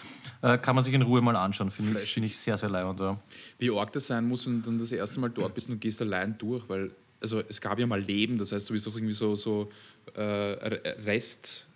äh, 0.41 0.58
kann 0.58 0.75
man 0.75 0.84
sich 0.84 0.93
in 0.93 1.01
Ruhe 1.01 1.21
mal 1.21 1.36
anschauen, 1.36 1.71
finde 1.71 2.01
ich, 2.01 2.13
find 2.13 2.25
ich 2.25 2.38
sehr, 2.38 2.58
sehr 2.58 2.69
leibend. 2.69 2.99
Ja. 2.99 3.19
Wie 3.60 3.71
arg 3.71 3.91
das 3.93 4.08
sein 4.08 4.27
muss, 4.27 4.45
wenn 4.45 4.62
du 4.62 4.69
dann 4.69 4.80
das 4.80 4.91
erste 4.91 5.19
Mal 5.19 5.30
dort 5.30 5.54
bist 5.54 5.69
und 5.69 5.75
du 5.75 5.80
gehst 5.80 6.01
allein 6.01 6.38
durch, 6.38 6.67
weil 6.67 6.91
also 7.21 7.41
es 7.47 7.62
gab 7.62 7.77
ja 7.80 7.86
mal 7.86 8.01
Leben, 8.01 8.38
das 8.38 8.51
heißt, 8.51 8.69
du 8.69 8.73
wirst 8.73 8.88
auch 8.88 8.95
irgendwie 8.95 9.13
so, 9.13 9.36
so 9.36 9.71
äh, 10.15 10.21
Rest, 10.21 11.67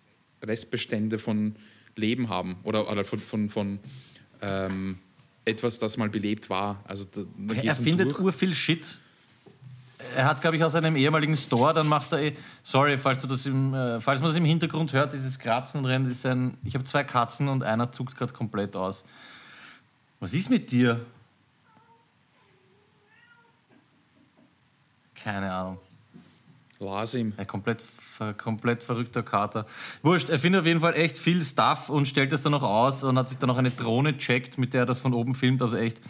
Restbestände 0.44 1.20
von 1.20 1.56
Leben 1.96 2.30
haben 2.30 2.58
oder, 2.64 2.92
oder 2.92 3.06
von, 3.06 3.20
von, 3.20 3.50
von 3.50 3.80
ähm, 4.42 4.98
etwas, 5.46 5.80
das 5.80 5.98
mal 5.98 6.10
belebt 6.10 6.50
war. 6.50 6.84
Also 6.88 7.06
da, 7.12 7.22
da 7.38 7.62
Er 7.62 7.76
findet 7.76 8.12
durch. 8.12 8.20
ur 8.20 8.32
viel 8.32 8.54
Shit. 8.54 9.00
Er 10.16 10.26
hat, 10.26 10.42
glaube 10.42 10.58
ich, 10.58 10.64
aus 10.64 10.76
einem 10.76 10.96
ehemaligen 10.96 11.36
Store, 11.38 11.74
dann 11.74 11.88
macht 11.88 12.12
er, 12.12 12.22
eh- 12.22 12.38
sorry, 12.64 12.98
falls, 12.98 13.22
du 13.22 13.28
das 13.28 13.46
im, 13.46 13.74
äh, 13.74 14.02
falls 14.02 14.20
man 14.20 14.30
das 14.30 14.38
im 14.38 14.46
Hintergrund 14.46 14.94
hört, 14.94 15.14
dieses 15.14 15.40
Kratzen 15.40 15.80
und 15.80 15.86
Rennen, 15.86 16.06
das 16.06 16.18
ist 16.18 16.26
ein, 16.26 16.58
ich 16.64 16.76
habe 16.76 16.84
zwei 16.84 17.04
Katzen 17.04 17.48
und 17.48 17.64
einer 17.64 17.92
zuckt 17.92 18.16
gerade 18.18 18.34
komplett 18.34 18.76
aus. 18.76 19.04
Was 20.20 20.34
ist 20.34 20.50
mit 20.50 20.72
dir? 20.72 21.06
Keine 25.16 25.52
Ahnung. 25.52 25.78
Las 26.80 27.16
ihm. 27.16 27.34
Ein 27.38 27.48
komplett, 27.48 27.82
komplett 28.38 28.84
verrückter 28.84 29.24
Kater. 29.24 29.66
Wurscht, 30.04 30.30
er 30.30 30.40
findet 30.40 30.62
auf 30.62 30.68
jeden 30.68 30.82
Fall 30.82 30.94
echt 30.94 31.18
viel 31.18 31.44
Stuff 31.44 31.90
und 31.90 32.08
stellt 32.08 32.32
das 32.32 32.42
dann 32.42 32.52
noch 32.52 32.64
aus 32.64 33.04
und 33.04 33.18
hat 33.18 33.30
sich 33.30 33.38
dann 33.38 33.48
noch 33.48 33.58
eine 33.58 33.72
Drohne 33.72 34.18
checkt, 34.18 34.58
mit 34.58 34.74
der 34.74 34.82
er 34.82 34.86
das 34.86 35.00
von 35.00 35.14
oben 35.14 35.36
filmt. 35.36 35.62
Also 35.62 35.78
echt 35.78 36.02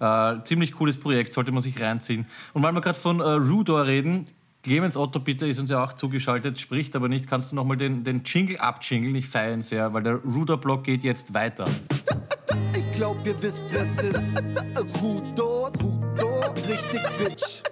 äh, 0.00 0.42
ziemlich 0.44 0.72
cooles 0.72 0.98
Projekt, 0.98 1.32
sollte 1.32 1.52
man 1.52 1.62
sich 1.62 1.80
reinziehen. 1.80 2.26
Und 2.52 2.62
weil 2.62 2.72
wir 2.72 2.80
gerade 2.80 2.98
von 2.98 3.20
äh, 3.20 3.24
Rudor 3.24 3.86
reden, 3.86 4.26
Clemens 4.62 4.96
Otto 4.96 5.20
bitte 5.20 5.46
ist 5.46 5.58
uns 5.58 5.70
ja 5.70 5.82
auch 5.82 5.94
zugeschaltet, 5.94 6.60
spricht 6.60 6.94
aber 6.94 7.08
nicht. 7.08 7.26
Kannst 7.26 7.52
du 7.52 7.56
nochmal 7.56 7.78
den, 7.78 8.04
den 8.04 8.24
Jingle 8.24 8.58
abjingeln? 8.58 9.14
Ich 9.14 9.26
feiere 9.26 9.54
ihn 9.54 9.62
sehr, 9.62 9.94
weil 9.94 10.02
der 10.02 10.16
Ruder-Block 10.16 10.84
geht 10.84 11.02
jetzt 11.02 11.32
weiter. 11.32 11.66
Ich 12.76 12.92
glaub, 12.92 13.24
ihr 13.26 13.40
wisst, 13.42 13.72
wer's 13.72 14.02
ist. 14.02 14.42
Rudo, 15.00 15.68
Rudo, 15.80 16.40
richtig 16.68 17.00
Bitch. 17.18 17.62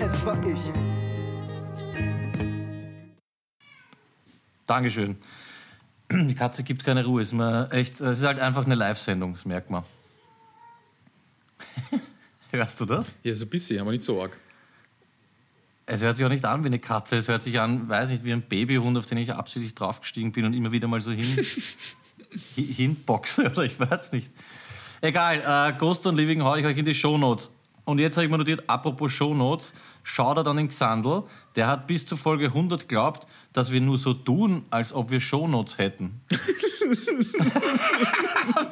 Es 0.00 0.24
war 0.24 0.38
ich. 0.46 0.60
Dankeschön. 4.66 5.16
Die 6.12 6.34
Katze 6.34 6.62
gibt 6.62 6.84
keine 6.84 7.04
Ruhe. 7.04 7.22
Ist, 7.22 7.32
mir 7.32 7.68
echt, 7.72 8.00
es 8.00 8.20
ist 8.20 8.24
halt 8.24 8.38
einfach 8.38 8.64
eine 8.64 8.76
Live-Sendung, 8.76 9.32
das 9.32 9.44
merkt 9.44 9.70
man. 9.70 9.82
Hörst 12.50 12.80
du 12.80 12.84
das? 12.86 13.12
Ja, 13.22 13.34
so 13.34 13.44
ein 13.44 13.50
bisschen, 13.50 13.80
aber 13.80 13.90
nicht 13.90 14.02
so 14.02 14.20
arg. 14.22 14.36
Es 15.86 16.02
hört 16.02 16.16
sich 16.16 16.26
auch 16.26 16.30
nicht 16.30 16.44
an 16.44 16.62
wie 16.64 16.66
eine 16.66 16.78
Katze, 16.78 17.16
es 17.16 17.28
hört 17.28 17.42
sich 17.42 17.58
an, 17.60 17.88
weiß 17.88 18.10
nicht, 18.10 18.22
wie 18.24 18.32
ein 18.32 18.42
Babyhund, 18.42 18.96
auf 18.98 19.06
den 19.06 19.18
ich 19.18 19.32
absichtlich 19.32 19.74
draufgestiegen 19.74 20.32
bin 20.32 20.44
und 20.44 20.52
immer 20.54 20.70
wieder 20.72 20.86
mal 20.88 21.00
so 21.00 21.10
hin, 21.12 21.26
hi- 22.56 22.72
hinboxe 22.74 23.50
oder 23.50 23.62
ich 23.64 23.78
weiß 23.80 24.12
nicht. 24.12 24.30
Egal, 25.00 25.42
äh, 25.46 25.78
Ghost 25.78 26.06
und 26.06 26.16
Living 26.16 26.42
hau 26.42 26.56
ich 26.56 26.66
euch 26.66 26.76
in 26.76 26.84
die 26.84 26.94
Shownotes. 26.94 27.54
Und 27.84 27.98
jetzt 28.00 28.16
habe 28.18 28.26
ich 28.26 28.30
mir 28.30 28.36
notiert, 28.36 28.64
apropos 28.68 29.12
Shownotes, 29.12 29.72
schaut 30.02 30.36
er 30.36 30.44
dann 30.44 30.58
in 30.58 30.68
Xandl, 30.68 31.22
der 31.56 31.68
hat 31.68 31.86
bis 31.86 32.04
zur 32.04 32.18
Folge 32.18 32.46
100 32.46 32.86
glaubt, 32.86 33.26
dass 33.54 33.72
wir 33.72 33.80
nur 33.80 33.96
so 33.96 34.12
tun, 34.12 34.66
als 34.68 34.92
ob 34.92 35.10
wir 35.10 35.20
Shownotes 35.20 35.78
hätten. 35.78 36.20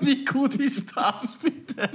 Wie 0.00 0.24
gut 0.24 0.54
ist 0.56 0.94
das 0.96 1.36
bitte? 1.36 1.88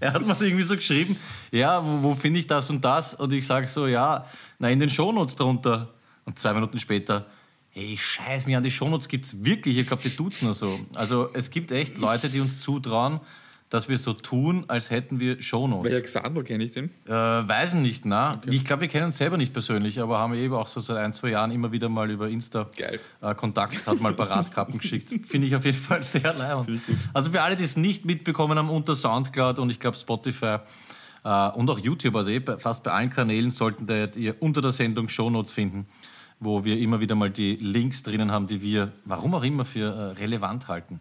Er 0.02 0.14
hat 0.14 0.26
mir 0.26 0.34
irgendwie 0.40 0.62
so 0.62 0.74
geschrieben, 0.74 1.16
ja, 1.50 1.84
wo, 1.84 2.02
wo 2.02 2.14
finde 2.14 2.40
ich 2.40 2.46
das 2.46 2.70
und 2.70 2.82
das? 2.82 3.14
Und 3.14 3.32
ich 3.34 3.46
sage 3.46 3.66
so, 3.68 3.86
ja, 3.86 4.24
na 4.58 4.70
in 4.70 4.80
den 4.80 4.88
Shownotes 4.88 5.36
drunter. 5.36 5.88
Und 6.24 6.38
zwei 6.38 6.54
Minuten 6.54 6.78
später, 6.78 7.26
hey, 7.70 7.96
scheiß 7.98 8.46
mir 8.46 8.56
an, 8.56 8.64
die 8.64 8.70
Shownotes 8.70 9.08
gibt 9.08 9.26
es 9.26 9.44
wirklich, 9.44 9.76
ich 9.76 9.86
glaube, 9.86 10.02
die 10.02 10.10
tut's 10.10 10.42
nur 10.42 10.54
so. 10.54 10.80
Also 10.94 11.28
es 11.34 11.50
gibt 11.50 11.70
echt 11.70 11.98
Leute, 11.98 12.28
die 12.28 12.40
uns 12.40 12.60
zutrauen, 12.60 13.20
dass 13.70 13.88
wir 13.88 13.98
so 13.98 14.12
tun, 14.12 14.64
als 14.66 14.90
hätten 14.90 15.20
wir 15.20 15.40
Shownotes. 15.40 15.92
Welcher 15.92 16.04
Xandl 16.04 16.42
kenne 16.42 16.64
ich 16.64 16.72
den? 16.72 16.90
Äh, 17.06 17.12
weisen 17.12 17.82
nicht, 17.82 18.04
na. 18.04 18.42
Ich 18.46 18.64
glaube, 18.64 18.82
wir 18.82 18.88
kennen 18.88 19.06
uns 19.06 19.18
selber 19.18 19.36
nicht 19.36 19.52
persönlich, 19.52 20.00
aber 20.02 20.18
haben 20.18 20.34
eben 20.34 20.54
auch 20.54 20.66
so 20.66 20.80
seit 20.80 20.96
ein, 20.96 21.12
zwei 21.12 21.30
Jahren 21.30 21.52
immer 21.52 21.70
wieder 21.70 21.88
mal 21.88 22.10
über 22.10 22.28
Insta 22.28 22.68
äh, 22.76 23.34
Kontakt, 23.36 23.86
hat 23.86 24.00
mal 24.00 24.12
Paratkappen 24.12 24.78
geschickt. 24.78 25.14
Finde 25.26 25.46
ich 25.46 25.54
auf 25.54 25.64
jeden 25.64 25.78
Fall 25.78 26.02
sehr 26.02 26.34
leibend. 26.34 26.82
Also 27.14 27.30
für 27.30 27.42
alle, 27.42 27.54
die 27.54 27.62
es 27.62 27.76
nicht 27.76 28.04
mitbekommen 28.04 28.58
haben, 28.58 28.70
unter 28.70 28.96
Soundcloud 28.96 29.60
und 29.60 29.70
ich 29.70 29.78
glaube 29.78 29.96
Spotify 29.96 30.58
äh, 31.22 31.50
und 31.50 31.70
auch 31.70 31.78
YouTube, 31.78 32.16
also 32.16 32.28
eh 32.28 32.42
fast 32.58 32.82
bei 32.82 32.90
allen 32.90 33.10
Kanälen 33.10 33.52
sollten 33.52 33.86
da 33.86 34.06
ihr 34.16 34.34
unter 34.40 34.62
der 34.62 34.72
Sendung 34.72 35.08
Shownotes 35.08 35.52
finden, 35.52 35.86
wo 36.40 36.64
wir 36.64 36.76
immer 36.76 36.98
wieder 36.98 37.14
mal 37.14 37.30
die 37.30 37.54
Links 37.54 38.02
drinnen 38.02 38.32
haben, 38.32 38.48
die 38.48 38.62
wir, 38.62 38.90
warum 39.04 39.32
auch 39.36 39.44
immer, 39.44 39.64
für 39.64 39.86
äh, 39.94 40.20
relevant 40.20 40.66
halten. 40.66 40.98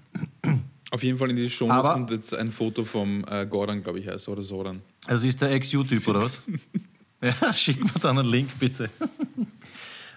Auf 0.91 1.04
jeden 1.04 1.17
Fall 1.17 1.30
in 1.30 1.36
die 1.36 1.52
Aber- 1.69 1.93
kommt 1.93 2.12
jetzt 2.12 2.34
ein 2.34 2.52
Foto 2.52 2.84
vom 2.84 3.23
äh, 3.30 3.45
Gordon, 3.45 3.84
glaube 3.84 3.99
ich, 3.99 4.08
heißt 4.08 4.28
er, 4.28 4.32
oder 4.34 4.41
Soran. 4.41 4.82
Also 5.06 5.28
ist 5.28 5.41
der 5.41 5.52
Ex-YouTube, 5.52 6.08
oder 6.08 6.19
was? 6.19 6.43
ja, 7.21 7.54
schick 7.54 7.84
mir 7.84 7.99
dann 8.02 8.17
einen 8.17 8.30
Link, 8.30 8.58
bitte. 8.60 8.89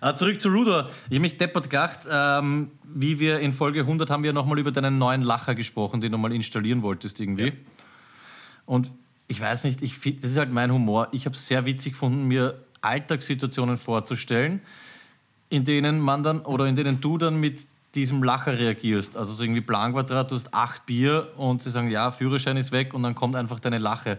Ah, 0.04 0.16
zurück 0.16 0.40
zu 0.40 0.48
Rudor. 0.48 0.90
Ich 1.10 1.12
habe 1.14 1.20
mich 1.20 1.38
deppert 1.38 1.70
gelacht, 1.70 2.00
ähm, 2.10 2.72
wie 2.92 3.20
wir 3.20 3.38
in 3.38 3.52
Folge 3.52 3.82
100 3.82 4.10
haben 4.10 4.24
wir 4.24 4.32
nochmal 4.32 4.58
über 4.58 4.72
deinen 4.72 4.98
neuen 4.98 5.22
Lacher 5.22 5.54
gesprochen, 5.54 6.00
den 6.00 6.10
du 6.10 6.18
mal 6.18 6.32
installieren 6.32 6.82
wolltest 6.82 7.20
irgendwie. 7.20 7.52
Und 8.66 8.90
ich 9.28 9.40
weiß 9.40 9.62
nicht, 9.62 9.80
ich, 9.80 10.00
das 10.20 10.32
ist 10.32 10.38
halt 10.38 10.50
mein 10.50 10.72
Humor. 10.72 11.06
Ich 11.12 11.24
habe 11.24 11.36
es 11.36 11.46
sehr 11.46 11.66
witzig 11.66 11.92
gefunden, 11.92 12.26
mir 12.26 12.64
Alltagssituationen 12.80 13.78
vorzustellen, 13.78 14.60
in 15.50 15.64
denen 15.64 16.00
man 16.00 16.24
dann 16.24 16.40
oder 16.40 16.66
in 16.66 16.74
denen 16.74 17.00
du 17.00 17.16
dann 17.16 17.36
mit 17.38 17.64
diesem 17.94 18.22
Lacher 18.22 18.58
reagierst. 18.58 19.16
Also 19.16 19.32
so 19.32 19.42
irgendwie 19.42 19.60
Planquadrat, 19.60 20.30
du 20.30 20.34
hast 20.34 20.52
acht 20.54 20.86
Bier 20.86 21.32
und 21.36 21.62
sie 21.62 21.70
sagen, 21.70 21.90
ja, 21.90 22.10
Führerschein 22.10 22.56
ist 22.56 22.72
weg 22.72 22.94
und 22.94 23.02
dann 23.02 23.14
kommt 23.14 23.36
einfach 23.36 23.60
deine 23.60 23.78
Lache. 23.78 24.18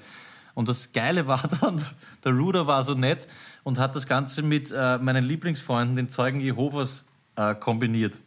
Und 0.54 0.70
das 0.70 0.94
Geile 0.94 1.28
war 1.28 1.42
dann, 1.62 1.84
der 2.24 2.34
Ruder 2.34 2.68
war 2.68 2.84
so 2.84 2.94
nett 2.94 3.28
und 3.64 3.80
hat 3.80 3.96
das 3.96 4.08
Ganze 4.08 4.44
mit 4.44 4.72
äh, 4.72 4.98
meinen 5.00 5.24
Lieblingsfreunden, 5.24 5.96
den 5.96 6.10
Zeugen 6.10 6.40
Jehovas, 6.40 7.06
äh, 7.36 7.56
kombiniert. 7.56 8.20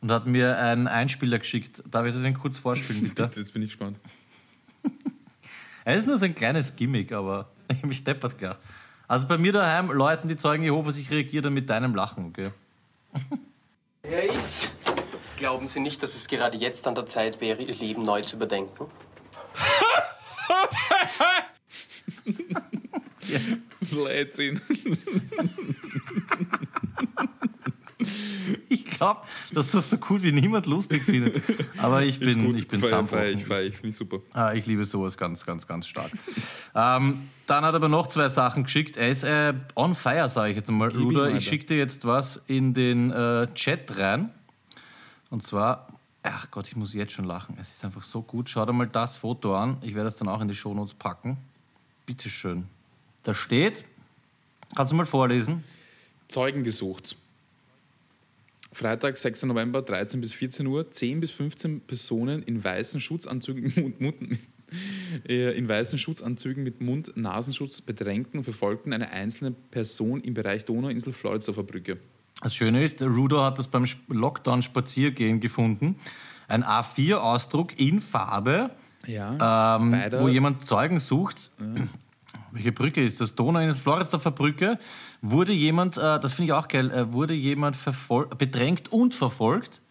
Und 0.00 0.10
hat 0.10 0.26
mir 0.26 0.58
einen 0.58 0.88
Einspieler 0.88 1.38
geschickt. 1.38 1.82
Darf 1.90 2.06
ich 2.06 2.14
das 2.14 2.34
kurz 2.40 2.58
vorspielen, 2.58 3.02
bitte? 3.14 3.30
Jetzt 3.36 3.52
bin 3.52 3.62
ich 3.62 3.68
gespannt. 3.70 3.98
Es 5.82 6.00
ist 6.00 6.06
nur 6.06 6.18
so 6.18 6.26
ein 6.26 6.34
kleines 6.34 6.76
Gimmick, 6.76 7.10
aber 7.10 7.48
ich 7.68 7.78
habe 7.78 7.86
mich 7.86 8.04
deppert 8.04 8.36
klar. 8.36 8.58
Also 9.08 9.26
bei 9.26 9.38
mir 9.38 9.52
daheim 9.52 9.90
läuten 9.90 10.28
die 10.28 10.36
Zeugen 10.36 10.62
Jehovas, 10.62 10.98
ich 10.98 11.10
reagiere 11.10 11.44
dann 11.44 11.54
mit 11.54 11.70
deinem 11.70 11.94
Lachen, 11.94 12.26
okay? 12.26 12.50
Er 14.02 14.24
ist. 14.32 14.70
Glauben 15.36 15.68
Sie 15.68 15.80
nicht, 15.80 16.02
dass 16.02 16.14
es 16.14 16.28
gerade 16.28 16.56
jetzt 16.56 16.86
an 16.86 16.94
der 16.94 17.06
Zeit 17.06 17.40
wäre, 17.40 17.62
Ihr 17.62 17.74
Leben 17.74 18.02
neu 18.02 18.20
zu 18.22 18.36
überdenken? 18.36 18.86
Blödsinn. 23.90 24.60
Ich 28.68 28.84
glaube, 28.84 29.22
dass 29.52 29.72
das 29.72 29.90
so 29.90 29.98
gut 29.98 30.22
wie 30.22 30.32
niemand 30.32 30.66
lustig 30.66 31.02
findet. 31.02 31.42
Aber 31.78 32.02
ich 32.02 32.20
bin, 32.20 32.54
ich 32.54 32.68
bin 32.68 32.80
feier, 32.80 33.06
feier, 33.06 33.30
ich 33.30 33.44
feier, 33.44 33.62
ich 33.64 33.76
finde 33.76 33.94
super. 33.94 34.20
Ah, 34.32 34.52
ich 34.54 34.66
liebe 34.66 34.84
sowas 34.84 35.16
ganz, 35.16 35.44
ganz, 35.44 35.66
ganz 35.66 35.86
stark. 35.86 36.10
Ähm, 36.74 37.28
dann 37.46 37.64
hat 37.64 37.74
er 37.74 37.76
aber 37.76 37.88
noch 37.88 38.06
zwei 38.06 38.28
Sachen 38.28 38.64
geschickt. 38.64 38.96
Er 38.96 39.08
ist 39.08 39.24
äh, 39.24 39.54
on 39.74 39.94
fire, 39.94 40.28
sage 40.28 40.50
ich 40.50 40.56
jetzt 40.56 40.70
mal. 40.70 40.92
ihm 40.92 41.02
Ruder, 41.02 41.30
ich 41.30 41.46
schicke 41.46 41.66
dir 41.66 41.78
jetzt 41.78 42.04
was 42.04 42.42
in 42.46 42.74
den 42.74 43.10
äh, 43.10 43.48
Chat 43.54 43.98
rein. 43.98 44.30
Und 45.30 45.42
zwar, 45.42 45.88
ach 46.22 46.50
Gott, 46.50 46.68
ich 46.68 46.76
muss 46.76 46.94
jetzt 46.94 47.12
schon 47.12 47.24
lachen. 47.24 47.56
Es 47.60 47.72
ist 47.72 47.84
einfach 47.84 48.02
so 48.02 48.22
gut. 48.22 48.48
Schau 48.48 48.64
dir 48.66 48.72
mal 48.72 48.86
das 48.86 49.14
Foto 49.14 49.56
an. 49.56 49.78
Ich 49.82 49.94
werde 49.94 50.08
es 50.08 50.16
dann 50.16 50.28
auch 50.28 50.40
in 50.40 50.48
die 50.48 50.54
Shownotes 50.54 50.94
packen. 50.94 51.38
Bitteschön. 52.06 52.66
Da 53.22 53.34
steht, 53.34 53.84
kannst 54.74 54.92
du 54.92 54.96
mal 54.96 55.06
vorlesen? 55.06 55.64
Zeugen 56.28 56.64
gesucht. 56.64 57.16
Freitag, 58.72 59.16
6. 59.16 59.44
November, 59.44 59.82
13 59.82 60.20
bis 60.20 60.32
14 60.32 60.66
Uhr, 60.66 60.90
10 60.90 61.20
bis 61.20 61.32
15 61.32 61.80
Personen 61.80 62.42
in 62.44 62.62
weißen 62.62 63.00
Schutzanzügen, 63.00 63.72
Mund, 64.00 64.00
Mund, 64.00 64.38
in 65.24 65.68
weißen 65.68 65.98
Schutzanzügen 65.98 66.62
mit 66.62 66.80
Mund-Nasenschutz 66.80 67.80
bedrängten 67.80 68.38
und 68.38 68.44
verfolgten 68.44 68.92
eine 68.92 69.10
einzelne 69.12 69.50
Person 69.52 70.20
im 70.20 70.34
Bereich 70.34 70.64
Donauinsel 70.64 71.12
Floridsdorfer 71.12 71.62
Brücke. 71.62 71.98
Das 72.42 72.54
Schöne 72.54 72.82
ist, 72.82 73.02
Rudo 73.02 73.42
hat 73.42 73.58
das 73.58 73.68
beim 73.68 73.84
Sp- 73.84 74.08
Lockdown-Spaziergehen 74.12 75.40
gefunden. 75.40 75.96
Ein 76.48 76.64
A4-Ausdruck 76.64 77.78
in 77.78 78.00
Farbe, 78.00 78.70
Ja, 79.06 79.76
ähm, 79.76 79.94
wo 80.18 80.28
jemand 80.28 80.64
Zeugen 80.64 81.00
sucht. 81.00 81.50
Welche 82.52 82.72
Brücke 82.72 83.04
ist 83.04 83.20
das? 83.20 83.34
Donau 83.36 83.60
in 83.60 83.74
Floridsdorfer 83.74 84.30
Brücke. 84.32 84.78
Wurde 85.22 85.52
jemand, 85.52 85.96
äh, 85.98 86.18
das 86.18 86.32
finde 86.32 86.46
ich 86.46 86.52
auch 86.54 86.66
geil, 86.66 86.90
äh, 86.90 87.12
wurde 87.12 87.34
jemand 87.34 87.76
bedrängt 88.38 88.90
und 88.92 89.14
verfolgt. 89.14 89.82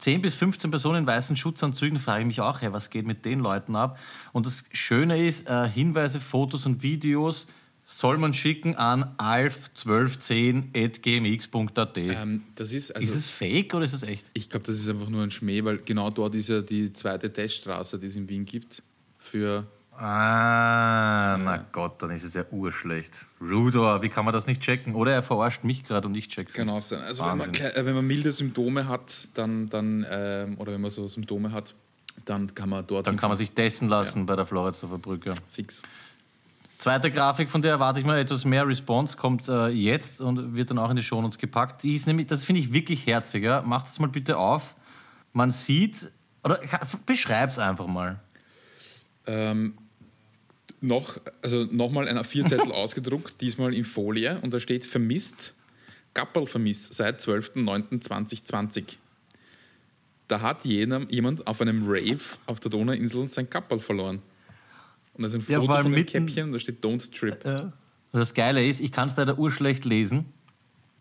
10 0.00 0.22
bis 0.22 0.34
15 0.34 0.70
Personen 0.70 1.00
in 1.00 1.06
weißen 1.06 1.36
Schutzanzügen, 1.36 1.98
frage 1.98 2.22
ich 2.22 2.26
mich 2.26 2.40
auch, 2.40 2.62
hey, 2.62 2.72
was 2.72 2.88
geht 2.90 3.06
mit 3.06 3.24
den 3.24 3.38
Leuten 3.40 3.76
ab? 3.76 3.98
Und 4.32 4.46
das 4.46 4.64
Schöne 4.72 5.26
ist, 5.26 5.48
äh, 5.48 5.68
Hinweise, 5.68 6.20
Fotos 6.20 6.66
und 6.66 6.82
Videos 6.82 7.46
soll 7.84 8.18
man 8.18 8.34
schicken 8.34 8.74
an 8.76 9.14
alf1210.gmx.at. 9.18 11.98
ähm, 11.98 12.42
das 12.54 12.72
ist, 12.72 12.94
also, 12.94 13.06
ist 13.06 13.14
es 13.14 13.28
fake 13.28 13.74
oder 13.74 13.84
ist 13.84 13.92
es 13.94 14.04
echt? 14.04 14.30
ich 14.32 14.48
glaube, 14.48 14.64
das 14.66 14.78
ist 14.78 14.88
einfach 14.88 15.08
nur 15.08 15.24
ein 15.24 15.32
Schmäh, 15.32 15.64
weil 15.64 15.78
genau 15.78 16.10
dort 16.10 16.36
ist 16.36 16.48
ja 16.48 16.62
die 16.62 16.92
zweite 16.92 17.32
Teststraße, 17.32 17.98
die 17.98 18.06
es 18.06 18.14
in 18.16 18.28
Wien 18.28 18.44
gibt, 18.44 18.82
für 19.18 19.66
Ah, 20.02 21.36
na 21.36 21.58
Gott, 21.72 22.02
dann 22.02 22.10
ist 22.10 22.24
es 22.24 22.32
ja 22.32 22.44
urschlecht. 22.50 23.26
Rudor, 23.38 24.00
wie 24.00 24.08
kann 24.08 24.24
man 24.24 24.32
das 24.32 24.46
nicht 24.46 24.62
checken? 24.62 24.94
Oder 24.94 25.12
er 25.12 25.22
verarscht 25.22 25.62
mich 25.62 25.84
gerade 25.84 26.08
und 26.08 26.14
ich 26.14 26.28
check's 26.28 26.54
Kann 26.54 26.68
nicht. 26.68 26.74
auch 26.76 26.80
sein. 26.80 27.02
Also 27.02 27.26
wenn 27.26 27.36
man, 27.36 27.52
äh, 27.54 27.84
wenn 27.84 27.94
man 27.94 28.06
milde 28.06 28.32
Symptome 28.32 28.88
hat, 28.88 29.28
dann, 29.34 29.68
dann 29.68 30.06
ähm, 30.10 30.58
oder 30.58 30.72
wenn 30.72 30.80
man 30.80 30.90
so 30.90 31.06
Symptome 31.06 31.52
hat, 31.52 31.74
dann 32.24 32.54
kann 32.54 32.70
man 32.70 32.86
dort 32.86 33.06
Dann 33.06 33.18
kann 33.18 33.28
man 33.28 33.36
sich 33.36 33.50
testen 33.50 33.90
lassen 33.90 34.24
bei 34.24 34.36
der 34.36 34.46
Floridsdorfer 34.46 34.96
Brücke. 34.98 35.34
fix. 35.52 35.82
Zweite 36.78 37.10
Grafik, 37.10 37.50
von 37.50 37.60
der 37.60 37.72
erwarte 37.72 38.00
ich 38.00 38.06
mal 38.06 38.18
etwas 38.18 38.46
mehr 38.46 38.66
Response, 38.66 39.18
kommt 39.18 39.48
äh, 39.48 39.68
jetzt 39.68 40.22
und 40.22 40.54
wird 40.54 40.70
dann 40.70 40.78
auch 40.78 40.88
in 40.88 40.96
die 40.96 41.02
Shownotes 41.02 41.36
gepackt. 41.36 41.82
Die 41.82 41.94
ist 41.94 42.06
nämlich, 42.06 42.26
das 42.26 42.42
finde 42.42 42.62
ich 42.62 42.72
wirklich 42.72 43.06
herzig. 43.06 43.44
Ja? 43.44 43.60
Macht 43.60 43.88
es 43.88 43.98
mal 43.98 44.08
bitte 44.08 44.38
auf. 44.38 44.76
Man 45.34 45.50
sieht, 45.50 46.10
oder 46.42 46.58
beschreib's 47.04 47.58
einfach 47.58 47.86
mal. 47.86 48.18
Ähm, 49.26 49.74
noch, 50.80 51.20
also 51.42 51.64
nochmal 51.70 52.08
ein 52.08 52.16
A4-Zettel 52.18 52.72
ausgedruckt, 52.72 53.40
diesmal 53.40 53.74
in 53.74 53.84
Folie 53.84 54.38
und 54.42 54.52
da 54.54 54.60
steht 54.60 54.84
vermisst, 54.84 55.54
Gappel 56.14 56.46
vermisst 56.46 56.94
seit 56.94 57.20
12.09.2020. 57.20 58.84
Da 60.28 60.40
hat 60.40 60.64
jener, 60.64 61.06
jemand 61.10 61.46
auf 61.46 61.60
einem 61.60 61.84
Rave 61.86 62.18
auf 62.46 62.60
der 62.60 62.70
Donauinsel 62.70 63.28
sein 63.28 63.50
Kappel 63.50 63.78
verloren. 63.80 64.22
Und 65.14 65.22
da 65.22 65.26
ist 65.26 65.34
ein 65.34 65.44
Ja, 65.48 65.60
Foto 65.60 65.72
allem 65.72 65.82
von 65.84 65.92
dem 65.92 65.98
mitten- 65.98 66.26
Käppchen 66.26 66.44
und 66.44 66.52
da 66.52 66.58
steht 66.58 66.84
Don't 66.84 67.12
Trip. 67.16 67.44
Ja. 67.44 67.60
Und 68.12 68.18
das 68.20 68.34
Geile 68.34 68.64
ist, 68.66 68.80
ich 68.80 68.92
kann 68.92 69.08
es 69.08 69.16
leider 69.16 69.38
urschlecht 69.38 69.84
lesen. 69.84 70.24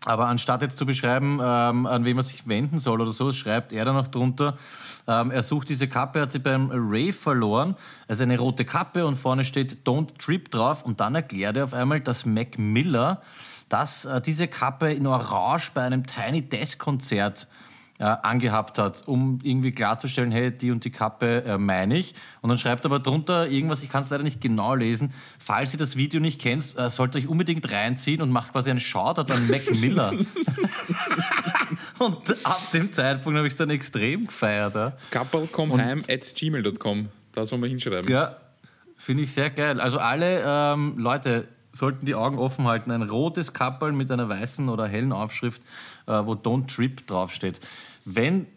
Aber 0.06 0.28
anstatt 0.28 0.62
jetzt 0.62 0.78
zu 0.78 0.86
beschreiben, 0.86 1.40
ähm, 1.44 1.86
an 1.86 2.06
wen 2.06 2.16
man 2.16 2.24
sich 2.24 2.48
wenden 2.48 2.80
soll 2.80 3.02
oder 3.02 3.12
so, 3.12 3.32
schreibt 3.32 3.74
er 3.74 3.86
dann 3.86 3.96
noch 3.96 4.08
drunter, 4.08 4.58
ähm, 5.08 5.32
er 5.32 5.44
sucht 5.44 5.70
diese 5.70 5.88
Kappe, 5.88 6.22
hat 6.22 6.32
sie 6.32 6.40
beim 6.40 6.70
Rave 6.72 7.14
verloren. 7.14 7.76
Also 8.08 8.24
eine 8.24 8.38
rote 8.38 8.64
Kappe 8.64 9.06
und 9.06 9.18
vorne 9.18 9.44
steht 9.44 9.86
Don't 9.86 10.18
Trip 10.18 10.50
drauf. 10.52 10.84
Und 10.84 11.00
dann 11.00 11.16
erklärt 11.16 11.58
er 11.58 11.66
auf 11.66 11.74
einmal, 11.74 12.00
dass 12.00 12.26
Mac 12.26 12.58
Miller 12.58 13.22
dass, 13.70 14.06
äh, 14.06 14.20
diese 14.20 14.48
Kappe 14.48 14.92
in 14.92 15.08
Orange 15.08 15.72
bei 15.74 15.84
einem 15.84 16.06
Tiny 16.06 16.42
Desk 16.42 16.80
Konzert 16.80 17.48
äh, 18.00 18.06
angehabt 18.06 18.78
hat, 18.78 19.08
um 19.08 19.40
irgendwie 19.44 19.72
klarzustellen, 19.72 20.32
hey, 20.32 20.52
die 20.52 20.72
und 20.72 20.84
die 20.84 20.90
Kappe 20.90 21.44
äh, 21.44 21.58
meine 21.58 21.98
ich. 21.98 22.16
Und 22.42 22.50
dann 22.50 22.58
schreibt 22.58 22.86
er 22.86 22.88
aber 22.88 23.00
drunter 23.00 23.48
irgendwas, 23.48 23.84
ich 23.84 23.90
kann 23.90 24.04
es 24.04 24.10
leider 24.10 24.24
nicht 24.24 24.42
genau 24.42 24.74
lesen. 24.74 25.14
Falls 25.38 25.74
ihr 25.74 25.80
das 25.80 25.96
Video 25.96 26.20
nicht 26.20 26.42
kennt, 26.42 26.78
äh, 26.78 26.90
sollt 26.90 27.16
ihr 27.16 27.22
euch 27.22 27.28
unbedingt 27.28 27.72
reinziehen 27.72 28.22
und 28.22 28.32
macht 28.32 28.54
quasi 28.54 28.70
einen 28.70 28.80
Shoutout 28.80 29.32
an 29.32 29.48
Mac 29.50 29.70
Miller. 29.80 30.14
und 32.00 32.46
ab 32.46 32.72
dem 32.74 32.92
Zeitpunkt 32.92 33.38
habe 33.38 33.48
ich 33.48 33.54
es 33.54 33.58
dann 33.58 33.70
extrem 33.70 34.28
gefeiert. 34.28 34.76
Ja, 34.76 34.94
Couplecomheim 35.12 36.02
at 36.10 36.34
gmail.com. 36.36 37.10
Das 37.34 37.52
wollen 37.52 37.62
wir 37.62 37.70
hinschreiben. 37.70 38.10
ja 38.12 38.36
finde 39.00 39.24
ich 39.24 39.34
sehr 39.34 39.50
geil. 39.50 39.82
Also 39.82 39.98
alle 39.98 40.44
ähm, 40.46 40.96
Leute 40.98 41.48
sollten 41.72 42.06
die 42.06 42.16
Augen 42.16 42.38
offen 42.38 42.68
halten. 42.68 42.92
Ein 42.92 43.02
rotes 43.02 43.54
Kappel 43.54 43.92
mit 43.92 44.12
einer 44.12 44.30
weißen 44.30 44.70
oder 44.70 44.88
hellen 44.88 45.12
Aufschrift, 45.12 45.62
äh, 46.06 46.12
wo 46.12 46.34
Don't 46.34 46.68
Trip 46.68 47.08
draufsteht. 47.08 47.60
Wenn 48.16 48.48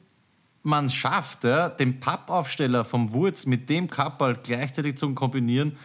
man 0.62 0.86
es 0.86 0.94
schafft, 0.94 1.44
ja, 1.44 1.68
den 1.68 2.00
Pappaufsteller 2.00 2.84
vom 2.84 3.12
Wurz 3.12 3.46
mit 3.46 3.68
dem 3.68 3.90
Kappel 3.90 4.38
gleichzeitig 4.42 4.96
zu 4.96 5.12
kombinieren, 5.14 5.76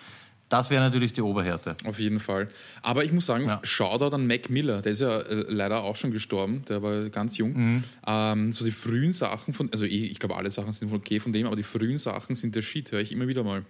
das 0.49 0.69
wäre 0.69 0.81
natürlich 0.81 1.11
die 1.11 1.21
Oberhärte. 1.21 1.75
Auf 1.83 1.99
jeden 1.99 2.21
Fall. 2.21 2.47
Aber 2.81 3.03
ich 3.03 3.11
muss 3.11 3.25
sagen, 3.25 3.47
Ja. 3.47 3.59
Shoutout 3.63 4.15
an 4.15 4.27
Mac 4.27 4.49
Miller, 4.49 4.81
der 4.81 4.93
ist 4.93 5.01
ja 5.01 5.19
äh, 5.19 5.45
leider 5.49 5.83
auch 5.83 5.97
schon 5.97 6.11
gestorben, 6.11 6.63
der 6.69 6.81
war 6.81 7.09
ganz 7.09 7.37
jung. 7.37 7.53
Mhm. 7.53 7.83
Ähm, 8.05 8.51
so 8.53 8.63
die 8.63 8.71
frühen 8.71 9.11
Sachen 9.11 9.53
von, 9.53 9.69
also 9.71 9.83
ich, 9.83 10.11
ich 10.11 10.19
glaube, 10.19 10.37
alle 10.37 10.49
Sachen 10.49 10.71
sind 10.71 10.93
okay 10.93 11.19
von 11.19 11.33
dem, 11.33 11.47
aber 11.47 11.57
die 11.57 11.63
frühen 11.63 11.97
Sachen 11.97 12.35
sind 12.35 12.55
der 12.55 12.61
Shit, 12.61 12.91
höre 12.93 13.01
ich 13.01 13.11
immer 13.11 13.27
wieder 13.27 13.43
mal. 13.43 13.65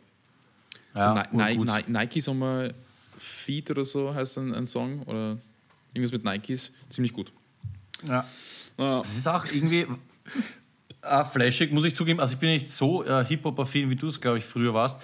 Ja, 0.94 1.26
so 1.32 1.38
Ni. 1.38 1.58
Ni 1.58 1.84
Nike 1.88 2.22
Sommer 2.22 2.70
Feed 3.18 3.72
oder 3.72 3.84
so 3.84 4.14
heißt 4.14 4.38
ein, 4.38 4.54
ein 4.54 4.68
Song 4.68 5.02
oder 5.04 5.38
irgendwas 5.94 6.12
mit 6.12 6.24
Nikes, 6.24 6.74
ziemlich 6.90 7.14
gut. 7.14 7.32
Ja. 8.08 8.28
Ja. 8.78 9.00
Das 9.00 9.18
ist 9.18 9.28
auch 9.28 9.46
irgendwie 9.46 9.88
äh, 11.02 11.24
flashig, 11.24 11.72
muss 11.72 11.86
ich 11.86 11.96
zugeben. 11.96 12.20
Also 12.20 12.34
ich 12.34 12.40
bin 12.40 12.50
nicht 12.50 12.70
so 12.70 13.04
äh, 13.04 13.26
Hip-Hop-affin, 13.26 13.90
wie 13.90 13.96
du 13.96 14.08
es, 14.08 14.22
glaube 14.22 14.38
ich, 14.38 14.46
früher 14.46 14.74
warst. 14.74 15.02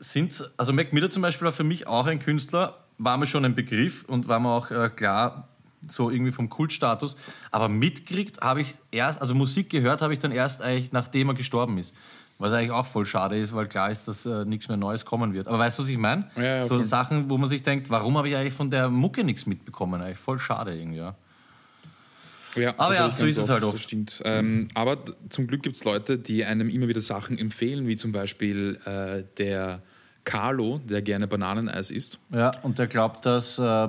Sind's, 0.00 0.44
also 0.56 0.72
Mac 0.72 0.92
Miller 0.92 1.10
zum 1.10 1.22
Beispiel 1.22 1.46
war 1.46 1.52
für 1.52 1.64
mich 1.64 1.86
auch 1.86 2.06
ein 2.06 2.18
Künstler, 2.18 2.84
war 2.98 3.16
mir 3.18 3.26
schon 3.26 3.44
ein 3.44 3.54
Begriff 3.54 4.04
und 4.04 4.28
war 4.28 4.40
mir 4.40 4.50
auch 4.50 4.70
äh, 4.70 4.90
klar, 4.90 5.48
so 5.88 6.10
irgendwie 6.10 6.32
vom 6.32 6.48
Kultstatus. 6.48 7.16
Aber 7.50 7.68
mitgekriegt 7.68 8.40
habe 8.40 8.62
ich 8.62 8.74
erst, 8.90 9.20
also 9.20 9.34
Musik 9.34 9.70
gehört 9.70 10.02
habe 10.02 10.12
ich 10.12 10.18
dann 10.18 10.32
erst 10.32 10.62
eigentlich, 10.62 10.92
nachdem 10.92 11.28
er 11.28 11.34
gestorben 11.34 11.78
ist. 11.78 11.94
Was 12.38 12.52
eigentlich 12.52 12.72
auch 12.72 12.84
voll 12.84 13.06
schade 13.06 13.38
ist, 13.38 13.54
weil 13.54 13.66
klar 13.66 13.90
ist, 13.90 14.08
dass 14.08 14.26
äh, 14.26 14.44
nichts 14.44 14.68
mehr 14.68 14.76
Neues 14.76 15.06
kommen 15.06 15.32
wird. 15.32 15.48
Aber 15.48 15.58
weißt 15.58 15.78
du, 15.78 15.84
was 15.84 15.88
ich 15.88 15.96
meine? 15.96 16.30
Ja, 16.36 16.42
ja, 16.42 16.66
so. 16.66 16.82
Sachen, 16.82 17.30
wo 17.30 17.38
man 17.38 17.48
sich 17.48 17.62
denkt, 17.62 17.88
warum 17.88 18.18
habe 18.18 18.28
ich 18.28 18.36
eigentlich 18.36 18.52
von 18.52 18.70
der 18.70 18.90
Mucke 18.90 19.24
nichts 19.24 19.46
mitbekommen? 19.46 20.02
Eigentlich 20.02 20.18
voll 20.18 20.38
schade 20.38 20.76
irgendwie. 20.76 20.98
Ja. 20.98 21.14
Ja, 22.56 22.74
Aber 22.78 22.90
das 22.90 22.98
ja, 22.98 23.12
so 23.12 23.26
ist 23.26 23.36
es 23.36 23.48
halt 23.48 23.62
Das 23.62 23.68
oft. 23.74 23.82
stimmt. 23.82 24.22
Ähm, 24.24 24.68
aber 24.74 24.98
zum 25.28 25.46
Glück 25.46 25.62
gibt 25.62 25.76
es 25.76 25.84
Leute, 25.84 26.18
die 26.18 26.44
einem 26.44 26.68
immer 26.68 26.88
wieder 26.88 27.00
Sachen 27.00 27.38
empfehlen, 27.38 27.86
wie 27.86 27.96
zum 27.96 28.12
Beispiel 28.12 28.78
äh, 28.84 29.24
der 29.38 29.82
Carlo, 30.24 30.80
der 30.84 31.02
gerne 31.02 31.26
Bananeneis 31.28 31.90
isst. 31.90 32.18
Ja, 32.32 32.50
und 32.62 32.78
der 32.78 32.86
glaubt, 32.86 33.24
dass 33.26 33.58
äh, 33.58 33.88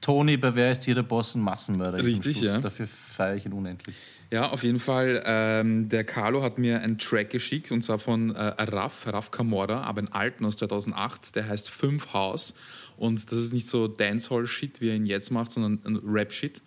Tony 0.00 0.36
bei 0.36 0.54
Wer 0.54 0.72
ist 0.72 0.84
hier 0.84 0.94
der 0.94 1.02
Boss 1.02 1.34
ein 1.34 1.42
Massenmörder 1.42 1.98
ist. 1.98 2.06
Richtig, 2.06 2.42
ja. 2.42 2.58
Dafür 2.58 2.86
feiere 2.86 3.36
ich 3.36 3.46
ihn 3.46 3.52
unendlich. 3.52 3.96
Ja, 4.30 4.48
auf 4.50 4.62
jeden 4.62 4.80
Fall. 4.80 5.22
Ähm, 5.26 5.88
der 5.90 6.04
Carlo 6.04 6.42
hat 6.42 6.56
mir 6.58 6.80
einen 6.80 6.96
Track 6.96 7.28
geschickt 7.30 7.70
und 7.70 7.82
zwar 7.82 7.98
von 7.98 8.34
äh, 8.34 8.40
Raf, 8.62 9.06
Raf 9.06 9.30
Camorra, 9.30 9.82
aber 9.82 9.98
einen 9.98 10.08
alten 10.08 10.44
aus 10.46 10.56
2008. 10.56 11.36
Der 11.36 11.48
heißt 11.48 11.68
Fünf 11.68 12.14
Haus 12.14 12.54
und 12.96 13.30
das 13.30 13.38
ist 13.38 13.52
nicht 13.52 13.66
so 13.66 13.88
Dancehall-Shit, 13.88 14.80
wie 14.80 14.88
er 14.88 14.94
ihn 14.96 15.04
jetzt 15.06 15.30
macht, 15.32 15.50
sondern 15.50 16.00
Rap-Shit 16.06 16.62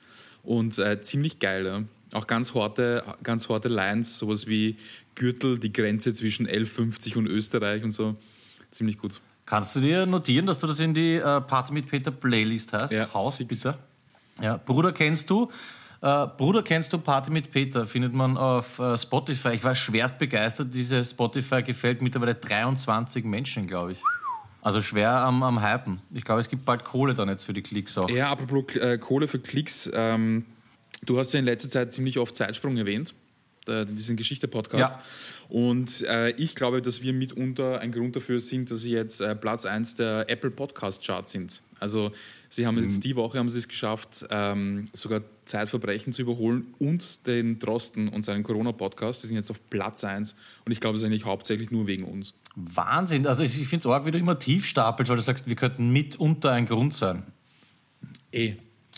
und 0.46 0.78
äh, 0.78 1.02
ziemlich 1.02 1.40
geil. 1.40 1.66
Ja. 1.66 1.84
Auch 2.18 2.28
ganz 2.28 2.54
harte, 2.54 3.04
ganz 3.24 3.50
harte 3.50 3.68
Lines, 3.68 4.18
sowas 4.18 4.48
wie 4.48 4.78
Gürtel, 5.16 5.60
die 5.60 5.74
Grenze 5.74 6.14
zwischen 6.14 6.48
L50 6.48 7.18
und 7.18 7.28
Österreich 7.28 7.84
und 7.84 7.92
so. 7.92 8.16
Ziemlich 8.72 8.98
gut. 8.98 9.22
Kannst 9.46 9.76
du 9.76 9.80
dir 9.80 10.06
notieren, 10.06 10.46
dass 10.46 10.60
du 10.60 10.68
das 10.68 10.80
in 10.80 10.94
die 10.94 11.16
äh, 11.16 11.42
Party 11.42 11.72
mit 11.72 11.90
Peter 11.90 12.12
Playlist 12.12 12.74
hast? 12.74 12.92
Ja, 12.92 13.14
Haus, 13.14 13.38
fix. 13.38 13.64
bitte. 13.64 13.78
Ja, 14.42 14.58
Bruder 14.58 14.92
kennst 14.92 15.30
du? 15.30 15.50
Äh, 16.02 16.28
Bruder 16.38 16.64
kennst 16.64 16.92
du 16.92 16.98
Party 16.98 17.32
mit 17.32 17.52
Peter? 17.52 17.86
Findet 17.86 18.14
man 18.14 18.38
auf 18.38 18.80
äh, 18.80 18.98
Spotify. 18.98 19.50
Ich 19.50 19.64
war 19.64 19.76
schwerst 19.76 20.20
begeistert. 20.20 20.74
Diese 20.74 21.04
Spotify 21.04 21.64
gefällt 21.64 22.02
mittlerweile 22.02 22.36
23 22.36 23.24
Menschen, 23.24 23.68
glaube 23.68 23.94
ich. 23.94 24.00
Also 24.66 24.82
schwer 24.82 25.12
am, 25.12 25.44
am 25.44 25.62
Hypen. 25.62 26.02
Ich 26.12 26.24
glaube, 26.24 26.42
es 26.42 26.50
gibt 26.50 26.66
bald 26.66 26.84
Kohle 26.84 27.14
dann 27.14 27.30
jetzt 27.30 27.44
für 27.44 27.54
die 27.54 27.62
Klicks 27.62 28.00
auch. 28.00 28.10
Ja, 28.10 28.32
apropos 28.32 28.76
äh, 28.76 28.98
Kohle 28.98 29.28
für 29.28 29.38
Klicks. 29.38 29.92
Ähm, 29.94 30.44
du 31.06 31.20
hast 31.20 31.34
ja 31.34 31.40
in 31.40 31.46
letzter 31.46 31.70
Zeit 31.70 31.94
ziemlich 31.94 32.18
oft 32.18 32.36
Zeitsprung 32.36 32.76
erwähnt, 32.76 33.14
äh, 33.68 33.86
diesen 33.86 34.18
Geschichte-Podcast. 34.18 34.96
Ja. 34.96 35.02
Und 35.50 36.02
äh, 36.08 36.32
ich 36.32 36.56
glaube, 36.56 36.82
dass 36.82 37.04
wir 37.04 37.14
mitunter 37.14 37.80
ein 37.80 37.92
Grund 37.92 38.16
dafür 38.16 38.40
sind, 38.40 38.72
dass 38.72 38.80
sie 38.80 38.90
jetzt 38.90 39.22
äh, 39.22 39.36
Platz 39.36 39.68
1 39.68 39.98
der 39.98 40.28
Apple 40.32 40.50
Podcast 40.50 41.06
Charts 41.06 41.34
sind. 41.34 41.62
Also 41.80 42.12
sie 42.56 42.66
haben 42.66 42.78
es 42.78 42.86
jetzt 42.86 43.04
die 43.04 43.16
Woche 43.16 43.38
haben 43.38 43.50
sie 43.50 43.60
es 43.60 43.68
geschafft, 43.68 44.26
ähm, 44.30 44.86
sogar 44.94 45.22
Zeitverbrechen 45.46 46.14
zu 46.14 46.22
überholen 46.22 46.74
und 46.80 47.28
den 47.28 47.60
Drosten 47.60 48.08
und 48.08 48.24
seinen 48.24 48.44
Corona-Podcast. 48.44 49.24
Die 49.24 49.28
sind 49.28 49.36
jetzt 49.36 49.52
auf 49.52 49.60
Platz 49.70 50.04
1 50.04 50.36
und 50.66 50.72
ich 50.72 50.80
glaube, 50.80 50.96
es 50.96 51.02
ist 51.02 51.08
eigentlich 51.08 51.26
hauptsächlich 51.26 51.72
nur 51.72 51.86
wegen 51.88 52.04
uns. 52.06 52.34
Wahnsinn. 52.56 53.28
Also 53.28 53.44
ich, 53.44 53.60
ich 53.62 53.68
finde 53.68 53.88
es 53.88 53.94
arg, 53.94 54.06
wie 54.06 54.12
du 54.12 54.18
immer 54.18 54.40
tief 54.40 54.66
stapelst, 54.66 55.10
weil 55.10 55.18
du 55.18 55.24
sagst, 55.24 55.48
wir 55.48 55.56
könnten 55.56 55.92
mitunter 55.92 56.52
ein 56.52 56.66
Grund 56.66 56.94
sein. 56.94 57.24
Eh. 58.32 58.54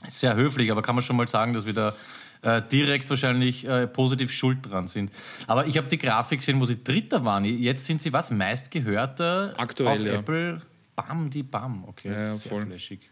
Sehr 0.07 0.35
höflich, 0.35 0.71
aber 0.71 0.83
kann 0.83 0.95
man 0.95 1.03
schon 1.03 1.15
mal 1.15 1.27
sagen, 1.27 1.53
dass 1.53 1.65
wir 1.65 1.73
da 1.73 1.95
äh, 2.43 2.61
direkt 2.61 3.09
wahrscheinlich 3.09 3.67
äh, 3.67 3.87
positiv 3.87 4.31
schuld 4.31 4.59
dran 4.69 4.87
sind. 4.87 5.11
Aber 5.47 5.65
ich 5.65 5.77
habe 5.77 5.87
die 5.87 5.97
Grafik 5.97 6.39
gesehen, 6.39 6.61
wo 6.61 6.65
sie 6.65 6.81
Dritter 6.83 7.25
waren. 7.25 7.45
Jetzt 7.45 7.85
sind 7.85 7.99
sie 7.99 8.13
was? 8.13 8.29
Meistgehörter 8.29 9.55
Aktuell, 9.57 10.01
auf 10.01 10.05
ja. 10.05 10.13
Apple? 10.13 10.61
Bam, 10.95 11.31
die 11.31 11.41
Bam. 11.41 11.83
Okay, 11.87 12.09
Ja, 12.11 12.19
ja, 12.19 12.35
sehr 12.35 12.51
voll. 12.51 12.65
flashig. 12.67 13.09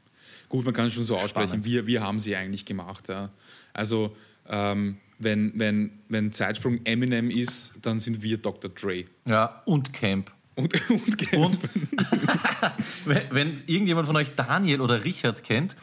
Gut, 0.49 0.65
man 0.65 0.73
kann 0.73 0.87
es 0.87 0.93
schon 0.93 1.03
so 1.03 1.17
aussprechen. 1.17 1.49
Spannend. 1.49 1.65
Wir, 1.65 1.87
wir 1.87 2.01
haben 2.01 2.19
sie 2.19 2.35
eigentlich 2.35 2.65
gemacht. 2.65 3.09
Ja. 3.09 3.29
Also, 3.73 4.15
ähm, 4.47 4.97
wenn, 5.17 5.53
wenn, 5.55 5.91
wenn 6.09 6.31
Zeitsprung 6.31 6.81
Eminem 6.83 7.29
ist, 7.29 7.73
dann 7.81 7.99
sind 7.99 8.21
wir 8.21 8.37
Dr. 8.37 8.69
Dre. 8.69 9.05
Ja, 9.27 9.61
und 9.65 9.93
Camp. 9.93 10.31
Und, 10.55 10.73
und, 10.89 11.33
Und 11.33 11.59
wenn, 13.05 13.21
wenn 13.31 13.53
irgendjemand 13.67 14.07
von 14.07 14.15
euch 14.15 14.35
Daniel 14.35 14.81
oder 14.81 15.03
Richard 15.03 15.43
kennt, 15.43 15.75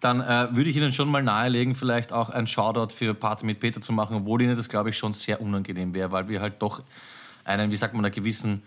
dann 0.00 0.20
äh, 0.20 0.54
würde 0.54 0.68
ich 0.68 0.76
Ihnen 0.76 0.92
schon 0.92 1.08
mal 1.08 1.22
nahelegen, 1.22 1.74
vielleicht 1.74 2.12
auch 2.12 2.28
ein 2.30 2.46
Shoutout 2.46 2.92
für 2.92 3.14
Party 3.14 3.46
mit 3.46 3.60
Peter 3.60 3.80
zu 3.80 3.92
machen, 3.92 4.16
obwohl 4.16 4.42
Ihnen 4.42 4.56
das, 4.56 4.68
glaube 4.68 4.90
ich, 4.90 4.98
schon 4.98 5.12
sehr 5.12 5.40
unangenehm 5.40 5.94
wäre, 5.94 6.10
weil 6.10 6.28
wir 6.28 6.40
halt 6.40 6.60
doch 6.60 6.82
einen, 7.44 7.70
wie 7.70 7.76
sagt 7.76 7.94
man, 7.94 8.04
einen 8.04 8.14
gewissen 8.14 8.62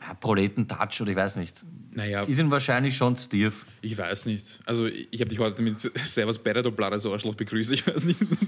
ja, 0.00 0.14
Proleten-Touch 0.14 1.00
oder 1.02 1.10
ich 1.10 1.16
weiß 1.16 1.36
nicht. 1.36 1.64
naja, 1.92 2.22
Ist 2.22 2.38
Ihnen 2.38 2.50
wahrscheinlich 2.50 2.96
schon 2.96 3.16
stief. 3.16 3.66
ich 3.82 3.96
weiß 3.96 4.26
nicht. 4.26 4.60
Also, 4.66 4.86
ich, 4.86 5.08
ich 5.10 5.20
habe 5.20 5.28
dich 5.28 5.38
heute 5.38 5.62
mit 5.62 5.78
Servus 5.80 6.38
Better, 6.38 6.62
du 6.62 6.98
so 6.98 7.12
Arschloch 7.12 7.34
begrüßt. 7.34 7.72
Ich 7.72 7.86
weiß 7.86 8.04
nicht. 8.04 8.20
ich 8.20 8.38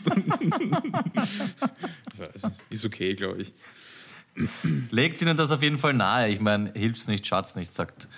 weiß 2.19 2.45
nicht. 2.45 2.61
Ist 2.71 2.85
okay, 2.85 3.15
glaube 3.15 3.43
ich. 3.43 3.53
Legt 4.91 5.21
Ihnen 5.21 5.37
das 5.37 5.51
auf 5.51 5.63
jeden 5.63 5.79
Fall 5.79 5.93
nahe. 5.93 6.29
Ich 6.31 6.41
meine, 6.41 6.73
hilft's 6.75 7.07
nicht, 7.07 7.27
schaut's 7.27 7.55
nicht, 7.55 7.75
sagt, 7.75 8.09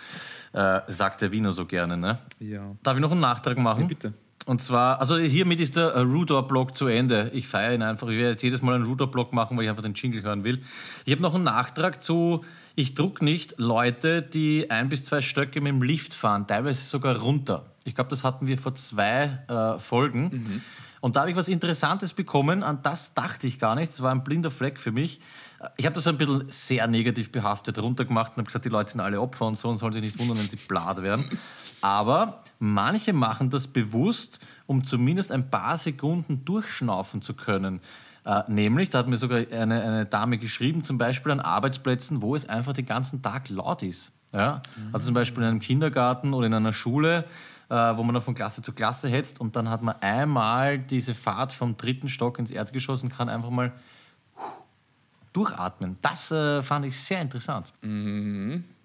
äh, 0.53 0.81
sagt 0.89 1.23
der 1.23 1.33
Wiener 1.33 1.51
so 1.53 1.67
gerne. 1.67 1.97
Ne? 1.97 2.19
Ja. 2.39 2.77
Darf 2.83 2.95
ich 2.95 3.01
noch 3.01 3.11
einen 3.11 3.21
Nachtrag 3.21 3.59
machen? 3.59 3.83
Ja, 3.83 3.89
bitte. 3.89 4.13
Und 4.47 4.63
zwar, 4.63 5.01
also 5.01 5.17
hiermit 5.17 5.61
ist 5.61 5.77
der 5.77 5.97
Rudor-Blog 5.97 6.77
zu 6.77 6.87
Ende. 6.87 7.31
Ich 7.33 7.49
feiere 7.49 7.75
ihn 7.75 7.83
einfach. 7.83 8.09
Ich 8.09 8.17
werde 8.17 8.31
jetzt 8.33 8.43
jedes 8.43 8.61
Mal 8.63 8.75
einen 8.75 8.85
Rudor-Blog 8.85 9.33
machen, 9.33 9.57
weil 9.57 9.65
ich 9.65 9.71
einfach 9.71 9.83
den 9.83 9.95
Jingle 9.95 10.23
hören 10.23 10.45
will. 10.45 10.61
Ich 11.07 11.13
habe 11.13 11.23
noch 11.23 11.35
einen 11.35 11.45
Nachtrag 11.45 12.05
zu, 12.05 12.45
ich 12.75 12.95
druck 12.95 13.23
nicht 13.23 13.55
Leute, 13.59 14.23
die 14.23 14.71
ein 14.71 14.89
bis 14.89 15.05
zwei 15.05 15.23
Stöcke 15.23 15.61
mit 15.61 15.73
dem 15.73 15.83
Lift 15.83 16.15
fahren, 16.15 16.47
teilweise 16.47 16.85
sogar 16.85 17.17
runter. 17.17 17.67
Ich 17.85 17.95
glaube, 17.95 18.11
das 18.11 18.25
hatten 18.25 18.47
wir 18.47 18.59
vor 18.59 18.75
zwei 18.75 19.39
äh, 19.49 19.79
Folgen. 19.79 20.63
Und 21.01 21.17
da 21.17 21.21
habe 21.21 21.31
ich 21.31 21.37
was 21.37 21.49
Interessantes 21.49 22.15
bekommen, 22.15 22.63
an 22.63 22.81
das 22.83 23.13
dachte 23.13 23.47
ich 23.47 23.59
gar 23.59 23.75
nicht. 23.75 23.93
Es 23.93 24.01
war 24.01 24.11
ein 24.11 24.25
blinder 24.25 24.51
Fleck 24.51 24.81
für 24.81 24.91
mich. 24.91 25.21
Ich 25.77 25.85
habe 25.85 25.95
das 25.95 26.07
ein 26.07 26.17
bisschen 26.17 26.49
sehr 26.49 26.87
negativ 26.87 27.31
behaftet 27.31 27.79
runtergemacht 27.79 28.33
und 28.33 28.39
habe 28.39 28.47
gesagt, 28.47 28.65
die 28.65 28.71
Leute 28.71 28.93
sind 28.93 29.01
alle 29.01 29.21
Opfer 29.21 29.47
und 29.47 29.59
so 29.59 29.69
und 29.69 29.77
sollen 29.77 29.93
sich 29.93 30.03
nicht 30.03 30.19
wundern, 30.19 30.39
wenn 30.39 30.49
sie 30.49 30.57
blatt 30.57 31.03
werden. 31.03 31.29
Aber 31.83 32.43
manche 32.59 33.13
machen 33.13 33.51
das 33.51 33.67
bewusst, 33.67 34.41
um 34.67 34.83
zumindest 34.83 35.31
ein 35.31 35.51
paar 35.51 35.77
Sekunden 35.77 36.47
durchschnaufen 36.47 37.21
zu 37.21 37.35
können. 37.35 37.81
Äh, 38.25 38.43
nämlich, 38.49 38.91
da 38.91 38.99
hat 38.99 39.09
mir 39.09 39.17
sogar 39.17 39.39
eine, 39.39 39.83
eine 39.83 40.07
Dame 40.07 40.39
geschrieben, 40.39 40.83
zum 40.83 40.99
Beispiel 40.99 41.33
an 41.33 41.41
Arbeitsplätzen, 41.41 42.23
wo 42.23 42.35
es 42.35 42.49
einfach 42.49 42.73
den 42.73 42.87
ganzen 42.87 43.23
Tag 43.23 43.49
laut 43.51 43.83
ist. 43.83 44.13
Ja? 44.33 44.63
Also 44.93 45.07
zum 45.07 45.15
Beispiel 45.15 45.43
in 45.43 45.49
einem 45.49 45.61
Kindergarten 45.61 46.33
oder 46.33 46.47
in 46.47 46.55
einer 46.55 46.73
Schule, 46.73 47.25
äh, 47.69 47.75
wo 47.75 48.03
man 48.03 48.15
dann 48.15 48.23
von 48.23 48.35
Klasse 48.35 48.63
zu 48.63 48.73
Klasse 48.73 49.09
hetzt 49.09 49.41
und 49.41 49.57
dann 49.57 49.69
hat 49.69 49.83
man 49.83 49.97
einmal 50.01 50.79
diese 50.79 51.15
Fahrt 51.15 51.53
vom 51.53 51.77
dritten 51.77 52.09
Stock 52.09 52.39
ins 52.39 52.51
Erdgeschoss 52.51 53.03
und 53.03 53.11
kann 53.11 53.29
einfach 53.29 53.51
mal 53.51 53.73
durchatmen. 55.33 55.99
Das 56.01 56.31
äh, 56.31 56.63
fand 56.63 56.87
ich 56.87 56.99
sehr 56.99 57.21
interessant. 57.21 57.73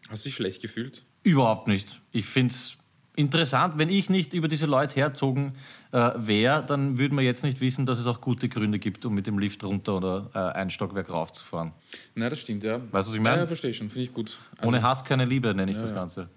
Hast 0.10 0.26
du 0.26 0.30
dich 0.30 0.36
schlecht 0.36 0.62
gefühlt? 0.62 1.04
Überhaupt 1.24 1.68
nicht. 1.68 2.02
Ich 2.12 2.26
finde 2.26 2.54
es 2.54 2.78
interessant. 3.20 3.78
Wenn 3.78 3.90
ich 3.90 4.10
nicht 4.10 4.34
über 4.34 4.48
diese 4.48 4.66
Leute 4.66 4.96
herzogen 4.96 5.54
äh, 5.92 6.12
wäre, 6.16 6.64
dann 6.66 6.98
würden 6.98 7.18
wir 7.18 7.24
jetzt 7.24 7.44
nicht 7.44 7.60
wissen, 7.62 7.86
dass 7.86 8.00
es 8.00 8.08
auch 8.08 8.22
gute 8.22 8.50
Gründe 8.50 8.80
gibt, 8.80 9.06
um 9.06 9.14
mit 9.14 9.28
dem 9.28 9.38
Lift 9.40 9.64
runter 9.64 9.98
oder 9.98 10.30
äh, 10.34 10.40
ein 10.58 10.70
Stockwerk 10.70 11.10
raufzufahren. 11.10 11.74
Nein, 12.16 12.30
das 12.30 12.40
stimmt, 12.40 12.64
ja. 12.64 12.78
Weißt 12.92 13.08
du, 13.08 13.12
was 13.12 13.16
ich 13.16 13.22
meine? 13.22 13.36
Ja, 13.38 13.42
ja 13.42 13.48
verstehe 13.48 13.74
schon. 13.74 13.90
Finde 13.90 14.04
ich 14.04 14.14
gut. 14.14 14.40
Also, 14.58 14.68
Ohne 14.68 14.82
Hass 14.82 15.04
keine 15.04 15.26
Liebe, 15.26 15.54
nenne 15.54 15.72
ich 15.72 15.78
das 15.78 15.90
ja. 15.90 15.96
Ganze. 15.96 16.30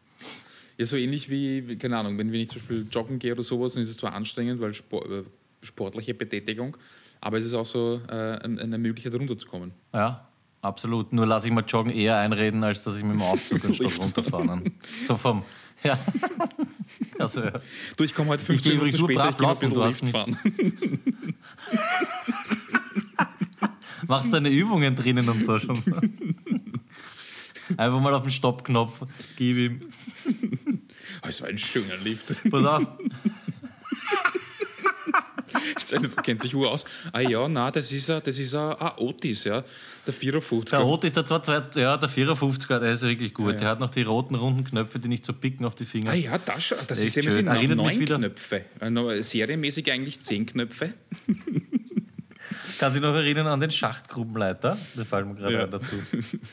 Ja, 0.78 0.84
so 0.86 0.96
ähnlich 0.96 1.30
wie, 1.30 1.76
keine 1.76 1.98
Ahnung, 1.98 2.16
wenn, 2.18 2.32
wenn 2.32 2.40
ich 2.40 2.48
zum 2.48 2.60
Beispiel 2.60 2.86
joggen 2.90 3.18
gehe 3.18 3.32
oder 3.32 3.42
sowas, 3.42 3.74
dann 3.74 3.82
ist 3.82 3.90
es 3.90 3.98
zwar 3.98 4.14
anstrengend, 4.14 4.60
weil 4.60 4.72
Sport, 4.74 5.10
äh, 5.10 5.22
sportliche 5.60 6.14
Betätigung, 6.14 6.76
aber 7.20 7.38
es 7.38 7.44
ist 7.44 7.54
auch 7.54 7.66
so 7.66 8.00
äh, 8.08 8.12
ein- 8.42 8.58
eine 8.58 8.78
Möglichkeit, 8.78 9.14
runterzukommen. 9.14 9.72
Ja, 9.94 10.26
absolut. 10.62 11.12
Nur 11.12 11.26
lasse 11.26 11.48
ich 11.48 11.52
mal 11.52 11.64
Joggen 11.66 11.92
eher 11.92 12.16
einreden, 12.18 12.64
als 12.64 12.82
dass 12.84 12.96
ich 12.96 13.02
mit 13.02 13.12
dem 13.14 13.22
Aufzug 13.22 13.64
einen 13.64 13.74
Stock 13.74 13.86
Lift. 13.88 14.02
runterfahre. 14.02 14.62
So 15.06 15.16
vom. 15.16 15.42
Ja. 15.84 15.98
Also, 17.18 17.42
ja. 17.42 17.52
Du, 17.96 18.04
ich 18.04 18.14
komme 18.14 18.30
heute 18.30 18.42
Ich 18.42 18.46
15 18.48 18.72
gehe 18.72 18.80
Minuten 18.80 18.98
später, 18.98 19.32
brav 19.32 19.62
ich 19.62 19.70
gehe 19.70 19.82
ein 19.82 19.88
bisschen 19.88 20.06
Lift 20.06 20.08
fahren. 20.10 20.36
Machst 24.08 24.32
deine 24.32 24.50
Übungen 24.50 24.96
drinnen 24.96 25.28
und 25.28 25.44
so 25.44 25.58
schon. 25.58 25.76
So. 25.76 25.96
Einfach 27.76 28.00
mal 28.00 28.14
auf 28.14 28.22
den 28.22 28.32
Stoppknopf, 28.32 29.02
gib 29.36 29.56
ihm. 29.56 29.92
Oh, 31.22 31.28
es 31.28 31.40
war 31.42 31.48
ein 31.48 31.58
schöner 31.58 31.96
Lift. 31.98 32.34
Pass 32.50 32.64
auf. 32.64 32.86
Vor, 36.11 36.22
kennt 36.22 36.40
sich 36.40 36.55
Uhr 36.55 36.70
aus. 36.70 36.84
Ah 37.12 37.20
ja, 37.20 37.46
na, 37.48 37.70
das 37.70 37.90
ist 37.92 38.11
ein, 38.11 38.20
das 38.24 38.38
ist 38.38 38.55
ein, 38.55 38.72
ein 38.74 38.90
Otis, 38.98 39.44
ja. 39.44 39.62
Der 40.07 40.12
54. 40.14 40.70
Der 40.70 40.80
Rot 40.80 41.05
ist 41.05 41.16
der 41.16 41.24
zwar 41.26 41.42
zweit, 41.42 41.76
ja, 41.76 41.96
der 41.96 42.09
54er, 42.11 42.78
der 42.80 42.92
ist 42.94 43.03
wirklich 43.03 43.34
gut. 43.34 43.48
Ah, 43.48 43.53
ja. 43.53 43.59
Der 43.59 43.68
hat 43.68 43.80
noch 43.80 43.90
die 43.90 44.03
roten 44.03 44.34
runden 44.34 44.64
Knöpfe, 44.64 44.98
die 44.98 45.09
nicht 45.09 45.24
so 45.24 45.32
picken 45.32 45.64
auf 45.64 45.74
die 45.74 45.84
Finger. 45.84 46.11
Ah 46.11 46.14
ja, 46.14 46.38
das, 46.38 46.74
das 46.88 46.98
Echt 47.00 47.09
ist 47.09 47.16
der 47.16 47.24
mit 47.24 47.36
den 47.36 47.46
Erinnert 47.46 47.76
neun 47.76 48.05
Knöpfe. 48.05 48.64
No, 48.90 49.11
Serienmäßig 49.20 49.90
eigentlich 49.92 50.20
zehn 50.22 50.46
Knöpfe. 50.46 50.94
Kann 52.78 52.92
sich 52.92 53.00
noch 53.00 53.14
erinnern 53.14 53.46
an 53.46 53.61
den 53.61 53.70
Schachtgrubenleiter? 53.70 54.76
Da 54.96 55.05
fallen 55.05 55.28
mir 55.28 55.34
gerade 55.36 55.55
Ja. 55.55 55.66
dazu. 55.68 55.94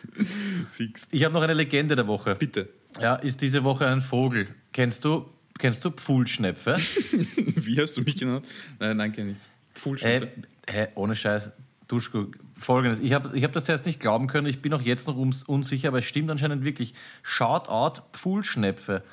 Fix. 0.71 1.07
Ich 1.09 1.23
habe 1.23 1.33
noch 1.33 1.41
eine 1.41 1.53
Legende 1.53 1.95
der 1.95 2.05
Woche. 2.07 2.35
Bitte. 2.35 2.69
Ja, 3.01 3.15
ist 3.15 3.41
diese 3.41 3.63
Woche 3.63 3.87
ein 3.87 3.99
Vogel. 4.01 4.47
Kennst 4.71 5.05
du, 5.05 5.25
kennst 5.59 5.85
du 5.85 5.91
Pfuhlschnepfe? 5.91 6.77
Wie 7.35 7.79
hast 7.79 7.95
du 7.95 8.01
mich 8.01 8.15
genannt? 8.17 8.47
Nein, 8.79 8.97
nein, 8.97 9.11
kenn 9.11 9.27
ich 9.29 9.35
nicht. 9.35 9.49
Full 9.75 9.97
Hey, 9.99 10.27
hey, 10.67 10.87
ohne 10.95 11.13
Scheiß, 11.15 11.51
Duschko, 11.87 12.27
folgendes. 12.55 12.99
Ich 12.99 13.13
habe 13.13 13.37
ich 13.37 13.43
hab 13.43 13.53
das 13.53 13.69
erst 13.69 13.85
nicht 13.85 13.99
glauben 13.99 14.27
können, 14.27 14.47
ich 14.47 14.61
bin 14.61 14.73
auch 14.73 14.81
jetzt 14.81 15.07
noch 15.07 15.15
ums- 15.17 15.43
unsicher, 15.43 15.89
aber 15.89 15.99
es 15.99 16.05
stimmt 16.05 16.31
anscheinend 16.31 16.63
wirklich. 16.63 16.93
Shoutout 17.21 18.01
Pfuhlschnepfe 18.13 19.03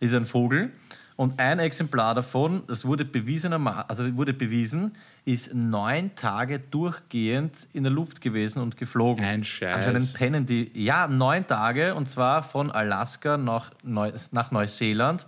ist 0.00 0.14
ein 0.14 0.26
Vogel 0.26 0.70
und 1.16 1.38
ein 1.38 1.58
Exemplar 1.58 2.14
davon, 2.14 2.62
das 2.66 2.84
wurde 2.84 3.06
also 3.88 4.16
wurde 4.16 4.32
bewiesen, 4.32 4.92
ist 5.24 5.54
neun 5.54 6.14
Tage 6.16 6.58
durchgehend 6.58 7.68
in 7.72 7.82
der 7.84 7.92
Luft 7.92 8.20
gewesen 8.20 8.60
und 8.60 8.76
geflogen. 8.76 9.24
Ein 9.24 9.44
Scheiß. 9.44 9.74
Anscheinend 9.86 10.14
pennen 10.14 10.46
die, 10.46 10.70
ja, 10.74 11.06
neun 11.08 11.46
Tage 11.46 11.94
und 11.94 12.08
zwar 12.08 12.42
von 12.42 12.70
Alaska 12.70 13.36
nach, 13.36 13.72
Neu 13.82 14.12
nach 14.32 14.50
Neuseeland. 14.50 15.26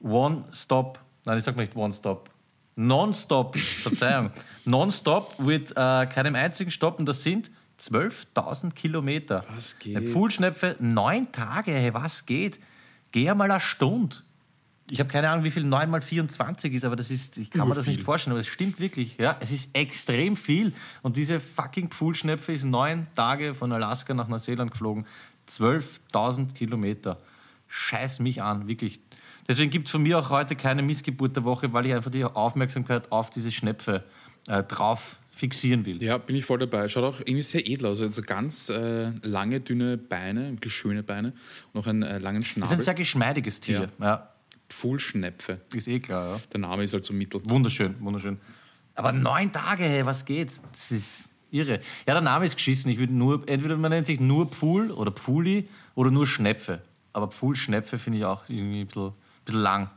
One 0.00 0.44
Stop, 0.52 1.00
nein, 1.24 1.38
ich 1.38 1.44
sag 1.44 1.56
nicht 1.56 1.74
One 1.76 1.92
Stop. 1.92 2.30
Nonstop, 2.76 3.58
Verzeihung. 3.58 4.30
Nonstop 4.64 5.38
mit 5.38 5.70
äh, 5.70 5.74
keinem 6.06 6.34
einzigen 6.34 6.70
Stopp 6.70 6.98
und 6.98 7.06
das 7.06 7.22
sind 7.22 7.50
12.000 7.80 8.72
Kilometer. 8.72 9.44
Was 9.54 9.78
geht? 9.78 9.96
Eine 9.96 10.06
Pfuhlschnepfe, 10.06 10.76
neun 10.78 11.32
Tage, 11.32 11.72
hey, 11.72 11.94
was 11.94 12.26
geht? 12.26 12.60
Geh 13.12 13.32
mal 13.32 13.50
eine 13.50 13.60
Stunde. 13.60 14.16
Ich 14.90 15.00
habe 15.00 15.10
keine 15.10 15.30
Ahnung, 15.30 15.44
wie 15.44 15.50
viel 15.50 15.64
9 15.64 15.90
mal 15.90 16.00
24 16.00 16.72
ist, 16.72 16.84
aber 16.84 16.94
das 16.94 17.10
ist, 17.10 17.38
ich 17.38 17.50
kann 17.50 17.68
mir 17.68 17.74
das 17.74 17.86
nicht 17.86 18.04
vorstellen, 18.04 18.32
aber 18.32 18.40
es 18.40 18.46
stimmt 18.46 18.78
wirklich. 18.78 19.16
Ja, 19.18 19.36
es 19.40 19.50
ist 19.50 19.76
extrem 19.76 20.36
viel. 20.36 20.72
Und 21.02 21.16
diese 21.16 21.40
fucking 21.40 21.88
Pfuhlschnepfe 21.88 22.52
ist 22.52 22.64
neun 22.64 23.08
Tage 23.16 23.54
von 23.54 23.72
Alaska 23.72 24.14
nach 24.14 24.28
Neuseeland 24.28 24.70
geflogen. 24.70 25.06
12.000 25.48 26.54
Kilometer. 26.54 27.18
Scheiß 27.66 28.20
mich 28.20 28.42
an, 28.42 28.68
wirklich. 28.68 29.00
Deswegen 29.48 29.70
gibt 29.70 29.88
es 29.88 29.92
von 29.92 30.02
mir 30.02 30.18
auch 30.18 30.30
heute 30.30 30.56
keine 30.56 30.82
Missgeburt 30.82 31.36
der 31.36 31.44
Woche, 31.44 31.72
weil 31.72 31.86
ich 31.86 31.94
einfach 31.94 32.10
die 32.10 32.24
Aufmerksamkeit 32.24 33.10
auf 33.12 33.30
diese 33.30 33.52
Schnepfe 33.52 34.04
äh, 34.48 34.62
drauf 34.64 35.18
fixieren 35.30 35.84
will. 35.84 36.02
Ja, 36.02 36.16
bin 36.18 36.34
ich 36.34 36.44
voll 36.44 36.58
dabei. 36.58 36.88
Schaut 36.88 37.04
auch 37.04 37.20
irgendwie 37.20 37.42
sehr 37.42 37.66
edel 37.66 37.86
aus. 37.86 38.00
Also 38.00 38.22
ganz 38.22 38.70
äh, 38.70 39.10
lange, 39.22 39.60
dünne 39.60 39.98
Beine, 39.98 40.52
wirklich 40.52 40.72
schöne 40.74 41.02
Beine. 41.02 41.34
Noch 41.74 41.86
einen 41.86 42.02
äh, 42.02 42.18
langen 42.18 42.40
Das 42.40 42.48
ist 42.48 42.56
ein 42.56 42.66
Schnabel. 42.66 42.84
sehr 42.84 42.94
geschmeidiges 42.94 43.60
Tier. 43.60 43.88
Ja. 44.00 44.30
Fullschnepfe. 44.68 45.60
ist 45.74 45.88
eh 45.88 46.00
klar, 46.00 46.30
ja. 46.36 46.40
Der 46.52 46.60
Name 46.60 46.82
ist 46.82 46.92
halt 46.92 47.04
so 47.04 47.12
mittel. 47.12 47.40
Wunderschön, 47.44 47.94
wunderschön. 48.00 48.38
Aber 48.94 49.12
neun 49.12 49.52
Tage, 49.52 49.84
hey, 49.84 50.06
was 50.06 50.24
geht? 50.24 50.50
Das 50.72 50.90
ist 50.90 51.30
irre. 51.50 51.80
Ja, 52.06 52.14
der 52.14 52.20
Name 52.22 52.46
ist 52.46 52.56
geschissen. 52.56 52.90
Ich 52.90 52.98
würde 52.98 53.12
nur, 53.12 53.46
entweder 53.48 53.76
man 53.76 53.90
nennt 53.90 54.06
sich 54.06 54.20
nur 54.20 54.46
Pfuhl 54.48 54.90
oder 54.90 55.12
Pfuli 55.12 55.68
oder 55.94 56.10
nur 56.10 56.26
Schnepfe. 56.26 56.80
Aber 57.12 57.28
Pfuhl-Schnepfe 57.28 57.98
finde 57.98 58.18
ich 58.20 58.24
auch 58.24 58.44
irgendwie 58.48 58.80
ein 58.80 58.86
bisschen, 58.86 59.12
bisschen 59.46 59.62
lang. 59.62 59.90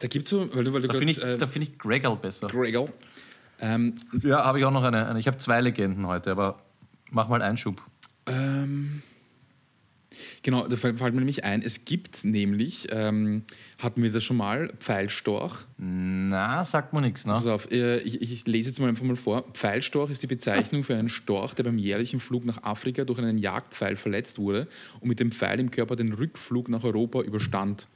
Da 0.00 0.08
gibt 0.08 0.24
es 0.24 0.30
so, 0.30 0.52
weil 0.54 0.64
du, 0.64 0.72
weil 0.72 0.82
du 0.82 0.88
Da 0.88 0.94
finde 0.94 1.12
ich, 1.12 1.22
äh, 1.22 1.46
find 1.46 1.68
ich 1.68 1.78
Gregor 1.78 2.16
besser. 2.16 2.48
Gregor. 2.48 2.88
Ähm, 3.60 3.94
Ja, 4.22 4.44
habe 4.44 4.58
ich 4.58 4.64
auch 4.64 4.72
noch 4.72 4.82
eine. 4.82 5.06
eine. 5.06 5.20
Ich 5.20 5.28
habe 5.28 5.36
zwei 5.36 5.60
Legenden 5.60 6.06
heute, 6.08 6.32
aber 6.32 6.56
mach 7.12 7.28
mal 7.28 7.40
Einschub. 7.40 7.80
ähm, 8.26 9.02
genau, 10.42 10.66
da 10.66 10.76
fällt 10.76 10.98
fällt 10.98 11.14
mir 11.14 11.20
nämlich 11.20 11.44
ein, 11.44 11.62
es 11.62 11.84
gibt 11.84 12.24
nämlich, 12.24 12.88
ähm, 12.90 13.44
hatten 13.80 14.02
wir 14.02 14.10
das 14.10 14.24
schon 14.24 14.36
mal, 14.36 14.72
Pfeilstorch. 14.80 15.66
Na, 15.76 16.64
sagt 16.64 16.92
man 16.92 17.04
nichts, 17.04 17.24
ne? 17.24 17.34
Pass 17.34 17.46
auf, 17.46 17.70
äh, 17.70 17.98
ich, 17.98 18.20
ich 18.20 18.46
lese 18.48 18.70
jetzt 18.70 18.80
mal 18.80 18.88
einfach 18.88 19.04
mal 19.04 19.14
vor. 19.16 19.44
Pfeilstorch 19.52 20.10
ist 20.10 20.22
die 20.24 20.26
Bezeichnung 20.28 20.82
für 20.82 20.96
einen 20.96 21.08
Storch, 21.08 21.54
der 21.54 21.62
beim 21.62 21.78
jährlichen 21.78 22.18
Flug 22.18 22.44
nach 22.44 22.62
Afrika 22.64 23.04
durch 23.04 23.20
einen 23.20 23.38
Jagdpfeil 23.38 23.94
verletzt 23.94 24.38
wurde 24.38 24.66
und 25.00 25.08
mit 25.08 25.20
dem 25.20 25.30
Pfeil 25.30 25.60
im 25.60 25.70
Körper 25.70 25.94
den 25.94 26.12
Rückflug 26.12 26.68
nach 26.68 26.82
Europa 26.82 27.20
überstand. 27.20 27.88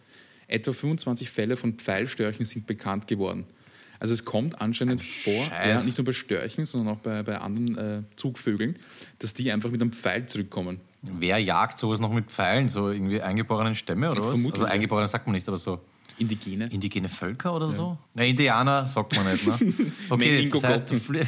Etwa 0.49 0.73
25 0.73 1.31
Fälle 1.31 1.57
von 1.57 1.75
Pfeilstörchen 1.75 2.45
sind 2.45 2.67
bekannt 2.67 3.07
geworden. 3.09 3.47
Also 3.99 4.13
es 4.13 4.25
kommt 4.25 4.61
anscheinend 4.61 5.03
vor, 5.03 5.45
Scheiß. 5.45 5.69
ja, 5.69 5.83
nicht 5.83 5.97
nur 5.99 6.05
bei 6.05 6.13
Störchen, 6.13 6.67
sondern 6.67 6.95
auch 6.95 6.99
bei, 7.01 7.23
bei 7.23 7.39
anderen 7.39 7.79
äh, 7.79 8.03
Zugvögeln, 8.17 8.77
dass 9.19 9.33
die 9.35 9.51
einfach 9.51 9.71
mit 9.71 9.81
einem 9.81 9.93
Pfeil 9.93 10.27
zurückkommen. 10.27 10.81
Wer 11.03 11.39
jagt 11.39 11.79
sowas 11.79 12.01
noch 12.01 12.13
mit 12.13 12.31
Pfeilen? 12.31 12.69
So 12.69 12.91
irgendwie 12.91 13.23
eingeborenen 13.23 13.75
Stämme 13.75 14.11
oder 14.11 14.21
was? 14.21 14.29
Vermutlich, 14.29 14.55
Also 14.55 14.67
ja. 14.67 14.73
eingeborene 14.73 15.07
sagt 15.07 15.27
man 15.27 15.35
nicht, 15.35 15.49
aber 15.49 15.59
so. 15.59 15.81
Indigene. 16.19 16.67
Indigene 16.67 17.09
Völker 17.09 17.55
oder 17.55 17.71
so? 17.71 17.99
Na, 18.15 18.25
Indianer 18.25 18.87
sagt 18.87 19.15
man 19.17 19.31
nicht, 19.31 19.47
ne? 19.47 19.59
Okay, 20.11 20.49
das 20.49 20.65
heißt, 20.65 20.91
du 20.91 20.99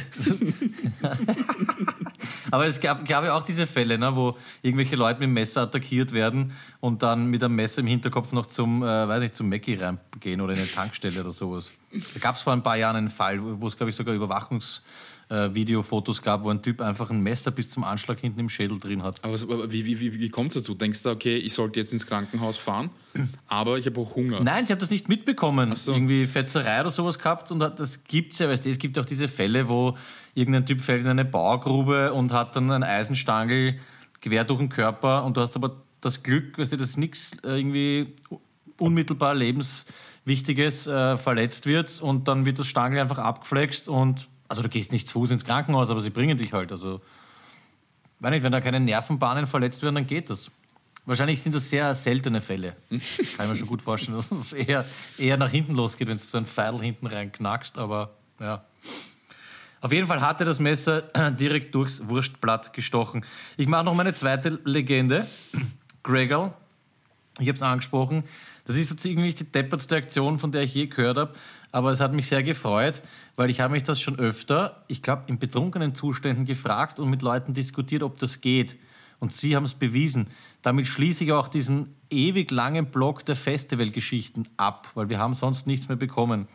Aber 2.51 2.65
es 2.65 2.79
gab, 2.79 3.07
gab 3.07 3.23
ja 3.23 3.35
auch 3.35 3.43
diese 3.43 3.67
Fälle, 3.67 3.97
ne, 3.99 4.15
wo 4.15 4.35
irgendwelche 4.61 4.95
Leute 4.95 5.19
mit 5.19 5.27
dem 5.27 5.33
Messer 5.33 5.61
attackiert 5.61 6.11
werden 6.11 6.53
und 6.79 7.03
dann 7.03 7.27
mit 7.27 7.43
einem 7.43 7.55
Messer 7.55 7.81
im 7.81 7.87
Hinterkopf 7.87 8.31
noch 8.31 8.47
zum, 8.47 8.81
äh, 8.81 9.07
weiß 9.07 9.21
nicht, 9.21 9.35
zum 9.35 9.49
Mackie 9.49 9.75
reingehen 9.75 10.41
oder 10.41 10.53
in 10.53 10.59
eine 10.59 10.71
Tankstelle 10.71 11.21
oder 11.21 11.31
sowas. 11.31 11.71
Da 11.91 12.19
gab 12.19 12.35
es 12.35 12.41
vor 12.41 12.53
ein 12.53 12.63
paar 12.63 12.77
Jahren 12.77 12.95
einen 12.95 13.09
Fall, 13.09 13.39
wo 13.41 13.67
es, 13.67 13.77
glaube 13.77 13.91
ich, 13.91 13.95
sogar 13.95 14.15
Überwachungsvideofotos 14.15 14.83
äh, 15.29 15.53
Videofotos 15.53 16.21
gab, 16.21 16.43
wo 16.43 16.49
ein 16.49 16.61
Typ 16.61 16.81
einfach 16.81 17.09
ein 17.11 17.21
Messer 17.21 17.51
bis 17.51 17.69
zum 17.69 17.83
Anschlag 17.83 18.19
hinten 18.19 18.39
im 18.39 18.49
Schädel 18.49 18.79
drin 18.79 19.03
hat. 19.03 19.23
Aber, 19.23 19.35
aber 19.35 19.71
wie, 19.71 19.85
wie, 19.85 19.99
wie, 19.99 20.19
wie 20.19 20.29
kommt 20.29 20.49
es 20.49 20.55
dazu? 20.55 20.73
Denkst 20.73 21.03
du, 21.03 21.09
okay, 21.09 21.37
ich 21.37 21.53
sollte 21.53 21.79
jetzt 21.79 21.93
ins 21.93 22.07
Krankenhaus 22.07 22.57
fahren, 22.57 22.89
aber 23.47 23.77
ich 23.77 23.85
habe 23.85 23.99
auch 23.99 24.15
Hunger. 24.15 24.41
Nein, 24.41 24.65
sie 24.65 24.73
haben 24.73 24.79
das 24.79 24.89
nicht 24.89 25.07
mitbekommen. 25.07 25.75
so. 25.75 25.93
Irgendwie 25.93 26.25
Fetzerei 26.25 26.81
oder 26.81 26.89
sowas 26.89 27.19
gehabt 27.19 27.51
und 27.51 27.61
hat, 27.61 27.79
das 27.79 28.03
gibt 28.05 28.33
es 28.33 28.39
ja, 28.39 28.49
weißt 28.49 28.65
du, 28.65 28.69
es 28.69 28.79
gibt 28.79 28.97
auch 28.97 29.05
diese 29.05 29.27
Fälle, 29.27 29.69
wo 29.69 29.95
irgendein 30.33 30.65
Typ 30.65 30.81
fällt 30.81 31.01
in 31.01 31.07
eine 31.07 31.25
Baugrube 31.25 32.13
und 32.13 32.33
hat 32.33 32.55
dann 32.55 32.71
einen 32.71 32.83
Eisenstangel 32.83 33.79
quer 34.21 34.43
durch 34.43 34.59
den 34.59 34.69
Körper 34.69 35.23
und 35.25 35.37
du 35.37 35.41
hast 35.41 35.55
aber 35.55 35.77
das 36.01 36.23
Glück, 36.23 36.57
weißt 36.57 36.71
du, 36.73 36.77
dass 36.77 36.97
nichts 36.97 37.37
äh, 37.43 37.57
irgendwie 37.57 38.15
unmittelbar 38.79 39.35
lebenswichtiges 39.35 40.87
äh, 40.87 41.17
verletzt 41.17 41.65
wird 41.65 42.01
und 42.01 42.27
dann 42.27 42.45
wird 42.45 42.57
das 42.57 42.67
Stangel 42.67 42.99
einfach 42.99 43.19
abgeflext 43.19 43.89
und 43.89 44.27
also 44.49 44.61
du 44.63 44.69
gehst 44.69 44.91
nicht 44.91 45.07
zu 45.07 45.13
Fuß 45.13 45.31
ins 45.31 45.45
Krankenhaus, 45.45 45.89
aber 45.89 46.01
sie 46.01 46.09
bringen 46.09 46.37
dich 46.37 46.51
halt. 46.51 46.71
Also, 46.71 47.01
weiß 48.19 48.31
nicht, 48.31 48.43
wenn 48.43 48.51
da 48.51 48.59
keine 48.59 48.79
Nervenbahnen 48.79 49.47
verletzt 49.47 49.81
werden, 49.81 49.95
dann 49.95 50.07
geht 50.07 50.29
das. 50.29 50.51
Wahrscheinlich 51.05 51.41
sind 51.41 51.55
das 51.55 51.69
sehr 51.69 51.95
seltene 51.95 52.41
Fälle. 52.41 52.75
Kann 52.89 52.99
ich 53.45 53.51
mir 53.51 53.55
schon 53.55 53.67
gut 53.67 53.81
vorstellen, 53.81 54.17
dass 54.17 54.31
es 54.31 54.53
eher, 54.53 54.85
eher 55.17 55.37
nach 55.37 55.49
hinten 55.49 55.73
losgeht, 55.73 56.07
wenn 56.07 56.17
du 56.17 56.23
so 56.23 56.37
ein 56.37 56.45
Pfeil 56.45 56.79
hinten 56.79 57.07
rein 57.07 57.31
knackst, 57.31 57.77
aber 57.77 58.11
ja. 58.39 58.63
Auf 59.81 59.93
jeden 59.93 60.07
Fall 60.07 60.19
hatte 60.19 60.43
das 60.45 60.59
Messer 60.59 61.01
direkt 61.31 61.73
durchs 61.73 62.07
Wurstblatt 62.07 62.73
gestochen. 62.73 63.23
Ich 63.55 63.67
mache 63.67 63.85
noch 63.85 63.93
meine 63.93 64.13
zweite 64.13 64.59
Legende. 64.65 65.25
Gregor, 66.03 66.53
ich 67.39 67.47
habe 67.47 67.55
es 67.55 67.61
angesprochen, 67.61 68.23
Das 68.65 68.75
ist 68.75 68.91
jetzt 68.91 69.05
irgendwie 69.05 69.33
die 69.33 69.45
deppertste 69.45 69.95
Aktion, 69.95 70.39
von 70.39 70.51
der 70.51 70.63
ich 70.63 70.73
je 70.73 70.87
gehört 70.87 71.17
habe. 71.17 71.33
Aber 71.71 71.91
es 71.91 71.99
hat 71.99 72.13
mich 72.13 72.27
sehr 72.27 72.43
gefreut, 72.43 73.01
weil 73.35 73.49
ich 73.49 73.59
habe 73.59 73.73
mich 73.73 73.83
das 73.83 74.01
schon 74.01 74.17
öfter, 74.17 74.83
ich 74.87 75.01
glaube, 75.01 75.23
in 75.27 75.37
betrunkenen 75.37 75.93
Zuständen 75.93 76.45
gefragt 76.45 76.99
und 76.99 77.09
mit 77.09 77.21
Leuten 77.21 77.53
diskutiert, 77.53 78.01
ob 78.01 78.17
das 78.17 78.41
geht. 78.41 78.77
Und 79.19 79.33
sie 79.33 79.55
haben 79.55 79.65
es 79.65 79.75
bewiesen. 79.75 80.27
Damit 80.61 80.87
schließe 80.87 81.23
ich 81.23 81.31
auch 81.31 81.47
diesen 81.47 81.95
ewig 82.09 82.51
langen 82.51 82.87
Block 82.87 83.25
der 83.25 83.35
Festivalgeschichten 83.35 84.47
ab, 84.57 84.89
weil 84.95 85.09
wir 85.09 85.19
haben 85.19 85.33
sonst 85.33 85.67
nichts 85.67 85.89
mehr 85.89 85.97
bekommen. 85.97 86.47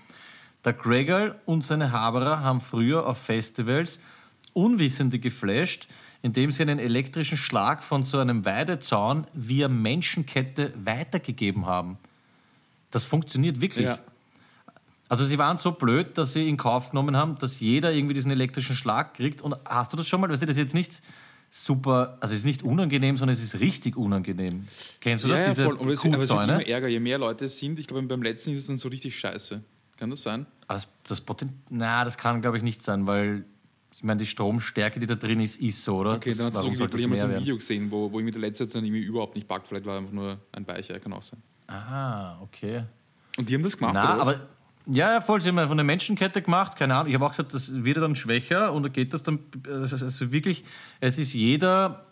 Der 0.64 0.72
Gregor 0.72 1.36
und 1.44 1.62
seine 1.62 1.92
Haberer 1.92 2.40
haben 2.40 2.60
früher 2.60 3.06
auf 3.06 3.18
Festivals 3.18 4.00
Unwissende 4.54 5.18
geflasht, 5.18 5.88
indem 6.22 6.52
sie 6.52 6.62
einen 6.62 6.78
elektrischen 6.78 7.36
Schlag 7.36 7.84
von 7.84 8.02
so 8.02 8.18
einem 8.18 8.44
Weidezaun 8.44 9.26
via 9.34 9.68
Menschenkette 9.68 10.72
weitergegeben 10.76 11.66
haben. 11.66 11.98
Das 12.90 13.04
funktioniert 13.04 13.60
wirklich. 13.60 13.86
Ja. 13.86 13.98
Also 15.08 15.24
sie 15.24 15.38
waren 15.38 15.56
so 15.56 15.72
blöd, 15.72 16.16
dass 16.16 16.32
sie 16.32 16.48
in 16.48 16.56
Kauf 16.56 16.90
genommen 16.90 17.16
haben, 17.16 17.36
dass 17.38 17.60
jeder 17.60 17.92
irgendwie 17.92 18.14
diesen 18.14 18.30
elektrischen 18.30 18.74
Schlag 18.74 19.14
kriegt. 19.14 19.42
Und 19.42 19.54
hast 19.64 19.92
du 19.92 19.96
das 19.96 20.08
schon 20.08 20.20
mal? 20.20 20.30
Weißt 20.30 20.42
du, 20.42 20.46
das 20.46 20.56
ist 20.56 20.62
jetzt 20.62 20.74
nicht 20.74 21.02
super, 21.50 22.16
also 22.20 22.34
es 22.34 22.40
ist 22.40 22.46
nicht 22.46 22.62
unangenehm, 22.62 23.16
sondern 23.16 23.34
es 23.34 23.42
ist 23.42 23.60
richtig 23.60 23.96
unangenehm. 23.96 24.66
Kennst 25.00 25.24
du 25.24 25.28
das? 25.28 25.38
ja, 25.38 25.44
ja, 25.44 25.50
diese 25.50 25.64
voll. 25.64 25.78
Aber 25.78 25.90
es, 25.92 26.04
aber 26.04 26.18
es 26.18 26.30
wird 26.30 26.42
immer 26.42 26.66
ärger, 26.66 26.88
je 26.88 27.00
mehr 27.00 27.18
Leute 27.18 27.44
es 27.44 27.58
sind. 27.58 27.78
Ich 27.78 27.86
glaube, 27.86 28.02
beim 28.06 28.22
letzten 28.22 28.52
ist 28.52 28.60
es 28.60 28.66
dann 28.66 28.76
so 28.76 28.88
richtig 28.88 29.16
scheiße. 29.16 29.62
Kann 29.98 30.10
das 30.10 30.22
sein? 30.22 30.46
Das, 30.66 30.88
das 31.06 31.20
Potent 31.20 31.52
Na, 31.70 32.04
das 32.04 32.18
kann, 32.18 32.40
glaube 32.40 32.56
ich, 32.56 32.62
nicht 32.62 32.82
sein, 32.82 33.06
weil 33.06 33.44
ich 33.92 34.02
meine, 34.02 34.18
die 34.18 34.26
Stromstärke, 34.26 34.98
die 34.98 35.06
da 35.06 35.14
drin 35.14 35.40
ist, 35.40 35.60
ist 35.60 35.84
so, 35.84 35.98
oder? 35.98 36.14
Okay, 36.14 36.30
das, 36.30 36.38
dann 36.38 36.46
hast 36.48 36.56
du 36.56 36.60
so 36.62 36.66
irgendwie, 36.66 37.02
habe 37.02 37.08
mal 37.08 37.16
so 37.16 37.26
ein? 37.26 37.38
Video 37.38 37.54
gesehen, 37.54 37.90
wo, 37.90 38.10
wo 38.10 38.18
irgendwie 38.18 38.32
der 38.32 38.40
letzte 38.40 38.64
jetzt 38.64 38.74
dann 38.74 38.84
irgendwie 38.84 39.02
überhaupt 39.02 39.36
nicht 39.36 39.46
packt. 39.46 39.68
Vielleicht 39.68 39.86
war 39.86 39.98
einfach 39.98 40.12
nur 40.12 40.38
ein 40.50 40.64
Beicher, 40.64 40.98
kann 40.98 41.12
auch 41.12 41.22
sein. 41.22 41.40
Ah, 41.68 42.40
okay. 42.40 42.82
Und 43.38 43.48
die 43.48 43.54
haben 43.54 43.62
das 43.62 43.76
gemacht, 43.76 43.94
Na, 43.94 44.14
oder 44.14 44.20
was? 44.20 44.28
aber 44.28 44.48
ja, 44.86 45.12
ja, 45.12 45.20
voll. 45.20 45.40
Sie 45.40 45.48
haben 45.48 45.68
von 45.68 45.76
der 45.76 45.84
Menschenkette 45.84 46.42
gemacht, 46.42 46.76
keine 46.76 46.94
Ahnung. 46.94 47.08
Ich 47.08 47.14
habe 47.14 47.24
auch 47.24 47.30
gesagt, 47.30 47.54
das 47.54 47.84
wird 47.84 47.96
dann 47.96 48.14
schwächer 48.14 48.72
und 48.72 48.82
da 48.82 48.88
geht 48.88 49.14
das 49.14 49.22
dann 49.22 49.38
also 49.66 50.32
wirklich. 50.32 50.64
Es 51.00 51.18
ist 51.18 51.32
jeder, 51.32 52.06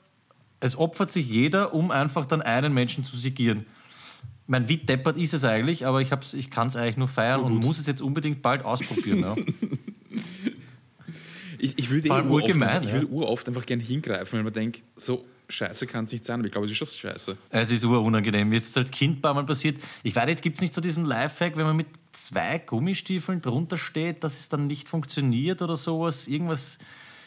es 0.60 0.76
opfert 0.76 1.10
sich 1.10 1.28
jeder, 1.28 1.74
um 1.74 1.90
einfach 1.90 2.24
dann 2.24 2.40
einen 2.40 2.72
Menschen 2.72 3.04
zu 3.04 3.16
sigieren. 3.16 3.66
Ich 4.44 4.48
meine, 4.48 4.68
wie 4.68 4.78
deppert 4.78 5.18
ist 5.18 5.34
es 5.34 5.44
eigentlich, 5.44 5.86
aber 5.86 6.00
ich, 6.00 6.10
ich 6.32 6.50
kann 6.50 6.68
es 6.68 6.76
eigentlich 6.76 6.96
nur 6.96 7.08
feiern 7.08 7.42
und 7.42 7.64
muss 7.64 7.78
es 7.78 7.86
jetzt 7.86 8.02
unbedingt 8.02 8.42
bald 8.42 8.64
ausprobieren. 8.64 9.20
Ja. 9.20 9.36
Ich, 11.58 11.78
ich 11.78 11.90
würde 11.90 12.08
eh 12.08 12.10
uroft, 12.10 12.56
ja. 12.56 13.02
uroft 13.08 13.46
einfach 13.46 13.64
gerne 13.64 13.84
hingreifen, 13.84 14.32
weil 14.32 14.42
man 14.42 14.52
denkt, 14.52 14.82
so 14.96 15.24
scheiße 15.49 15.86
kann 15.86 16.05
es 16.05 16.12
nicht 16.12 16.24
sein, 16.24 16.40
aber 16.40 16.47
ich 16.47 16.53
glaube, 16.53 16.66
es 16.66 16.72
ist 16.72 16.78
schon 16.78 16.88
scheiße. 16.88 17.36
Es 17.51 17.70
ist 17.70 17.84
unangenehm. 17.84 18.49
Mir 18.49 18.57
ist 18.57 18.70
es 18.70 18.76
als 18.76 18.90
Kind 18.90 19.18
ein 19.18 19.20
paar 19.20 19.34
Mal 19.34 19.45
passiert. 19.45 19.82
Ich 20.03 20.14
weiß 20.14 20.26
nicht, 20.26 20.43
gibt 20.43 20.57
es 20.59 20.62
nicht 20.62 20.74
so 20.74 20.80
diesen 20.80 21.05
Lifehack, 21.05 21.57
wenn 21.57 21.66
man 21.66 21.76
mit 21.76 21.88
zwei 22.12 22.59
Gummistiefeln 22.59 23.40
drunter 23.40 23.78
steht, 23.78 24.24
dass 24.24 24.38
es 24.38 24.49
dann 24.49 24.66
nicht 24.66 24.88
funktioniert 24.88 25.62
oder 25.62 25.76
sowas? 25.76 26.28
Irgendwas, 26.28 26.78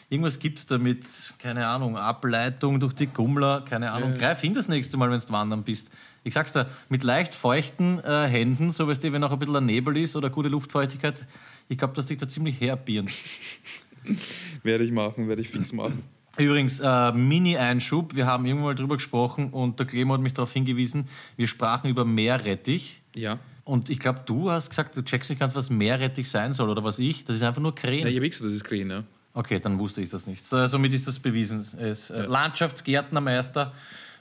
irgendwas 0.08 0.38
gibt 0.38 0.58
es 0.58 0.66
da 0.66 0.78
mit, 0.78 1.04
keine 1.38 1.66
Ahnung, 1.66 1.96
Ableitung 1.96 2.80
durch 2.80 2.94
die 2.94 3.06
Gummler, 3.06 3.64
keine 3.68 3.92
Ahnung. 3.92 4.14
Greif 4.14 4.40
hin 4.40 4.54
das 4.54 4.68
nächste 4.68 4.96
Mal, 4.96 5.10
wenn 5.10 5.20
du 5.20 5.28
wandern 5.30 5.62
bist. 5.62 5.90
Ich 6.24 6.34
sag's 6.34 6.52
dir, 6.52 6.68
mit 6.88 7.04
leicht 7.04 7.34
feuchten 7.34 8.00
äh, 8.00 8.26
Händen, 8.26 8.72
so 8.72 8.88
weißt 8.88 9.04
du, 9.04 9.12
wenn 9.12 9.22
auch 9.22 9.32
ein 9.32 9.38
bisschen 9.38 9.56
ein 9.56 9.66
Nebel 9.66 9.96
ist 9.96 10.16
oder 10.16 10.30
gute 10.30 10.48
Luftfeuchtigkeit, 10.48 11.26
ich 11.68 11.78
glaube, 11.78 11.94
dass 11.94 12.06
dich 12.06 12.18
da 12.18 12.28
ziemlich 12.28 12.60
herbieren. 12.60 13.08
Werde 14.62 14.84
ich 14.84 14.92
machen, 14.92 15.28
werde 15.28 15.42
ich 15.42 15.48
fix 15.48 15.72
machen. 15.72 16.04
Übrigens, 16.38 16.80
äh, 16.80 17.12
Mini-Einschub, 17.12 18.14
wir 18.14 18.26
haben 18.26 18.44
irgendwann 18.46 18.66
mal 18.66 18.74
drüber 18.74 18.96
gesprochen 18.96 19.50
und 19.50 19.78
der 19.78 19.86
Clemo 19.86 20.14
hat 20.14 20.20
mich 20.20 20.34
darauf 20.34 20.52
hingewiesen, 20.52 21.08
wir 21.36 21.46
sprachen 21.46 21.88
über 21.88 22.04
Meerrettich. 22.04 23.02
Ja. 23.14 23.38
Und 23.64 23.90
ich 23.90 23.98
glaube, 23.98 24.20
du 24.26 24.50
hast 24.50 24.70
gesagt, 24.70 24.96
du 24.96 25.02
checkst 25.02 25.30
nicht 25.30 25.40
ganz, 25.40 25.54
was 25.54 25.70
Meerrettich 25.70 26.30
sein 26.30 26.54
soll 26.54 26.68
oder 26.70 26.84
was 26.84 26.98
ich. 26.98 27.24
Das 27.24 27.36
ist 27.36 27.42
einfach 27.42 27.62
nur 27.62 27.74
Krähen. 27.74 28.02
Ja, 28.02 28.08
ich 28.08 28.16
habe 28.16 28.26
eh 28.26 28.28
gesagt, 28.28 28.46
das 28.46 28.52
ist 28.52 28.64
grün, 28.64 28.90
ja. 28.90 29.04
Okay, 29.34 29.60
dann 29.60 29.78
wusste 29.78 30.00
ich 30.00 30.08
das 30.08 30.26
nicht. 30.26 30.46
So, 30.46 30.66
Somit 30.66 30.94
ist 30.94 31.06
das 31.06 31.18
bewiesen. 31.18 31.58
Es 31.58 32.10
äh, 32.10 32.26
Landschaftsgärtnermeister 32.26 33.72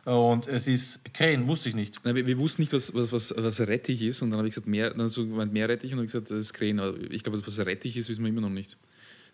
und 0.06 0.48
es 0.48 0.68
ist 0.68 1.14
Krähen, 1.14 1.48
wusste 1.48 1.70
ich 1.70 1.76
nicht. 1.76 2.04
Nein, 2.04 2.16
wir, 2.16 2.26
wir 2.26 2.38
wussten 2.38 2.64
nicht, 2.64 2.74
was, 2.74 2.94
was, 2.94 3.12
was, 3.12 3.34
was 3.38 3.60
Rettich 3.62 4.02
ist 4.02 4.22
und 4.22 4.32
dann 4.32 4.40
habe 4.40 4.48
ich 4.48 4.56
gesagt, 4.56 4.68
mehr, 4.68 4.94
dann 4.94 5.08
so 5.08 5.26
gemeint 5.26 5.54
Meerrettich 5.54 5.92
und 5.92 5.98
dann 5.98 6.00
habe 6.00 6.06
ich 6.06 6.12
gesagt, 6.12 6.32
das 6.32 6.40
ist 6.40 6.54
Krähen. 6.54 6.82
Ich 7.12 7.24
glaube, 7.24 7.40
was 7.46 7.60
Rettich 7.60 7.96
ist, 7.98 8.10
wissen 8.10 8.24
wir 8.24 8.30
immer 8.30 8.42
noch 8.42 8.50
nicht. 8.50 8.78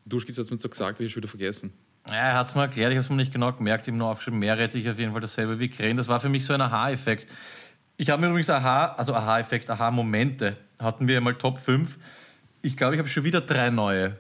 Duschkitz 0.05 0.38
hat 0.38 0.45
es 0.45 0.51
mir 0.51 0.59
so 0.59 0.69
gesagt, 0.69 0.97
habe 0.97 1.05
ich 1.05 1.11
schon 1.11 1.23
wieder 1.23 1.29
vergessen. 1.29 1.71
Ja, 2.08 2.16
er 2.16 2.34
hat 2.34 2.47
es 2.47 2.56
mir 2.56 2.62
erklärt, 2.62 2.91
ich 2.91 2.97
habe 2.97 3.04
es 3.04 3.10
mir 3.10 3.16
nicht 3.16 3.32
genau 3.32 3.54
gemerkt, 3.54 3.88
ich 3.88 3.91
habe 3.91 3.97
nur 3.97 4.10
aufgeschrieben, 4.10 4.39
Meerrettich 4.39 4.89
auf 4.89 4.97
jeden 4.97 5.12
Fall 5.12 5.22
dasselbe 5.22 5.60
wie 5.60 5.70
Krähen. 5.70 5.97
Das 5.97 6.08
war 6.08 6.20
für 6.20 6.30
mich 6.30 6.43
so 6.45 6.54
ein 6.54 6.62
Aha-Effekt. 6.62 7.30
Ich 7.97 8.10
habe 8.10 8.22
mir 8.22 8.28
übrigens 8.28 8.49
Aha, 8.49 8.95
also 8.97 9.14
Aha-Effekt, 9.14 9.70
Aha-Momente, 9.70 10.58
hatten 10.80 11.08
wir 11.08 11.22
mal 11.22 11.36
Top 11.36 11.60
5. 11.60 11.99
Ich 12.64 12.76
glaube, 12.76 12.95
ich 12.95 12.99
habe 12.99 13.08
schon 13.08 13.24
wieder 13.24 13.41
drei 13.41 13.70
neue, 13.70 14.18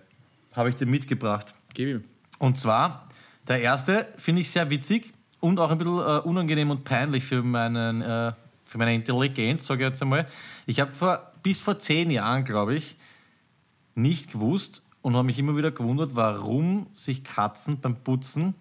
habe 0.53 0.69
ich 0.69 0.75
dir 0.75 0.85
mitgebracht. 0.85 1.47
Gib 1.73 1.89
ihm. 1.89 2.03
Und 2.37 2.59
zwar, 2.59 3.07
der 3.47 3.61
erste 3.61 4.07
finde 4.17 4.41
ich 4.41 4.51
sehr 4.51 4.69
witzig 4.69 5.11
und 5.39 5.59
auch 5.59 5.71
ein 5.71 5.77
bisschen 5.77 5.97
äh, 5.97 6.19
unangenehm 6.19 6.69
und 6.69 6.83
peinlich 6.83 7.23
für, 7.23 7.41
meinen, 7.41 8.01
äh, 8.01 8.31
für 8.65 8.77
meine 8.77 8.93
Intelligenz, 8.93 9.65
sage 9.65 9.83
ich 9.83 9.89
jetzt 9.89 10.01
einmal. 10.01 10.27
Ich 10.67 10.79
habe 10.79 10.91
vor, 10.91 11.31
bis 11.41 11.59
vor 11.59 11.79
zehn 11.79 12.11
Jahren, 12.11 12.45
glaube 12.45 12.75
ich, 12.75 12.95
nicht 13.95 14.31
gewusst 14.31 14.83
und 15.01 15.15
habe 15.15 15.25
mich 15.25 15.39
immer 15.39 15.55
wieder 15.55 15.71
gewundert, 15.71 16.15
warum 16.15 16.87
sich 16.93 17.23
Katzen 17.23 17.79
beim 17.79 17.95
Putzen 17.95 18.55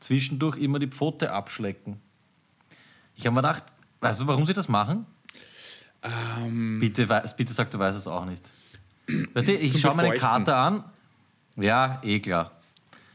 zwischendurch 0.00 0.58
immer 0.58 0.78
die 0.78 0.88
Pfote 0.88 1.32
abschlecken. 1.32 2.00
Ich 3.16 3.26
habe 3.26 3.34
mir 3.34 3.42
gedacht, 3.42 3.64
weißt 4.00 4.20
du, 4.20 4.26
warum 4.26 4.44
sie 4.44 4.52
das 4.52 4.68
machen? 4.68 5.06
Ähm, 6.02 6.78
Bitte, 6.80 7.06
bitte 7.36 7.52
sag, 7.52 7.70
du 7.70 7.78
weißt 7.78 7.96
es 7.96 8.06
auch 8.06 8.26
nicht. 8.26 8.42
Weißt 9.32 9.48
du, 9.48 9.52
ich 9.52 9.80
schaue 9.80 9.94
meine. 9.94 10.14
Karte 10.14 10.54
an. 10.54 10.84
Ja, 11.56 12.00
eh 12.02 12.20
klar. 12.20 12.52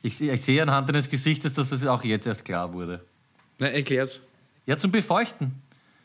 Ich, 0.02 0.20
ich 0.22 0.42
sehe 0.42 0.64
anhand 0.64 0.88
deines 0.90 1.10
Gesichtes, 1.10 1.54
dass 1.54 1.70
das 1.70 1.86
auch 1.86 2.04
jetzt 2.04 2.26
erst 2.26 2.46
klar 2.46 2.74
wurde. 2.74 3.06
na, 3.60 3.68
erklär's. 3.68 4.22
Ja, 4.66 4.78
zum 4.78 4.92
Befeuchten. 4.92 5.62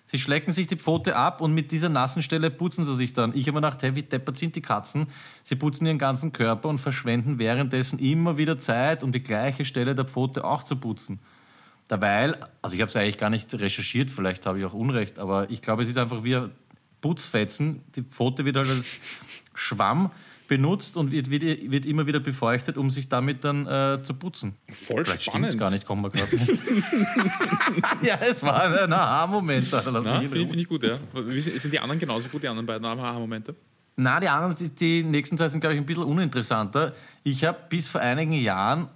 Sie 0.07 0.19
schlecken 0.19 0.53
sich 0.53 0.67
die 0.67 0.77
Pfote 0.77 1.17
ab 1.17 1.41
und 1.41 1.55
mit 1.55 1.73
dieser 1.73 1.89
nassen 1.89 2.23
Stelle 2.23 2.51
putzen 2.51 2.85
sie 2.85 2.95
sich 2.95 3.15
dann. 3.15 3.35
Ich 3.35 3.47
habe 3.47 3.53
mir 3.53 3.67
gedacht, 3.67 3.83
hey, 3.83 3.95
wie 3.97 4.03
deppert 4.03 4.37
sind 4.37 4.55
die 4.55 4.61
Katzen? 4.61 5.07
Sie 5.43 5.57
putzen 5.57 5.87
ihren 5.87 5.99
ganzen 5.99 6.33
Körper 6.33 6.69
und 6.69 6.79
verschwenden 6.79 7.39
währenddessen 7.39 7.99
immer 7.99 8.37
wieder 8.37 8.59
Zeit, 8.59 9.03
um 9.03 9.13
die 9.13 9.23
gleiche 9.23 9.65
Stelle 9.65 9.95
der 9.95 10.05
Pfote 10.05 10.45
auch 10.45 10.63
zu 10.63 10.77
putzen. 10.77 11.21
Derweil, 11.91 12.39
also 12.63 12.75
ich 12.75 12.81
habe 12.81 12.91
es 12.91 12.97
eigentlich 12.97 13.19
gar 13.19 13.31
nicht 13.31 13.53
recherchiert, 13.55 14.11
vielleicht 14.11 14.47
habe 14.47 14.59
ich 14.59 14.65
auch 14.65 14.73
Unrecht, 14.73 15.19
aber 15.19 15.51
ich 15.51 15.63
glaube, 15.63 15.83
es 15.83 15.89
ist 15.89 15.99
einfach 15.99 16.23
wie 16.23 16.39
Putzfetzen. 17.01 17.83
Die 17.95 18.03
Pfote 18.03 18.45
wird 18.45 18.57
halt 18.57 18.71
als 18.71 18.97
Schwamm 19.55 20.11
benutzt 20.49 20.97
und 20.97 21.11
wird, 21.11 21.30
wird, 21.30 21.42
wird 21.42 21.86
immer 21.86 22.07
wieder 22.07 22.20
befeuchtet, 22.20 22.76
um 22.76 22.90
sich 22.90 23.09
damit 23.09 23.45
dann 23.45 23.66
äh, 23.66 24.03
zu 24.03 24.14
putzen. 24.14 24.55
Voll 24.70 25.05
Vielleicht 25.05 25.24
spannend. 25.24 25.59
gar 25.59 25.70
nicht, 25.70 25.86
kommen 25.86 26.03
wir 26.03 26.11
gerade 26.11 26.36
nicht. 26.36 26.51
ja, 28.03 28.18
es 28.20 28.42
war 28.42 28.62
ein 28.64 28.92
Aha-Moment. 28.92 29.66
Finde 29.66 30.28
find 30.28 30.57
ich 30.57 30.68
gut, 30.68 30.82
ja. 30.82 30.99
Sind 31.38 31.72
die 31.72 31.78
anderen 31.78 31.99
genauso 31.99 32.28
gut, 32.28 32.42
die 32.42 32.49
anderen 32.49 32.66
beiden 32.66 32.84
Aha-Momente? 32.84 33.55
Na, 33.97 34.18
die 34.18 34.28
anderen, 34.28 34.57
die, 34.57 34.68
die 34.70 35.03
nächsten 35.05 35.38
zwei 35.38 35.49
sind, 35.49 35.61
glaube 35.61 35.74
ich, 35.74 35.80
ein 35.80 35.86
bisschen 35.86 36.05
uninteressanter. 36.05 36.95
Ich 37.22 37.45
habe 37.45 37.59
bis 37.68 37.88
vor 37.88 38.01
einigen 38.01 38.32
Jahren 38.32 38.88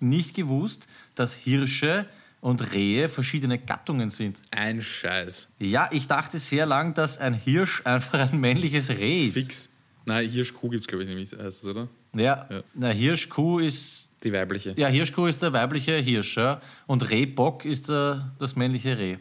nicht 0.00 0.34
gewusst, 0.34 0.86
dass 1.14 1.34
Hirsche 1.34 2.06
und 2.40 2.72
Rehe 2.72 3.08
verschiedene 3.08 3.58
Gattungen 3.58 4.10
sind. 4.10 4.40
Ein 4.50 4.80
Scheiß. 4.80 5.48
Ja, 5.58 5.88
ich 5.92 6.06
dachte 6.06 6.38
sehr 6.38 6.64
lang, 6.64 6.94
dass 6.94 7.18
ein 7.18 7.34
Hirsch 7.34 7.82
einfach 7.84 8.32
ein 8.32 8.40
männliches 8.40 8.90
Reh 8.90 9.26
ist. 9.26 9.34
Fix. 9.34 9.68
Nein, 10.06 10.30
Hirschkuh 10.30 10.68
gibt 10.70 10.80
es, 10.82 10.86
glaube 10.86 11.02
ich, 11.02 11.08
nämlich, 11.08 11.32
heißt 11.32 11.62
es, 11.62 11.66
oder? 11.68 11.88
Ja, 12.14 12.46
Ja. 12.48 12.62
Na, 12.74 12.88
Hirschkuh 12.88 13.58
ist. 13.58 14.12
Die 14.24 14.32
weibliche. 14.32 14.72
Ja, 14.76 14.88
Hirschkuh 14.88 15.26
ist 15.26 15.42
der 15.42 15.52
weibliche 15.52 15.96
Hirsch 15.96 16.38
ja, 16.38 16.60
und 16.86 17.10
Rehbock 17.10 17.64
ist 17.64 17.90
der, 17.90 18.32
das 18.38 18.56
männliche 18.56 18.96
Reh. 18.96 19.18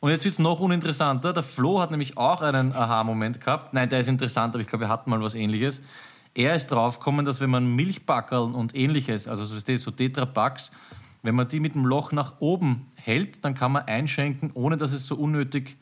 Und 0.00 0.10
jetzt 0.10 0.24
wird 0.24 0.32
es 0.32 0.38
noch 0.38 0.60
uninteressanter. 0.60 1.32
Der 1.32 1.42
Flo 1.42 1.80
hat 1.80 1.90
nämlich 1.90 2.16
auch 2.16 2.40
einen 2.40 2.72
Aha-Moment 2.72 3.40
gehabt. 3.40 3.74
Nein, 3.74 3.88
der 3.88 4.00
ist 4.00 4.08
interessant, 4.08 4.54
aber 4.54 4.62
ich 4.62 4.68
glaube, 4.68 4.84
wir 4.84 4.88
hatten 4.88 5.10
mal 5.10 5.20
was 5.20 5.34
ähnliches. 5.34 5.82
Er 6.34 6.54
ist 6.54 6.68
draufgekommen, 6.68 7.24
dass 7.24 7.40
wenn 7.40 7.50
man 7.50 7.74
Milchbackerl 7.74 8.54
und 8.54 8.76
ähnliches, 8.76 9.26
also 9.26 9.44
so, 9.44 9.90
Tetrapacks, 9.90 10.70
wenn 11.22 11.34
man 11.34 11.48
die 11.48 11.58
mit 11.58 11.74
dem 11.74 11.84
Loch 11.84 12.12
nach 12.12 12.34
oben 12.38 12.86
hält, 12.94 13.44
dann 13.44 13.54
kann 13.54 13.72
man 13.72 13.84
einschenken, 13.86 14.52
ohne 14.54 14.76
dass 14.76 14.92
es 14.92 15.06
so 15.06 15.16
unnötig 15.16 15.76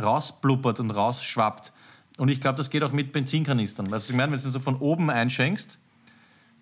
rausblubbert 0.00 0.78
und 0.78 0.92
rausschwappt. 0.92 1.72
Und 2.16 2.28
ich 2.28 2.40
glaube, 2.40 2.56
das 2.56 2.70
geht 2.70 2.82
auch 2.82 2.92
mit 2.92 3.12
Benzinkanistern. 3.12 3.90
Weißt 3.90 4.08
du, 4.08 4.12
ich 4.12 4.16
meine, 4.16 4.32
wenn 4.32 4.40
du 4.42 4.50
so 4.50 4.58
von 4.60 4.76
oben 4.76 5.10
einschenkst, 5.10 5.78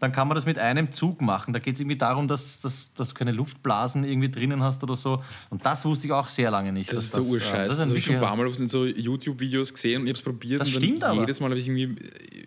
dann 0.00 0.10
kann 0.12 0.26
man 0.28 0.34
das 0.34 0.44
mit 0.44 0.58
einem 0.58 0.90
Zug 0.92 1.22
machen. 1.22 1.52
Da 1.52 1.60
geht 1.60 1.74
es 1.76 1.80
irgendwie 1.80 1.96
darum, 1.96 2.26
dass, 2.28 2.60
dass, 2.60 2.92
dass 2.94 3.08
du 3.10 3.14
keine 3.14 3.30
Luftblasen 3.32 4.04
irgendwie 4.04 4.28
drinnen 4.30 4.62
hast 4.62 4.82
oder 4.82 4.96
so. 4.96 5.22
Und 5.50 5.64
das 5.64 5.84
wusste 5.84 6.08
ich 6.08 6.12
auch 6.12 6.28
sehr 6.28 6.50
lange 6.50 6.72
nicht. 6.72 6.92
Das 6.92 7.04
ist 7.04 7.14
der 7.14 7.22
Urscheiß. 7.22 7.52
äh, 7.52 7.68
Das, 7.68 7.78
Das, 7.78 7.80
ein 7.80 7.88
habe 7.88 7.98
ich 7.98 8.04
schon 8.04 8.16
ein 8.16 8.20
paar 8.20 8.36
Mal 8.36 8.46
auf 8.46 8.56
so 8.56 8.84
YouTube-Videos 8.84 9.72
gesehen 9.72 10.02
und 10.02 10.08
ich 10.08 10.10
habe 10.12 10.18
es 10.18 10.22
probiert. 10.22 10.60
Das 10.60 10.68
stimmt 10.70 11.04
aber. 11.04 11.20
jedes 11.20 11.40
Mal 11.40 11.48
habe 11.50 11.58
ich 11.60 11.68
irgendwie 11.68 11.96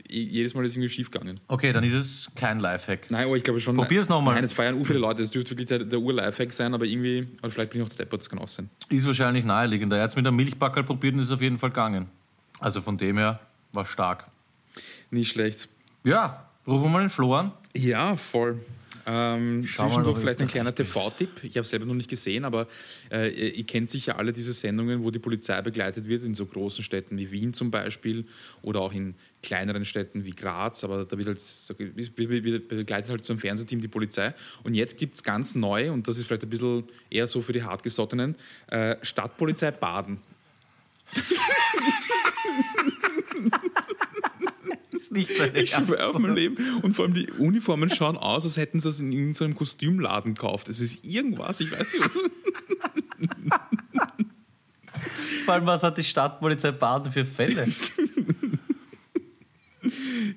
eh- 0.09 0.23
jedes 0.23 0.53
Mal 0.53 0.65
ist 0.65 0.75
irgendwie 0.75 0.89
schief 0.89 1.09
gegangen. 1.09 1.39
Okay, 1.47 1.71
dann 1.73 1.83
ist 1.85 1.93
es 1.93 2.31
kein 2.35 2.59
Lifehack. 2.59 3.09
Nein, 3.09 3.25
aber 3.25 3.37
ich 3.37 3.43
glaube 3.43 3.59
schon. 3.59 3.75
Probier's 3.77 4.09
noch 4.09 4.21
mal. 4.21 4.35
Nein, 4.35 4.43
es 4.43 4.53
feiern 4.53 4.75
u 4.75 4.83
viele 4.83 4.99
Leute. 4.99 5.21
Das 5.21 5.31
dürfte 5.31 5.51
wirklich 5.51 5.67
der, 5.67 5.79
der 5.79 5.99
Ur-Lifehack 5.99 6.51
sein, 6.53 6.73
aber 6.73 6.85
irgendwie, 6.85 7.27
oder 7.41 7.49
vielleicht 7.49 7.71
bin 7.71 7.81
ich 7.81 7.87
auch 7.87 7.91
Stepper, 7.91 8.17
das 8.17 8.29
kann 8.29 8.39
auch 8.39 8.47
sein. 8.47 8.69
Ist 8.89 9.07
wahrscheinlich 9.07 9.45
naheliegender. 9.45 9.97
Er 9.97 10.03
hat 10.03 10.09
es 10.11 10.15
mit 10.17 10.27
einem 10.27 10.35
Milchbackel 10.35 10.83
probiert 10.83 11.15
und 11.15 11.21
ist 11.21 11.31
auf 11.31 11.41
jeden 11.41 11.57
Fall 11.57 11.69
gegangen. 11.69 12.07
Also 12.59 12.81
von 12.81 12.97
dem 12.97 13.17
her 13.17 13.39
war 13.71 13.85
stark. 13.85 14.27
Nicht 15.11 15.31
schlecht. 15.31 15.69
Ja, 16.03 16.47
rufen 16.65 16.85
wir 16.85 16.89
mal 16.89 16.99
den 17.01 17.09
Flo 17.09 17.35
an. 17.35 17.51
Ja, 17.73 18.15
voll. 18.17 18.59
Ähm, 19.09 19.65
zwischendurch 19.65 20.19
vielleicht 20.19 20.41
ein 20.41 20.49
kleiner. 20.49 20.75
TV-Tipp. 20.75 21.41
Ich 21.43 21.55
habe 21.55 21.61
es 21.61 21.69
selber 21.69 21.85
noch 21.85 21.93
nicht 21.93 22.09
gesehen, 22.09 22.43
aber 22.43 22.67
äh, 23.09 23.29
ihr 23.29 23.63
kennt 23.65 23.89
sicher 23.89 24.17
alle 24.17 24.33
diese 24.33 24.51
Sendungen, 24.51 25.01
wo 25.01 25.11
die 25.11 25.19
Polizei 25.19 25.61
begleitet 25.61 26.09
wird, 26.09 26.25
in 26.25 26.33
so 26.33 26.45
großen 26.45 26.83
Städten 26.83 27.17
wie 27.17 27.31
Wien 27.31 27.53
zum 27.53 27.71
Beispiel 27.71 28.25
oder 28.61 28.81
auch 28.81 28.91
in 28.91 29.15
kleineren 29.41 29.85
Städten 29.85 30.25
wie 30.25 30.31
Graz, 30.31 30.83
aber 30.83 31.05
da 31.05 31.17
wird 31.17 31.27
halt 31.27 31.41
da 31.67 31.73
begleitet 31.73 33.09
halt 33.09 33.23
so 33.23 33.31
ein 33.31 33.39
Fernsehteam 33.39 33.79
die 33.79 33.87
Polizei. 33.87 34.33
Und 34.63 34.73
jetzt 34.73 34.97
gibt 34.97 35.15
es 35.15 35.23
ganz 35.23 35.55
neu, 35.55 35.89
und 35.89 36.05
das 36.09 36.17
ist 36.17 36.25
vielleicht 36.25 36.43
ein 36.43 36.49
bisschen 36.49 36.83
eher 37.09 37.27
so 37.27 37.41
für 37.41 37.53
die 37.53 37.63
Hartgesottenen, 37.63 38.35
äh, 38.71 38.97
Stadtpolizei 39.03 39.71
Baden. 39.71 40.17
Ist 44.91 45.11
nicht 45.11 45.39
deine 45.39 45.61
Ich 45.61 45.71
schwöre 45.71 46.07
auf 46.07 46.17
mein 46.17 46.35
Leben. 46.35 46.57
Und 46.81 46.93
vor 46.93 47.05
allem 47.05 47.13
die 47.13 47.29
Uniformen 47.31 47.89
schauen 47.89 48.17
aus, 48.17 48.45
als 48.45 48.57
hätten 48.57 48.79
sie 48.79 48.89
es 48.89 48.99
in, 48.99 49.11
in 49.11 49.33
so 49.33 49.45
einem 49.45 49.55
Kostümladen 49.55 50.33
gekauft. 50.35 50.69
Es 50.69 50.79
ist 50.79 51.05
irgendwas, 51.05 51.59
ich 51.59 51.71
weiß 51.71 51.93
nicht 51.93 51.99
was. 51.99 52.17
Vor 55.45 55.53
allem, 55.53 55.65
was 55.65 55.83
hat 55.83 55.97
die 55.97 56.03
Stadtpolizei 56.03 56.71
Baden 56.71 57.11
für 57.11 57.23
Fälle? 57.25 57.67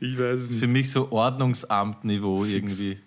Ich 0.01 0.19
weiß 0.19 0.41
es 0.41 0.51
nicht. 0.51 0.61
Für 0.61 0.67
mich 0.67 0.91
so 0.91 1.11
Ordnungsamt-Niveau 1.11 2.45
irgendwie. 2.45 2.99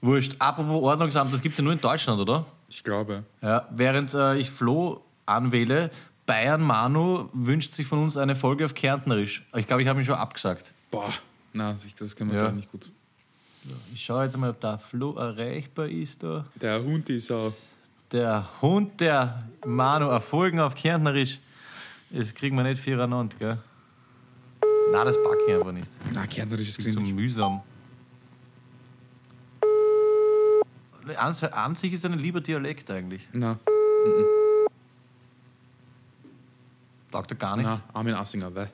Wurscht. 0.00 0.36
Apropos 0.38 0.82
Ordnungsamt, 0.82 1.32
das 1.32 1.40
gibt 1.40 1.54
es 1.54 1.58
ja 1.58 1.64
nur 1.64 1.72
in 1.72 1.80
Deutschland, 1.80 2.20
oder? 2.20 2.46
Ich 2.68 2.84
glaube. 2.84 3.24
Ja, 3.40 3.66
während 3.70 4.12
äh, 4.14 4.36
ich 4.36 4.50
Flo 4.50 5.02
anwähle, 5.26 5.90
Bayern 6.26 6.62
Manu 6.62 7.28
wünscht 7.32 7.74
sich 7.74 7.86
von 7.86 7.98
uns 8.02 8.16
eine 8.16 8.34
Folge 8.34 8.64
auf 8.64 8.74
Kärntnerisch. 8.74 9.44
Ich 9.56 9.66
glaube, 9.66 9.82
ich 9.82 9.88
habe 9.88 10.00
ihn 10.00 10.06
schon 10.06 10.14
abgesagt. 10.16 10.72
Boah, 10.90 11.12
na, 11.52 11.74
das 11.98 12.16
können 12.16 12.32
wir 12.32 12.42
Ja. 12.42 12.50
nicht 12.50 12.70
gut. 12.72 12.90
Ich 13.92 14.04
schaue 14.04 14.24
jetzt 14.24 14.36
mal, 14.36 14.50
ob 14.50 14.60
der 14.60 14.78
Flo 14.78 15.14
erreichbar 15.16 15.86
ist 15.88 16.22
da. 16.22 16.44
Der 16.56 16.82
Hund 16.82 17.08
ist 17.10 17.30
auch. 17.30 17.52
Der 18.12 18.46
Hund 18.62 19.00
der 19.00 19.44
Manu 19.66 20.08
erfolgen 20.08 20.60
auf 20.60 20.74
Kärntnerisch. 20.74 21.38
Das 22.10 22.34
kriegen 22.34 22.56
wir 22.56 22.62
nicht 22.62 22.80
vier 22.80 22.94
aneinander, 22.98 23.36
gell? 23.38 23.58
Nein, 24.92 25.04
das 25.06 25.16
packe 25.22 25.38
ich 25.48 25.54
einfach 25.54 25.72
nicht. 25.72 25.90
Na, 26.12 26.26
Kärntnerisch 26.26 26.68
ist 26.68 26.76
Zu 26.76 26.82
gründlich. 26.84 27.12
mühsam. 27.14 27.62
An, 31.18 31.34
an 31.34 31.74
sich 31.74 31.92
ist 31.92 32.04
ein 32.06 32.18
lieber 32.18 32.40
Dialekt 32.40 32.90
eigentlich. 32.90 33.28
Na, 33.32 33.58
Taugt 37.14 37.30
er 37.30 37.36
gar 37.36 37.56
nicht. 37.56 37.64
na, 37.64 37.80
Armin 37.92 38.14
Assinger, 38.14 38.52
weil. 38.56 38.72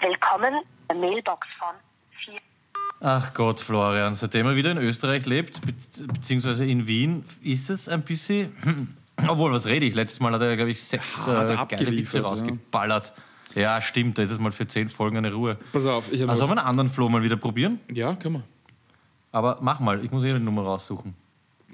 Willkommen 0.00 0.54
der 0.88 0.96
Mailbox 0.96 1.46
von 1.56 1.68
4. 2.24 2.40
Ach 2.98 3.32
Gott, 3.32 3.60
Florian, 3.60 4.16
seitdem 4.16 4.46
er 4.46 4.56
wieder 4.56 4.72
in 4.72 4.78
Österreich 4.78 5.24
lebt, 5.24 5.60
be 5.60 5.72
beziehungsweise 6.12 6.66
in 6.66 6.88
Wien, 6.88 7.24
ist 7.42 7.70
es 7.70 7.88
ein 7.88 8.02
bisschen. 8.02 8.96
Obwohl, 9.28 9.52
was 9.52 9.66
rede 9.66 9.86
ich? 9.86 9.94
Letztes 9.94 10.18
Mal 10.18 10.32
hat 10.32 10.40
er, 10.40 10.56
glaube 10.56 10.72
ich, 10.72 10.82
sechs 10.82 11.28
er 11.28 11.44
äh, 11.44 11.46
geile 11.46 11.58
abgeliefert, 11.58 11.96
Witze 11.96 12.18
ja. 12.18 12.24
rausgeballert. 12.24 13.12
Ja. 13.54 13.80
stimmt, 13.80 14.18
da 14.18 14.24
ist 14.24 14.32
es 14.32 14.40
mal 14.40 14.50
für 14.50 14.66
zehn 14.66 14.88
Folgen 14.88 15.18
eine 15.18 15.32
Ruhe. 15.32 15.56
Pass 15.72 15.86
auf, 15.86 16.12
ich 16.12 16.22
habe 16.22 16.32
Also 16.32 16.46
sollen 16.46 16.56
wir 16.56 16.62
einen 16.62 16.68
anderen 16.68 16.90
Flo 16.90 17.08
mal 17.08 17.22
wieder 17.22 17.36
probieren? 17.36 17.78
Ja, 17.88 18.16
können 18.16 18.34
wir. 18.34 18.42
Aber 19.30 19.58
mach 19.60 19.78
mal, 19.78 20.04
ich 20.04 20.10
muss 20.10 20.24
eh 20.24 20.30
eine 20.30 20.40
Nummer 20.40 20.62
raussuchen. 20.62 21.14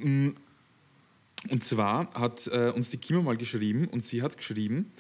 Und 0.03 1.65
zwar 1.65 2.13
hat 2.13 2.49
äh, 2.49 2.69
uns 2.73 2.91
die 2.91 2.99
Kimo 2.99 3.23
mal 3.23 3.39
geschrieben 3.39 3.89
und 3.89 4.03
sie 4.03 4.23
hat 4.23 4.37
geschrieben, 4.37 4.93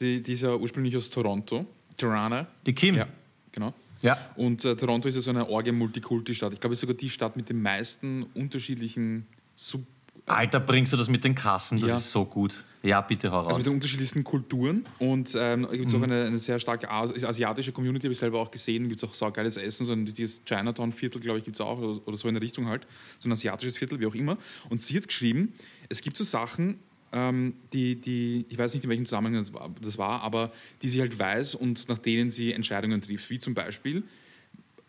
die, 0.00 0.22
die 0.22 0.32
ist 0.32 0.42
ja 0.42 0.54
ursprünglich 0.54 0.96
aus 0.96 1.10
Toronto, 1.10 1.66
Toronto. 1.96 2.46
Die 2.66 2.74
Kim. 2.74 2.94
Ja, 2.96 3.06
genau. 3.52 3.72
Ja. 4.00 4.16
Und 4.36 4.64
äh, 4.64 4.76
Toronto 4.76 5.08
ist 5.08 5.16
ja 5.16 5.20
so 5.20 5.30
eine 5.30 5.48
Orge-Multikulti-Stadt. 5.48 6.52
Ich 6.52 6.60
glaube, 6.60 6.72
es 6.74 6.78
ist 6.78 6.82
sogar 6.82 6.94
die 6.96 7.08
Stadt 7.10 7.36
mit 7.36 7.48
den 7.48 7.60
meisten 7.60 8.24
unterschiedlichen 8.34 9.26
Sub 9.56 9.82
Alter, 10.26 10.60
bringst 10.60 10.92
du 10.92 10.96
das 10.98 11.08
mit 11.08 11.24
den 11.24 11.34
Kassen? 11.34 11.80
Das 11.80 11.88
Ja. 11.88 11.96
ist 11.96 12.12
so 12.12 12.24
gut. 12.24 12.62
Ja, 12.82 13.00
bitte 13.00 13.30
hau 13.32 13.38
raus. 13.38 13.46
Also 13.46 13.58
mit 13.58 13.66
den 13.66 13.72
unterschiedlichsten 13.74 14.22
Kulturen. 14.22 14.84
Und 14.98 15.34
ähm, 15.38 15.66
gibt 15.72 15.88
es 15.88 15.94
auch 15.94 16.02
eine, 16.02 16.24
eine 16.26 16.38
sehr 16.38 16.58
starke 16.60 16.88
Asi- 16.90 17.24
asiatische 17.24 17.72
Community, 17.72 18.04
habe 18.06 18.12
ich 18.12 18.18
selber 18.18 18.38
auch 18.38 18.50
gesehen. 18.50 18.88
Gibt 18.88 19.02
es 19.02 19.08
auch 19.08 19.14
saugeiles 19.14 19.56
Essen. 19.56 19.86
So 19.86 19.92
ein 19.94 20.04
dieses 20.04 20.42
Chinatown-Viertel, 20.44 21.20
glaube 21.20 21.38
ich, 21.38 21.44
gibt 21.46 21.56
es 21.56 21.60
auch. 21.62 21.78
Oder, 21.78 22.06
oder 22.06 22.16
so 22.18 22.28
in 22.28 22.34
der 22.34 22.42
Richtung 22.42 22.66
halt. 22.68 22.86
So 23.20 23.28
ein 23.28 23.32
asiatisches 23.32 23.78
Viertel, 23.78 23.98
wie 24.00 24.06
auch 24.06 24.14
immer. 24.14 24.36
Und 24.68 24.82
sie 24.82 24.96
hat 24.98 25.08
geschrieben, 25.08 25.54
es 25.88 26.02
gibt 26.02 26.16
so 26.18 26.24
Sachen, 26.24 26.78
die, 27.72 27.96
die, 27.96 28.44
ich 28.48 28.58
weiß 28.58 28.74
nicht, 28.74 28.84
in 28.84 28.90
welchem 28.90 29.06
Zusammenhang 29.06 29.44
das 29.80 29.98
war, 29.98 30.22
aber 30.22 30.50
die 30.82 30.88
sie 30.88 31.00
halt 31.00 31.18
weiß 31.18 31.54
und 31.54 31.88
nach 31.88 31.98
denen 31.98 32.28
sie 32.28 32.52
Entscheidungen 32.52 33.00
trifft. 33.00 33.30
Wie 33.30 33.38
zum 33.38 33.54
Beispiel, 33.54 34.04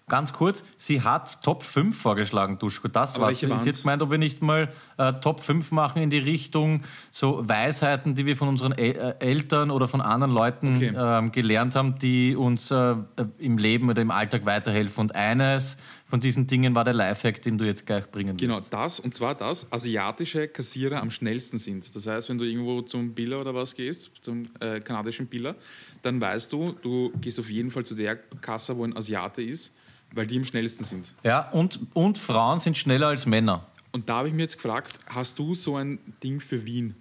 Ganz 0.09 0.34
kurz, 0.34 0.65
sie 0.76 1.01
hat 1.01 1.43
Top 1.43 1.61
5 1.63 1.95
vorgeschlagen, 1.95 2.57
Duschko. 2.57 2.88
Das 2.88 3.15
Aber 3.15 3.28
war's. 3.28 3.39
Sie 3.39 3.45
ist 3.45 3.65
jetzt 3.65 3.84
gemeint, 3.84 4.01
ob 4.01 4.09
wir 4.09 4.17
nicht 4.17 4.41
mal 4.41 4.74
äh, 4.97 5.13
Top 5.13 5.39
5 5.39 5.72
machen 5.72 6.01
in 6.01 6.09
die 6.09 6.17
Richtung 6.17 6.82
so 7.11 7.47
Weisheiten, 7.47 8.15
die 8.15 8.26
wir 8.26 8.36
von 8.36 8.47
unseren 8.47 8.72
El 8.72 8.95
äh, 8.95 9.13
Eltern 9.20 9.70
oder 9.70 9.88
von 9.88 10.01
anderen 10.01 10.34
Leuten 10.34 10.76
Okay. 10.76 10.93
ähm, 10.95 11.32
gelernt 11.32 11.76
haben, 11.76 11.99
die 11.99 12.36
uns 12.36 12.72
äh, 12.72 12.95
im 13.38 13.57
Leben 13.59 13.89
oder 13.89 14.01
im 14.01 14.11
Alltag 14.11 14.45
weiterhelfen. 14.45 15.01
Und 15.01 15.15
eines 15.15 15.78
von 16.10 16.20
diesen 16.20 16.47
Dingen 16.47 16.74
war 16.74 16.84
der 16.84 16.95
Lifehack, 16.95 17.39
den 17.43 17.60
du 17.60 17.66
jetzt 17.66 17.86
gleich 17.86 18.10
bringen 18.10 18.36
Genau, 18.36 18.57
willst. 18.57 18.74
das 18.74 18.99
und 18.99 19.14
zwar 19.14 19.36
das, 19.36 19.72
asiatische 19.72 20.47
Kassierer 20.47 21.01
am 21.01 21.12
schnellsten 21.12 21.60
sind. 21.60 21.95
Das 21.95 22.07
heißt, 22.07 22.30
wenn 22.30 22.39
du 22.39 22.45
irgendwo 22.45 22.82
zum 22.82 23.14
Biller 23.14 23.39
oder 23.39 23.53
was 23.53 23.76
gehst, 23.76 24.10
zum 24.22 24.47
äh, 24.60 24.80
kanadischen 24.80 25.28
Biller, 25.28 25.55
dann 26.01 26.20
weißt 26.20 26.51
du, 26.51 26.74
du 26.82 27.12
gehst 27.22 27.39
auf 27.39 27.49
jeden 27.49 27.70
Fall 27.70 27.86
zu 27.86 27.93
der 27.93 28.16
Kasse, 28.16 28.76
wo 28.76 28.84
ein 28.84 28.97
Asiate 28.97 29.43
ist, 29.43 29.72
weil 30.16 30.26
die 30.26 30.38
am 30.38 30.45
schnellsten 30.45 30.84
sind. 30.84 31.14
Ja, 31.24 31.47
und, 31.51 31.80
und 31.93 32.18
Frauen 32.18 32.60
sind 32.60 32.76
schneller 32.76 33.07
als 33.07 33.28
Männer. 33.28 33.68
Und 33.91 34.10
da 34.10 34.18
habe 34.18 34.30
ich 34.30 34.34
mir 34.34 34.41
jetzt 34.41 34.55
gefragt, 34.55 34.99
hast 35.07 35.38
du 35.38 35.53
so 35.53 35.76
ein 35.76 35.99
Ding 36.24 36.39
für 36.39 36.66
Wien 36.66 36.95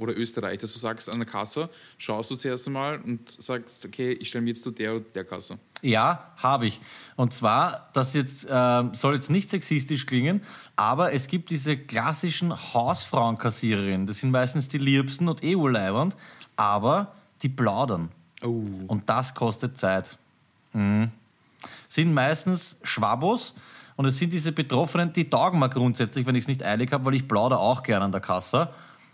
oder 0.00 0.16
Österreich, 0.16 0.58
dass 0.58 0.72
du 0.72 0.78
sagst 0.78 1.08
an 1.08 1.18
der 1.18 1.28
Kasse, 1.28 1.68
schaust 1.98 2.30
du 2.30 2.36
zuerst 2.36 2.66
einmal 2.66 3.00
und 3.00 3.30
sagst, 3.30 3.84
okay, 3.84 4.12
ich 4.12 4.28
stelle 4.28 4.42
mich 4.42 4.50
jetzt 4.50 4.62
zu 4.62 4.70
der 4.70 4.96
oder 4.96 5.04
der 5.14 5.24
Kasse. 5.24 5.58
Ja, 5.82 6.32
habe 6.36 6.66
ich. 6.66 6.80
Und 7.16 7.32
zwar, 7.32 7.90
das 7.92 8.14
jetzt 8.14 8.46
ähm, 8.50 8.94
soll 8.94 9.14
jetzt 9.14 9.30
nicht 9.30 9.50
sexistisch 9.50 10.06
klingen, 10.06 10.42
aber 10.76 11.12
es 11.12 11.28
gibt 11.28 11.50
diese 11.50 11.76
klassischen 11.76 12.52
Hausfrauenkassiererinnen. 12.74 14.06
Das 14.06 14.18
sind 14.18 14.30
meistens 14.30 14.68
die 14.68 14.78
liebsten 14.78 15.28
und 15.28 15.44
eh 15.44 15.54
urleibernd, 15.54 16.16
aber 16.56 17.12
die 17.42 17.48
plaudern. 17.48 18.10
Oh. 18.42 18.64
Und 18.86 19.08
das 19.08 19.34
kostet 19.34 19.76
Zeit. 19.78 20.18
Mhm. 20.72 21.10
Sind 21.88 22.14
meistens 22.14 22.80
Schwabos 22.82 23.54
und 23.96 24.06
es 24.06 24.18
sind 24.18 24.32
diese 24.32 24.52
Betroffenen, 24.52 25.12
die 25.12 25.28
taugen 25.28 25.58
mir 25.58 25.68
grundsätzlich, 25.68 26.24
wenn 26.26 26.34
ich 26.34 26.44
es 26.44 26.48
nicht 26.48 26.62
eilig 26.62 26.92
habe, 26.92 27.04
weil 27.04 27.14
ich 27.14 27.28
plaudere 27.28 27.58
auch 27.58 27.82
gerne 27.82 28.06
an 28.06 28.12
der 28.12 28.22
Kasse. 28.22 28.70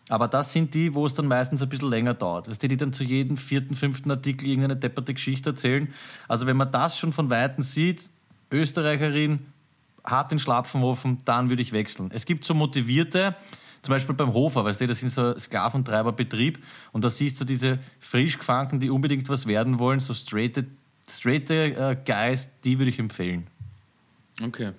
Aber 0.08 0.28
das 0.28 0.52
sind 0.52 0.74
die, 0.74 0.94
wo 0.94 1.04
es 1.04 1.14
dann 1.14 1.26
meistens 1.26 1.62
ein 1.62 1.68
bisschen 1.68 1.90
länger 1.90 2.14
dauert. 2.14 2.48
Weißt 2.48 2.62
du, 2.62 2.68
die 2.68 2.76
dann 2.76 2.92
zu 2.92 3.02
jedem 3.02 3.36
vierten, 3.36 3.74
fünften 3.74 4.10
Artikel 4.10 4.46
irgendeine 4.46 4.76
depperte 4.76 5.14
Geschichte 5.14 5.50
erzählen. 5.50 5.92
Also 6.28 6.46
wenn 6.46 6.56
man 6.56 6.70
das 6.70 6.96
schon 6.96 7.12
von 7.12 7.28
Weitem 7.28 7.64
sieht, 7.64 8.10
Österreicherin, 8.50 9.40
hat 10.04 10.30
den 10.30 10.38
Schlapfenofen, 10.38 11.18
dann 11.24 11.50
würde 11.50 11.62
ich 11.62 11.72
wechseln. 11.72 12.10
Es 12.12 12.26
gibt 12.26 12.44
so 12.44 12.54
motivierte, 12.54 13.34
zum 13.82 13.92
Beispiel 13.92 14.14
beim 14.14 14.32
Hofer, 14.32 14.64
weißt 14.64 14.80
du, 14.80 14.86
das 14.86 15.00
sind 15.00 15.10
so 15.10 15.36
Sklaventreiberbetrieb 15.38 16.62
und 16.92 17.04
da 17.04 17.10
siehst 17.10 17.40
du 17.40 17.44
diese 17.44 17.78
Frischgefangen, 17.98 18.80
die 18.80 18.90
unbedingt 18.90 19.28
was 19.28 19.46
werden 19.46 19.78
wollen, 19.80 20.00
so 20.00 20.14
straighte, 20.14 20.66
straighte 21.08 21.54
äh, 21.54 21.96
Guys, 22.04 22.50
die 22.64 22.78
würde 22.78 22.90
ich 22.90 22.98
empfehlen. 22.98 23.46
Okay. 24.42 24.72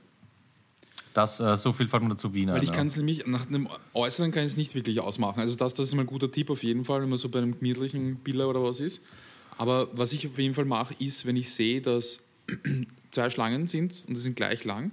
Das, 1.17 1.39
äh, 1.39 1.57
so 1.57 1.73
viel 1.73 1.87
fällt 1.87 2.03
mir 2.03 2.09
dazu 2.09 2.31
Wien 2.35 2.49
Weil 2.49 2.61
ich 2.61 2.69
ja. 2.69 2.75
kann 2.75 2.85
es 2.85 2.95
nämlich, 2.95 3.25
nach 3.25 3.45
dem 3.45 3.67
Äußeren 3.95 4.29
kann 4.31 4.43
ich 4.43 4.51
es 4.51 4.57
nicht 4.57 4.75
wirklich 4.75 4.99
ausmachen. 4.99 5.39
Also 5.39 5.55
das, 5.55 5.73
das 5.73 5.87
ist 5.87 5.95
mal 5.95 6.01
ein 6.03 6.05
guter 6.05 6.31
Tipp 6.31 6.51
auf 6.51 6.61
jeden 6.61 6.85
Fall, 6.85 7.01
wenn 7.01 7.09
man 7.09 7.17
so 7.17 7.27
bei 7.29 7.39
einem 7.39 7.57
gemütlichen 7.57 8.17
Biller 8.17 8.47
oder 8.47 8.61
was 8.63 8.79
ist. 8.79 9.01
Aber 9.57 9.87
was 9.93 10.13
ich 10.13 10.27
auf 10.27 10.37
jeden 10.37 10.53
Fall 10.53 10.65
mache, 10.65 10.93
ist, 10.99 11.25
wenn 11.25 11.35
ich 11.35 11.51
sehe, 11.51 11.81
dass 11.81 12.19
zwei 13.09 13.31
Schlangen 13.31 13.65
sind 13.65 14.05
und 14.07 14.13
die 14.13 14.21
sind 14.21 14.35
gleich 14.35 14.63
lang 14.63 14.91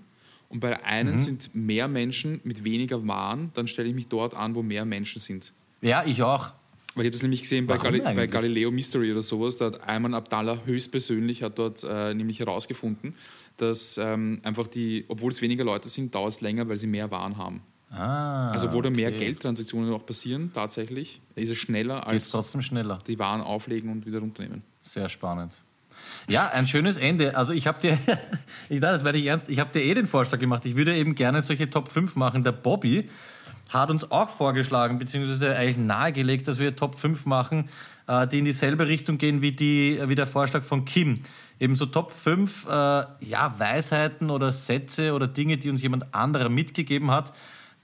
und 0.48 0.60
bei 0.60 0.70
Mhm. 0.70 0.84
einen 0.84 1.18
sind 1.18 1.54
mehr 1.54 1.88
Menschen 1.88 2.40
mit 2.42 2.64
weniger 2.64 3.06
Waren, 3.06 3.50
dann 3.52 3.66
stelle 3.66 3.90
ich 3.90 3.94
mich 3.94 4.08
dort 4.08 4.32
an, 4.32 4.54
wo 4.54 4.62
mehr 4.62 4.86
Menschen 4.86 5.20
sind. 5.20 5.52
Ja, 5.82 6.04
ich 6.06 6.22
auch. 6.22 6.52
Weil 6.94 7.02
ich 7.04 7.08
habe 7.08 7.12
das 7.12 7.22
nämlich 7.22 7.42
gesehen 7.42 7.66
bei, 7.66 7.76
Gali 7.76 8.00
bei? 8.00 8.26
Galileo 8.26 8.70
Mystery 8.70 9.10
oder 9.12 9.22
sowas, 9.22 9.58
da 9.58 9.66
hat 9.66 9.88
Ayman 9.88 10.14
Abdallah 10.14 10.58
höchstpersönlich 10.64 11.42
hat 11.42 11.58
dort 11.58 11.82
äh, 11.82 12.14
nämlich 12.14 12.38
herausgefunden, 12.38 13.14
dass 13.56 13.98
ähm, 13.98 14.40
einfach 14.44 14.66
die, 14.68 15.04
obwohl 15.08 15.32
es 15.32 15.42
weniger 15.42 15.64
Leute 15.64 15.88
sind, 15.88 16.14
dauert 16.14 16.32
es 16.32 16.40
länger, 16.40 16.68
weil 16.68 16.76
sie 16.76 16.86
mehr 16.86 17.10
Waren 17.10 17.36
haben. 17.36 17.62
Ah, 17.90 18.50
Also 18.50 18.72
wo 18.72 18.80
da 18.82 18.90
mehr 18.90 19.08
okay. 19.10 19.18
Geldtransaktionen 19.18 19.92
auch 19.92 20.04
passieren, 20.04 20.50
tatsächlich, 20.54 21.20
ist 21.36 21.50
es 21.50 21.58
schneller 21.58 21.96
Geht's 21.96 22.06
als 22.08 22.30
trotzdem 22.30 22.62
schneller. 22.62 22.98
die 23.06 23.18
Waren 23.18 23.40
auflegen 23.40 23.90
und 23.90 24.06
wieder 24.06 24.18
runternehmen. 24.20 24.62
Sehr 24.82 25.08
spannend. 25.08 25.52
Ja, 26.28 26.48
ein 26.48 26.66
schönes 26.66 26.98
Ende. 26.98 27.36
Also 27.36 27.52
ich 27.52 27.66
habe 27.66 27.80
dir, 27.80 27.98
ich, 28.68 28.80
das 28.80 29.04
werde 29.04 29.18
ich 29.18 29.26
ernst, 29.26 29.48
ich 29.48 29.58
habe 29.58 29.70
dir 29.72 29.82
eh 29.84 29.94
den 29.94 30.06
Vorschlag 30.06 30.38
gemacht. 30.40 30.64
Ich 30.66 30.76
würde 30.76 30.96
eben 30.96 31.14
gerne 31.14 31.40
solche 31.42 31.70
Top 31.70 31.88
5 31.88 32.16
machen. 32.16 32.42
Der 32.42 32.52
Bobby 32.52 33.08
hat 33.80 33.90
uns 33.90 34.10
auch 34.10 34.30
vorgeschlagen, 34.30 34.98
beziehungsweise 34.98 35.56
eigentlich 35.56 35.76
nahegelegt, 35.76 36.48
dass 36.48 36.58
wir 36.58 36.76
Top 36.76 36.96
5 36.96 37.26
machen, 37.26 37.68
äh, 38.06 38.26
die 38.26 38.38
in 38.38 38.44
dieselbe 38.44 38.88
Richtung 38.88 39.18
gehen 39.18 39.42
wie, 39.42 39.52
die, 39.52 40.00
wie 40.06 40.14
der 40.14 40.26
Vorschlag 40.26 40.62
von 40.62 40.84
Kim. 40.84 41.20
Eben 41.60 41.76
so 41.76 41.86
Top 41.86 42.12
5 42.12 42.66
äh, 42.66 42.70
ja, 42.70 43.54
Weisheiten 43.58 44.30
oder 44.30 44.52
Sätze 44.52 45.12
oder 45.12 45.26
Dinge, 45.26 45.58
die 45.58 45.70
uns 45.70 45.82
jemand 45.82 46.14
anderer 46.14 46.48
mitgegeben 46.48 47.10
hat, 47.10 47.32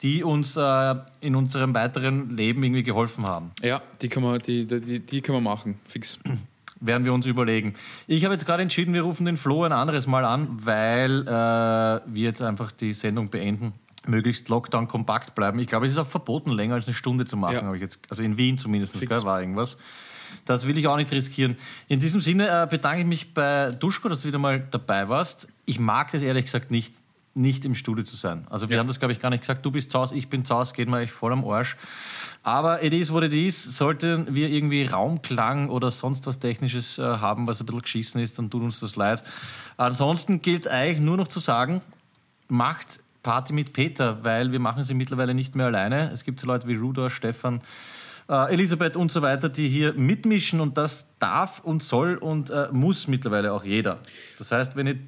die 0.03 0.25
uns 0.25 0.57
äh, 0.57 0.95
in 1.21 1.35
unserem 1.35 1.75
weiteren 1.75 2.31
Leben 2.31 2.63
irgendwie 2.63 2.83
geholfen 2.83 3.27
haben. 3.27 3.51
Ja, 3.63 3.83
die 4.01 4.09
kann 4.09 4.23
man, 4.23 4.39
die, 4.41 4.67
die, 4.67 5.01
die 5.01 5.21
kann 5.21 5.35
man 5.35 5.45
machen, 5.45 5.79
fix. 5.89 6.19
Werden 6.83 7.05
wir 7.05 7.13
uns 7.13 7.27
überlegen. 7.27 7.75
Ich 8.07 8.25
habe 8.25 8.33
jetzt 8.33 8.47
gerade 8.47 8.63
entschieden, 8.63 8.95
wir 8.95 9.03
rufen 9.03 9.27
den 9.27 9.37
Flo 9.37 9.65
ein 9.65 9.73
anderes 9.73 10.07
Mal 10.07 10.25
an, 10.25 10.49
weil 10.63 11.29
äh, 11.29 11.31
wir 11.31 12.25
jetzt 12.25 12.41
einfach 12.41 12.73
die 12.73 12.95
Sendung 12.95 13.29
beenden. 13.29 13.75
Möglichst 14.07 14.49
Lockdown 14.49 14.89
kompakt 14.89 15.35
bleiben. 15.35 15.59
Ich 15.59 15.67
glaube, 15.69 15.87
es 15.87 15.93
ist 15.93 15.99
auch 15.99 16.07
verboten, 16.07 16.51
länger 16.51 16.75
als 16.75 16.87
eine 16.87 16.95
Stunde 16.95 17.27
zu 17.27 17.37
machen. 17.37 17.55
Ja. 17.57 17.63
habe 17.63 17.77
Ich 17.77 17.83
jetzt, 17.83 17.99
also 18.09 18.23
in 18.23 18.37
Wien 18.39 18.59
zumindest, 18.59 18.99
gell, 18.99 19.23
war 19.25 19.41
irgendwas. 19.41 19.77
Das 20.45 20.67
will 20.67 20.79
ich 20.79 20.87
auch 20.87 20.97
nicht 20.97 21.13
riskieren. 21.13 21.57
In 21.89 22.01
diesem 22.01 22.21
Sinne 22.21 22.49
äh, 22.49 22.67
bedanke 22.67 23.01
ich 23.01 23.07
mich 23.07 23.35
bei 23.35 23.71
Duschko, 23.73 24.09
dass 24.09 24.23
du 24.23 24.29
wieder 24.29 24.39
mal 24.39 24.61
dabei 24.71 25.09
warst. 25.09 25.49
Ich 25.67 25.79
mag 25.81 26.13
das 26.13 26.23
ehrlich 26.23 26.45
gesagt 26.47 26.71
nicht, 26.71 26.95
nicht 27.35 27.65
im 27.65 27.75
Studio 27.75 28.05
zu 28.05 28.17
sein. 28.17 28.47
Also 28.49 28.69
wir 28.71 28.77
Ja. 28.77 28.81
haben 28.81 28.89
das, 28.89 28.99
glaube 28.99 29.13
ich, 29.13 29.21
gar 29.21 29.31
nicht 29.31 29.41
gesagt. 29.41 29.65
Du 29.67 29.71
bist 29.71 29.91
zu 29.91 29.99
Hause, 29.99 30.15
ich 30.15 30.29
bin 30.29 30.45
zu 30.45 30.55
Hause, 30.55 30.73
geht 30.75 30.89
mir 30.89 31.01
echt 31.01 31.13
voll 31.13 31.33
am 31.33 31.45
Arsch. 31.45 31.77
Aber 32.43 32.83
it 32.83 32.93
is 32.95 33.11
what 33.13 33.23
it 33.23 33.33
is. 33.35 33.63
Sollten 33.63 34.35
wir 34.35 34.49
irgendwie 34.49 34.85
Raumklang 34.85 35.69
oder 35.69 35.91
sonst 35.91 36.27
was 36.27 36.39
Technisches 36.39 36.99
äh, 36.99 37.03
haben, 37.03 37.47
was 37.47 37.61
ein 37.61 37.67
bisschen 37.67 37.83
geschissen 37.83 38.21
ist, 38.21 38.39
dann 38.39 38.51
tut 38.51 38.63
uns 38.63 38.81
das 38.81 38.97
leid. 38.97 39.23
Ansonsten 39.77 40.41
gilt 40.43 40.67
eigentlich 40.69 41.01
nur 41.01 41.17
noch 41.17 41.29
zu 41.29 41.39
sagen, 41.41 41.83
macht 42.49 43.01
Party 43.23 43.53
mit 43.53 43.73
Peter, 43.73 44.25
weil 44.25 44.53
wir 44.53 44.61
machen 44.61 44.83
sie 44.85 44.95
mittlerweile 44.95 45.35
nicht 45.35 45.55
mehr 45.55 45.67
alleine. 45.67 46.11
Es 46.13 46.25
gibt 46.25 46.43
Leute 46.43 46.69
wie 46.69 46.75
Rudolf, 46.75 47.15
Stefan, 47.15 47.61
äh, 48.29 48.53
Elisabeth 48.53 48.97
und 48.97 49.13
so 49.13 49.23
weiter, 49.23 49.49
die 49.49 49.69
hier 49.69 49.93
mitmischen 49.95 50.61
und 50.61 50.79
das 50.79 51.09
darf 51.19 51.61
und 51.61 51.83
soll 51.83 52.17
und 52.17 52.51
äh, 52.51 52.69
muss 52.73 53.09
mittlerweile 53.09 53.53
auch 53.53 53.65
jeder. 53.65 53.99
Das 54.39 54.53
heißt, 54.53 54.77
wenn 54.77 54.87
ihr 54.87 54.99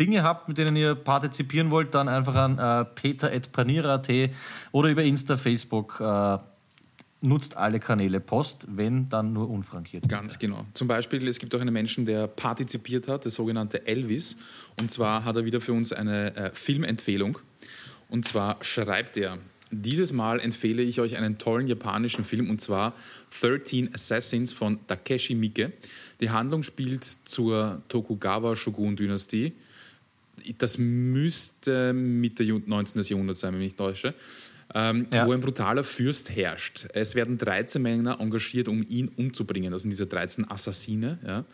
Dinge 0.00 0.22
habt, 0.22 0.48
mit 0.48 0.58
denen 0.58 0.74
ihr 0.74 0.94
partizipieren 0.94 1.70
wollt, 1.70 1.94
dann 1.94 2.08
einfach 2.08 2.34
an 2.34 2.58
äh, 2.58 2.84
peter.panira.at 2.84 4.08
oder 4.72 4.88
über 4.88 5.02
Insta, 5.02 5.36
Facebook. 5.36 6.00
Äh, 6.00 6.38
nutzt 7.22 7.56
alle 7.56 7.80
Kanäle. 7.80 8.20
Post, 8.20 8.66
wenn, 8.68 9.08
dann 9.08 9.32
nur 9.32 9.48
unfrankiert. 9.48 10.08
Ganz 10.08 10.38
genau. 10.38 10.66
Zum 10.74 10.88
Beispiel, 10.88 11.26
es 11.28 11.38
gibt 11.38 11.54
auch 11.54 11.60
einen 11.60 11.72
Menschen, 11.72 12.04
der 12.04 12.26
partizipiert 12.26 13.08
hat, 13.08 13.24
der 13.24 13.30
sogenannte 13.30 13.86
Elvis. 13.86 14.36
Und 14.80 14.90
zwar 14.90 15.24
hat 15.24 15.36
er 15.36 15.44
wieder 15.44 15.60
für 15.60 15.72
uns 15.72 15.92
eine 15.92 16.34
äh, 16.34 16.50
Filmempfehlung. 16.52 17.38
Und 18.12 18.26
zwar 18.28 18.62
schreibt 18.62 19.16
er, 19.16 19.38
dieses 19.70 20.12
Mal 20.12 20.38
empfehle 20.38 20.82
ich 20.82 21.00
euch 21.00 21.16
einen 21.16 21.38
tollen 21.38 21.66
japanischen 21.66 22.26
Film 22.26 22.50
und 22.50 22.60
zwar 22.60 22.94
13 23.40 23.94
Assassins 23.94 24.52
von 24.52 24.78
Takeshi 24.86 25.34
Miike. 25.34 25.72
Die 26.20 26.28
Handlung 26.28 26.62
spielt 26.62 27.04
zur 27.04 27.80
Tokugawa-Shogun-Dynastie. 27.88 29.52
Das 30.58 30.76
müsste 30.76 31.94
Mitte 31.94 32.42
Ju- 32.42 32.60
19. 32.66 33.00
Jahrhundert 33.02 33.38
sein, 33.38 33.54
wenn 33.54 33.62
ich 33.62 33.68
mich 33.68 33.76
täusche. 33.76 34.12
Ähm, 34.74 35.06
Ja. 35.12 35.26
Wo 35.26 35.32
ein 35.32 35.40
brutaler 35.40 35.84
Fürst 35.84 36.34
herrscht. 36.34 36.86
Es 36.94 37.14
werden 37.14 37.36
13 37.38 37.82
Männer 37.82 38.20
engagiert, 38.20 38.68
um 38.68 38.84
ihn 38.88 39.08
umzubringen. 39.16 39.70
Das 39.70 39.82
sind 39.82 39.90
diese 39.90 40.06
13 40.06 40.50
Assassine. 40.50 41.18
Ja. 41.26 41.44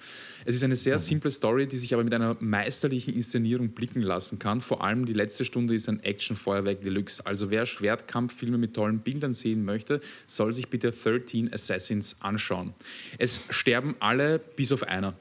Es 0.45 0.55
ist 0.55 0.63
eine 0.63 0.77
sehr 0.77 0.99
simple 0.99 1.31
Story, 1.31 1.67
die 1.67 1.77
sich 1.77 1.93
aber 1.95 2.05
mit 2.05 2.15
einer 2.15 2.37
meisterlichen 2.41 3.15
Inszenierung 3.15 3.71
blicken 3.71 4.03
lassen 4.03 4.39
kann. 4.39 4.61
Vor 4.61 4.85
allem 4.85 5.05
die 5.05 5.13
letzte 5.13 5.45
Stunde 5.45 5.75
ist 5.75 5.89
ein 5.89 6.03
Action-Feuerwerk 6.03 6.81
Deluxe. 6.83 7.25
Also 7.27 7.51
wer 7.51 7.67
Schwertkampffilme 7.67 8.57
mit 8.59 8.75
tollen 8.75 9.01
Bildern 9.01 9.33
sehen 9.33 9.65
möchte, 9.65 10.01
soll 10.27 10.53
sich 10.53 10.69
bitte 10.69 10.93
13 10.93 11.53
Assassins 11.53 12.17
anschauen. 12.21 12.73
Es 13.19 13.43
sterben 13.51 13.97
alle 14.01 14.39
bis 14.39 14.71
auf 14.73 14.85
einer. 14.85 15.15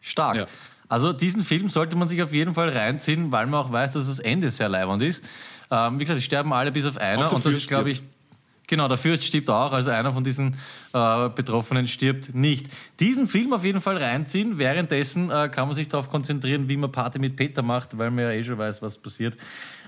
Stark. 0.00 0.36
Ja. 0.36 0.46
Also 0.88 1.12
diesen 1.12 1.42
Film 1.42 1.70
sollte 1.70 1.96
man 1.96 2.06
sich 2.06 2.20
auf 2.22 2.34
jeden 2.34 2.52
Fall 2.52 2.68
reinziehen, 2.68 3.32
weil 3.32 3.46
man 3.46 3.64
auch 3.64 3.72
weiß, 3.72 3.94
dass 3.94 4.08
das 4.08 4.18
Ende 4.18 4.50
sehr 4.50 4.68
leibend 4.68 5.02
ist. 5.02 5.24
Ähm, 5.72 5.98
wie 5.98 6.04
gesagt, 6.04 6.20
die 6.20 6.24
sterben 6.24 6.52
alle 6.52 6.70
bis 6.70 6.84
auf 6.84 6.98
einer. 6.98 7.24
Auch 7.24 7.28
der 7.28 7.36
und 7.36 7.46
das 7.46 7.54
ist, 7.54 7.68
glaube 7.68 7.90
ich, 7.90 8.02
genau, 8.66 8.88
der 8.88 8.98
Fürst 8.98 9.24
stirbt 9.24 9.48
auch, 9.48 9.72
also 9.72 9.90
einer 9.90 10.12
von 10.12 10.22
diesen 10.22 10.54
äh, 10.92 11.28
Betroffenen 11.30 11.88
stirbt 11.88 12.34
nicht. 12.34 12.66
Diesen 13.00 13.26
Film 13.26 13.54
auf 13.54 13.64
jeden 13.64 13.80
Fall 13.80 13.96
reinziehen. 13.96 14.58
Währenddessen 14.58 15.30
äh, 15.30 15.48
kann 15.48 15.68
man 15.68 15.74
sich 15.74 15.88
darauf 15.88 16.10
konzentrieren, 16.10 16.68
wie 16.68 16.76
man 16.76 16.92
Party 16.92 17.18
mit 17.18 17.36
Peter 17.36 17.62
macht, 17.62 17.96
weil 17.96 18.10
man 18.10 18.24
ja 18.24 18.30
eh 18.32 18.44
schon 18.44 18.58
weiß, 18.58 18.82
was 18.82 18.98
passiert. 18.98 19.34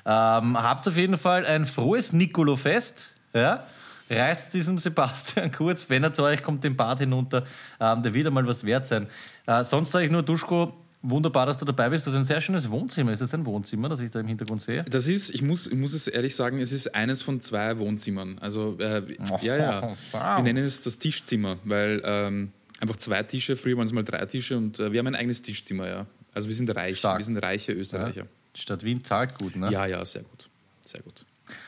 Ähm, 0.06 0.56
habt 0.56 0.88
auf 0.88 0.96
jeden 0.96 1.18
Fall 1.18 1.44
ein 1.44 1.66
frohes 1.66 2.14
Nicolo-Fest. 2.14 3.12
Ja? 3.34 3.66
Reißt 4.08 4.54
diesem 4.54 4.78
Sebastian 4.78 5.52
kurz, 5.52 5.90
wenn 5.90 6.02
er 6.02 6.14
zu 6.14 6.22
euch 6.22 6.42
kommt, 6.42 6.64
den 6.64 6.76
Bad 6.76 7.00
hinunter. 7.00 7.44
Ähm, 7.78 8.02
der 8.02 8.14
wird 8.14 8.26
einmal 8.26 8.46
was 8.46 8.64
wert 8.64 8.86
sein. 8.86 9.06
Äh, 9.46 9.64
sonst 9.64 9.92
sage 9.92 10.06
ich 10.06 10.10
nur, 10.10 10.22
Duschko, 10.22 10.72
wunderbar, 11.04 11.46
dass 11.46 11.58
du 11.58 11.64
dabei 11.64 11.90
bist. 11.90 12.06
Das 12.06 12.14
ist 12.14 12.18
ein 12.18 12.24
sehr 12.24 12.40
schönes 12.40 12.70
Wohnzimmer. 12.70 13.12
Ist 13.12 13.22
das 13.22 13.34
ein 13.34 13.46
Wohnzimmer, 13.46 13.88
das 13.88 14.00
ich 14.00 14.10
da 14.10 14.20
im 14.20 14.26
Hintergrund 14.26 14.62
sehe? 14.62 14.84
Das 14.84 15.06
ist, 15.06 15.30
ich 15.30 15.42
muss, 15.42 15.66
ich 15.66 15.76
muss 15.76 15.92
es 15.92 16.08
ehrlich 16.08 16.34
sagen, 16.34 16.58
es 16.58 16.72
ist 16.72 16.94
eines 16.94 17.22
von 17.22 17.40
zwei 17.40 17.78
Wohnzimmern. 17.78 18.38
Also, 18.40 18.76
äh, 18.78 19.02
ja, 19.42 19.56
ja. 19.56 19.96
Wir 20.12 20.42
nennen 20.42 20.64
es 20.64 20.82
das 20.82 20.98
Tischzimmer, 20.98 21.58
weil 21.64 22.00
ähm, 22.04 22.52
einfach 22.80 22.96
zwei 22.96 23.22
Tische, 23.22 23.56
früher 23.56 23.76
waren 23.76 23.86
es 23.86 23.92
mal 23.92 24.04
drei 24.04 24.24
Tische 24.26 24.56
und 24.56 24.80
äh, 24.80 24.92
wir 24.92 24.98
haben 24.98 25.06
ein 25.06 25.14
eigenes 25.14 25.42
Tischzimmer, 25.42 25.88
ja. 25.88 26.06
Also 26.32 26.48
wir 26.48 26.54
sind 26.54 26.74
reich, 26.74 26.98
Stark. 26.98 27.18
wir 27.18 27.24
sind 27.24 27.36
reiche 27.38 27.72
Österreicher. 27.72 28.26
Die 28.56 28.60
Stadt 28.60 28.82
Wien 28.82 29.04
zahlt 29.04 29.38
gut, 29.38 29.56
ne? 29.56 29.70
Ja, 29.70 29.86
ja, 29.86 30.04
sehr 30.04 30.22
gut. 30.22 30.48
Sehr 30.82 31.02
gut. 31.02 31.24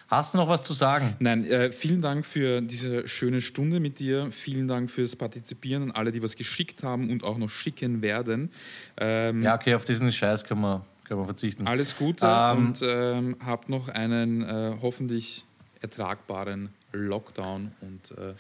Hast 0.08 0.34
du 0.34 0.38
noch 0.38 0.48
was 0.48 0.62
zu 0.62 0.72
sagen? 0.72 1.16
Nein, 1.18 1.44
äh, 1.44 1.72
vielen 1.72 2.00
Dank 2.00 2.24
für 2.24 2.60
diese 2.60 3.08
schöne 3.08 3.40
Stunde 3.40 3.80
mit 3.80 3.98
dir. 3.98 4.30
Vielen 4.30 4.68
Dank 4.68 4.88
fürs 4.88 5.16
Partizipieren 5.16 5.84
an 5.84 5.90
alle, 5.90 6.12
die 6.12 6.22
was 6.22 6.36
geschickt 6.36 6.84
haben 6.84 7.10
und 7.10 7.24
auch 7.24 7.38
noch 7.38 7.50
schicken 7.50 8.02
werden. 8.02 8.52
Ähm, 8.98 9.42
Ja, 9.42 9.56
okay, 9.56 9.74
auf 9.74 9.84
diesen 9.84 10.12
Scheiß 10.12 10.44
kann 10.44 10.60
man, 10.60 10.82
kann 11.08 11.16
man 11.16 11.26
verzichten. 11.26 11.66
Alles 11.66 11.96
Gute 11.96 12.24
Ähm, 12.24 12.66
und 12.68 12.82
ähm, 12.82 13.36
habt 13.44 13.68
noch 13.68 13.88
einen 13.88 14.42
äh, 14.42 14.76
hoffentlich 14.80 15.44
ertragbaren 15.80 16.68
Lockdown 16.92 17.72
und 17.80 18.12
äh, 18.16 18.34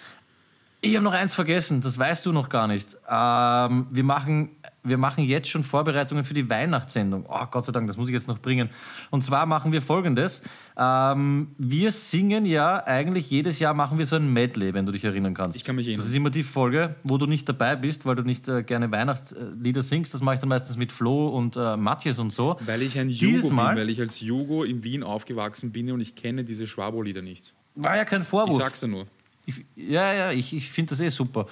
Ich 0.82 0.94
habe 0.94 1.04
noch 1.04 1.12
eins 1.12 1.34
vergessen, 1.34 1.80
das 1.80 1.98
weißt 1.98 2.24
du 2.26 2.32
noch 2.32 2.48
gar 2.48 2.68
nicht. 2.68 2.96
Ähm, 3.10 3.86
wir, 3.90 4.04
machen, 4.04 4.50
wir 4.84 4.98
machen 4.98 5.24
jetzt 5.24 5.48
schon 5.48 5.64
Vorbereitungen 5.64 6.22
für 6.24 6.34
die 6.34 6.48
Weihnachtssendung. 6.48 7.24
Oh, 7.28 7.44
Gott 7.50 7.64
sei 7.64 7.72
Dank, 7.72 7.88
das 7.88 7.96
muss 7.96 8.08
ich 8.08 8.12
jetzt 8.12 8.28
noch 8.28 8.38
bringen. 8.38 8.68
Und 9.10 9.22
zwar 9.24 9.46
machen 9.46 9.72
wir 9.72 9.82
folgendes. 9.82 10.42
Ähm, 10.78 11.48
wir 11.58 11.90
singen 11.90 12.44
ja 12.44 12.84
eigentlich 12.84 13.28
jedes 13.30 13.58
Jahr 13.58 13.74
machen 13.74 13.98
wir 13.98 14.06
so 14.06 14.14
ein 14.16 14.32
Medley, 14.32 14.74
wenn 14.74 14.86
du 14.86 14.92
dich 14.92 15.02
erinnern 15.02 15.34
kannst. 15.34 15.56
Ich 15.56 15.64
kann 15.64 15.74
mich 15.74 15.86
erinnern. 15.86 16.02
Das 16.02 16.08
ist 16.10 16.14
immer 16.14 16.30
die 16.30 16.44
Folge, 16.44 16.94
wo 17.02 17.18
du 17.18 17.26
nicht 17.26 17.48
dabei 17.48 17.74
bist, 17.74 18.06
weil 18.06 18.14
du 18.14 18.22
nicht 18.22 18.46
äh, 18.46 18.62
gerne 18.62 18.90
Weihnachtslieder 18.92 19.82
singst. 19.82 20.14
Das 20.14 20.20
mache 20.22 20.36
ich 20.36 20.40
dann 20.40 20.50
meistens 20.50 20.76
mit 20.76 20.92
Flo 20.92 21.28
und 21.30 21.56
äh, 21.56 21.76
Matthias 21.76 22.20
und 22.20 22.32
so. 22.32 22.58
weil 22.60 22.82
ich 22.82 22.96
ein 22.98 23.08
Dieses 23.08 23.22
Jugo 23.22 23.46
bin, 23.48 23.56
Mal- 23.56 23.76
weil 23.76 23.90
ich 23.90 24.00
als 24.00 24.20
Jugo 24.20 24.62
in 24.62 24.84
Wien 24.84 25.02
aufgewachsen 25.02 25.72
bin 25.72 25.90
und 25.90 26.00
ich 26.00 26.14
kenne 26.14 26.44
diese 26.44 26.66
Schwabo-Lieder 26.68 27.22
nicht. 27.22 27.54
War 27.74 27.96
ja 27.96 28.04
kein 28.04 28.22
Ich 28.22 28.28
Vorwurf. 28.28 28.62
sag's 28.62 28.80
dir 28.80 28.88
nur. 28.88 29.06
Ich, 29.46 29.64
ja, 29.76 30.12
ja, 30.12 30.32
ich, 30.32 30.52
ich 30.52 30.68
finde 30.70 30.90
das 30.90 31.00
eh 31.00 31.08
super. 31.08 31.46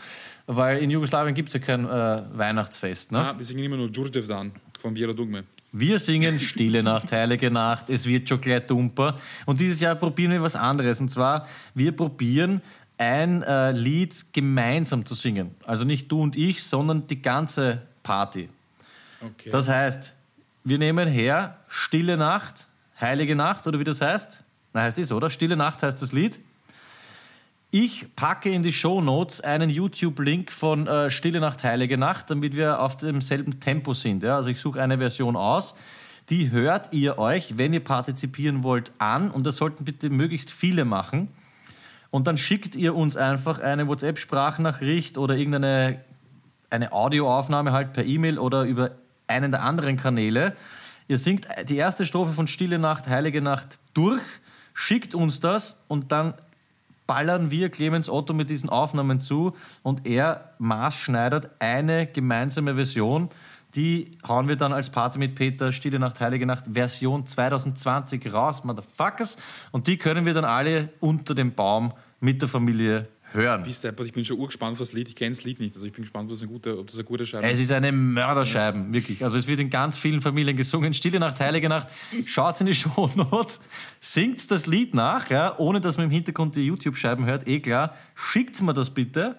Weil 0.46 0.78
in 0.78 0.90
Jugoslawien 0.90 1.34
gibt 1.34 1.48
es 1.48 1.54
ja 1.54 1.60
kein 1.60 1.86
äh, 1.86 2.22
Weihnachtsfest. 2.32 3.12
Ne? 3.12 3.18
Ah, 3.18 3.34
wir 3.36 3.44
singen 3.44 3.64
immer 3.64 3.76
nur 3.76 3.88
Djurdjev 3.88 4.26
Dan 4.26 4.52
von 4.80 4.92
Biela 4.92 5.12
Dugme. 5.12 5.44
Wir 5.72 5.98
singen 5.98 6.38
Stille 6.38 6.82
Nacht, 6.82 7.10
Heilige 7.12 7.50
Nacht, 7.50 7.88
es 7.88 8.04
wird 8.06 8.28
schon 8.28 8.40
gleich 8.40 8.66
dumper. 8.66 9.18
Und 9.46 9.58
dieses 9.58 9.80
Jahr 9.80 9.94
probieren 9.94 10.32
wir 10.32 10.42
was 10.42 10.56
anderes. 10.56 11.00
Und 11.00 11.08
zwar, 11.08 11.48
wir 11.74 11.92
probieren 11.92 12.60
ein 12.98 13.42
äh, 13.42 13.72
Lied 13.72 14.26
gemeinsam 14.32 15.04
zu 15.04 15.14
singen. 15.14 15.54
Also 15.64 15.84
nicht 15.84 16.10
du 16.12 16.20
und 16.20 16.36
ich, 16.36 16.62
sondern 16.62 17.06
die 17.06 17.22
ganze 17.22 17.82
Party. 18.02 18.48
Okay. 19.20 19.50
Das 19.50 19.68
heißt, 19.68 20.14
wir 20.64 20.78
nehmen 20.78 21.08
her 21.08 21.58
Stille 21.68 22.16
Nacht, 22.16 22.66
Heilige 23.00 23.34
Nacht 23.34 23.66
oder 23.66 23.78
wie 23.80 23.84
das 23.84 24.00
heißt. 24.00 24.44
Na, 24.72 24.82
heißt 24.82 24.98
es, 24.98 25.12
oder? 25.12 25.30
Stille 25.30 25.56
Nacht 25.56 25.82
heißt 25.82 26.00
das 26.00 26.12
Lied. 26.12 26.40
Ich 27.76 28.14
packe 28.14 28.50
in 28.50 28.62
die 28.62 28.72
Show 28.72 29.00
Notes 29.00 29.40
einen 29.40 29.68
YouTube-Link 29.68 30.52
von 30.52 30.86
äh, 30.86 31.10
Stille 31.10 31.40
Nacht, 31.40 31.64
Heilige 31.64 31.98
Nacht, 31.98 32.30
damit 32.30 32.54
wir 32.54 32.78
auf 32.78 32.96
demselben 32.96 33.58
Tempo 33.58 33.94
sind. 33.94 34.22
Ja? 34.22 34.36
Also 34.36 34.50
ich 34.50 34.60
suche 34.60 34.80
eine 34.80 34.98
Version 34.98 35.34
aus. 35.34 35.74
Die 36.30 36.52
hört 36.52 36.94
ihr 36.94 37.18
euch, 37.18 37.58
wenn 37.58 37.72
ihr 37.72 37.82
partizipieren 37.82 38.62
wollt, 38.62 38.92
an. 38.98 39.28
Und 39.28 39.44
das 39.44 39.56
sollten 39.56 39.84
bitte 39.84 40.08
möglichst 40.08 40.52
viele 40.52 40.84
machen. 40.84 41.30
Und 42.12 42.28
dann 42.28 42.38
schickt 42.38 42.76
ihr 42.76 42.94
uns 42.94 43.16
einfach 43.16 43.58
eine 43.58 43.88
WhatsApp-Sprachnachricht 43.88 45.18
oder 45.18 45.34
irgendeine 45.34 45.98
eine 46.70 46.92
Audioaufnahme 46.92 47.72
halt 47.72 47.92
per 47.92 48.04
E-Mail 48.04 48.38
oder 48.38 48.62
über 48.62 48.92
einen 49.26 49.50
der 49.50 49.64
anderen 49.64 49.96
Kanäle. 49.96 50.54
Ihr 51.08 51.18
singt 51.18 51.48
die 51.68 51.76
erste 51.78 52.06
Strophe 52.06 52.34
von 52.34 52.46
Stille 52.46 52.78
Nacht, 52.78 53.08
Heilige 53.08 53.42
Nacht 53.42 53.80
durch, 53.94 54.22
schickt 54.74 55.16
uns 55.16 55.40
das 55.40 55.76
und 55.88 56.12
dann 56.12 56.34
ballern 57.06 57.50
wir 57.50 57.70
Clemens 57.70 58.08
Otto 58.08 58.32
mit 58.32 58.50
diesen 58.50 58.68
Aufnahmen 58.68 59.20
zu 59.20 59.54
und 59.82 60.06
er 60.06 60.54
maßschneidert 60.58 61.50
eine 61.58 62.06
gemeinsame 62.06 62.74
Version. 62.74 63.28
Die 63.74 64.18
hauen 64.26 64.46
wir 64.46 64.56
dann 64.56 64.72
als 64.72 64.90
Party 64.90 65.18
mit 65.18 65.34
Peter, 65.34 65.72
Stille 65.72 65.98
Nacht, 65.98 66.20
Heilige 66.20 66.46
Nacht, 66.46 66.64
Version 66.72 67.26
2020 67.26 68.32
raus, 68.32 68.62
Motherfuckers. 68.62 69.36
Und 69.72 69.88
die 69.88 69.98
können 69.98 70.26
wir 70.26 70.34
dann 70.34 70.44
alle 70.44 70.90
unter 71.00 71.34
dem 71.34 71.54
Baum 71.54 71.92
mit 72.20 72.40
der 72.40 72.48
Familie 72.48 73.08
hören. 73.34 73.62
Bis 73.62 73.80
deppert, 73.80 74.06
ich 74.06 74.12
bin 74.12 74.24
schon 74.24 74.38
urgespannt 74.38 74.72
auf 74.72 74.78
das 74.78 74.92
Lied. 74.92 75.08
Ich 75.08 75.16
kenne 75.16 75.30
das 75.30 75.44
Lied 75.44 75.60
nicht. 75.60 75.74
Also 75.74 75.86
ich 75.86 75.92
bin 75.92 76.02
gespannt, 76.02 76.30
was 76.30 76.42
ein 76.42 76.48
guter, 76.48 76.78
ob 76.78 76.86
das 76.86 76.96
eine 76.96 77.04
gute 77.04 77.26
Scheibe 77.26 77.46
Es 77.46 77.58
ist. 77.58 77.64
ist 77.66 77.72
eine 77.72 77.92
Mörderscheibe, 77.92 78.92
wirklich. 78.92 79.22
Also 79.24 79.36
es 79.36 79.46
wird 79.46 79.60
in 79.60 79.70
ganz 79.70 79.96
vielen 79.96 80.20
Familien 80.22 80.56
gesungen. 80.56 80.94
Stille 80.94 81.18
Nacht, 81.20 81.40
Heilige 81.40 81.68
Nacht. 81.68 81.88
Schaut 82.26 82.60
in 82.60 82.66
die 82.66 82.74
Shownotes, 82.74 83.60
singt 84.00 84.50
das 84.50 84.66
Lied 84.66 84.94
nach, 84.94 85.28
ja, 85.30 85.58
ohne 85.58 85.80
dass 85.80 85.96
man 85.96 86.06
im 86.06 86.12
Hintergrund 86.12 86.54
die 86.56 86.66
YouTube-Scheiben 86.66 87.26
hört, 87.26 87.48
eh 87.48 87.60
klar. 87.60 87.94
Schickt 88.14 88.62
mir 88.62 88.72
das 88.72 88.90
bitte 88.90 89.36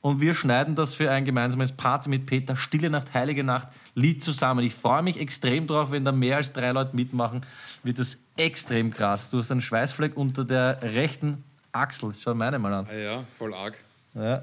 und 0.00 0.20
wir 0.20 0.34
schneiden 0.34 0.74
das 0.74 0.94
für 0.94 1.10
ein 1.10 1.24
gemeinsames 1.24 1.72
Party 1.72 2.08
mit 2.08 2.26
Peter. 2.26 2.56
Stille 2.56 2.90
Nacht, 2.90 3.14
Heilige 3.14 3.44
Nacht, 3.44 3.68
Lied 3.94 4.22
zusammen. 4.22 4.64
Ich 4.64 4.74
freue 4.74 5.02
mich 5.02 5.18
extrem 5.18 5.66
drauf, 5.66 5.90
wenn 5.90 6.04
da 6.04 6.12
mehr 6.12 6.36
als 6.36 6.52
drei 6.52 6.70
Leute 6.72 6.94
mitmachen, 6.94 7.44
wird 7.82 7.98
das 7.98 8.18
extrem 8.36 8.90
krass. 8.90 9.30
Du 9.30 9.38
hast 9.38 9.50
einen 9.50 9.60
Schweißfleck 9.60 10.16
unter 10.16 10.44
der 10.44 10.80
rechten 10.82 11.42
Achsel. 11.80 12.12
Schau 12.20 12.34
meine 12.34 12.58
mal 12.58 12.72
an. 12.72 12.86
Ah 12.90 12.94
ja, 12.94 13.24
voll 13.38 13.54
arg. 13.54 13.74
Ja. 14.14 14.42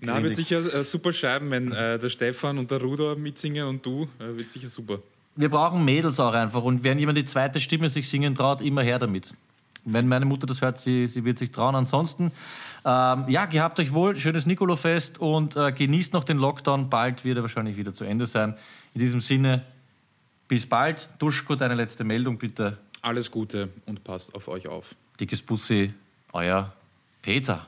Na, 0.00 0.22
wird 0.22 0.36
sicher 0.36 0.58
äh, 0.58 0.84
super 0.84 1.12
Scheiben, 1.12 1.50
wenn 1.50 1.72
äh, 1.72 1.98
der 1.98 2.10
Stefan 2.10 2.58
und 2.58 2.70
der 2.70 2.80
Ruder 2.80 3.16
mitsingen 3.16 3.66
und 3.66 3.84
du. 3.84 4.08
Äh, 4.18 4.36
wird 4.36 4.48
sicher 4.48 4.68
super. 4.68 4.98
wir 5.36 5.48
brauchen 5.48 5.84
Mädels 5.84 6.20
auch 6.20 6.32
einfach. 6.32 6.62
Und 6.62 6.84
wenn 6.84 6.98
jemand 6.98 7.18
die 7.18 7.24
zweite 7.24 7.60
Stimme 7.60 7.88
sich 7.88 8.08
singen 8.08 8.34
traut, 8.34 8.60
immer 8.60 8.82
her 8.82 8.98
damit. 8.98 9.34
Wenn 9.86 10.08
meine 10.08 10.24
Mutter 10.24 10.46
das 10.46 10.62
hört, 10.62 10.78
sie, 10.78 11.06
sie 11.06 11.24
wird 11.24 11.38
sich 11.38 11.50
trauen. 11.52 11.74
Ansonsten, 11.74 12.32
ähm, 12.84 13.24
ja, 13.28 13.44
gehabt 13.44 13.78
euch 13.80 13.92
wohl, 13.92 14.16
schönes 14.16 14.46
Nikolofest 14.46 15.18
und 15.20 15.56
äh, 15.56 15.72
genießt 15.72 16.14
noch 16.14 16.24
den 16.24 16.38
Lockdown. 16.38 16.88
Bald 16.88 17.24
wird 17.24 17.36
er 17.36 17.42
wahrscheinlich 17.42 17.76
wieder 17.76 17.92
zu 17.92 18.04
Ende 18.04 18.26
sein. 18.26 18.54
In 18.94 19.00
diesem 19.00 19.20
Sinne, 19.20 19.64
bis 20.48 20.66
bald. 20.66 21.10
Duschko, 21.18 21.54
deine 21.54 21.74
letzte 21.74 22.04
Meldung 22.04 22.38
bitte. 22.38 22.78
Alles 23.02 23.30
Gute 23.30 23.68
und 23.84 24.04
passt 24.04 24.34
auf 24.34 24.48
euch 24.48 24.68
auf. 24.68 24.94
Dickes 25.20 25.42
Bussi, 25.42 25.92
euer 26.34 26.70
Peter. 27.22 27.66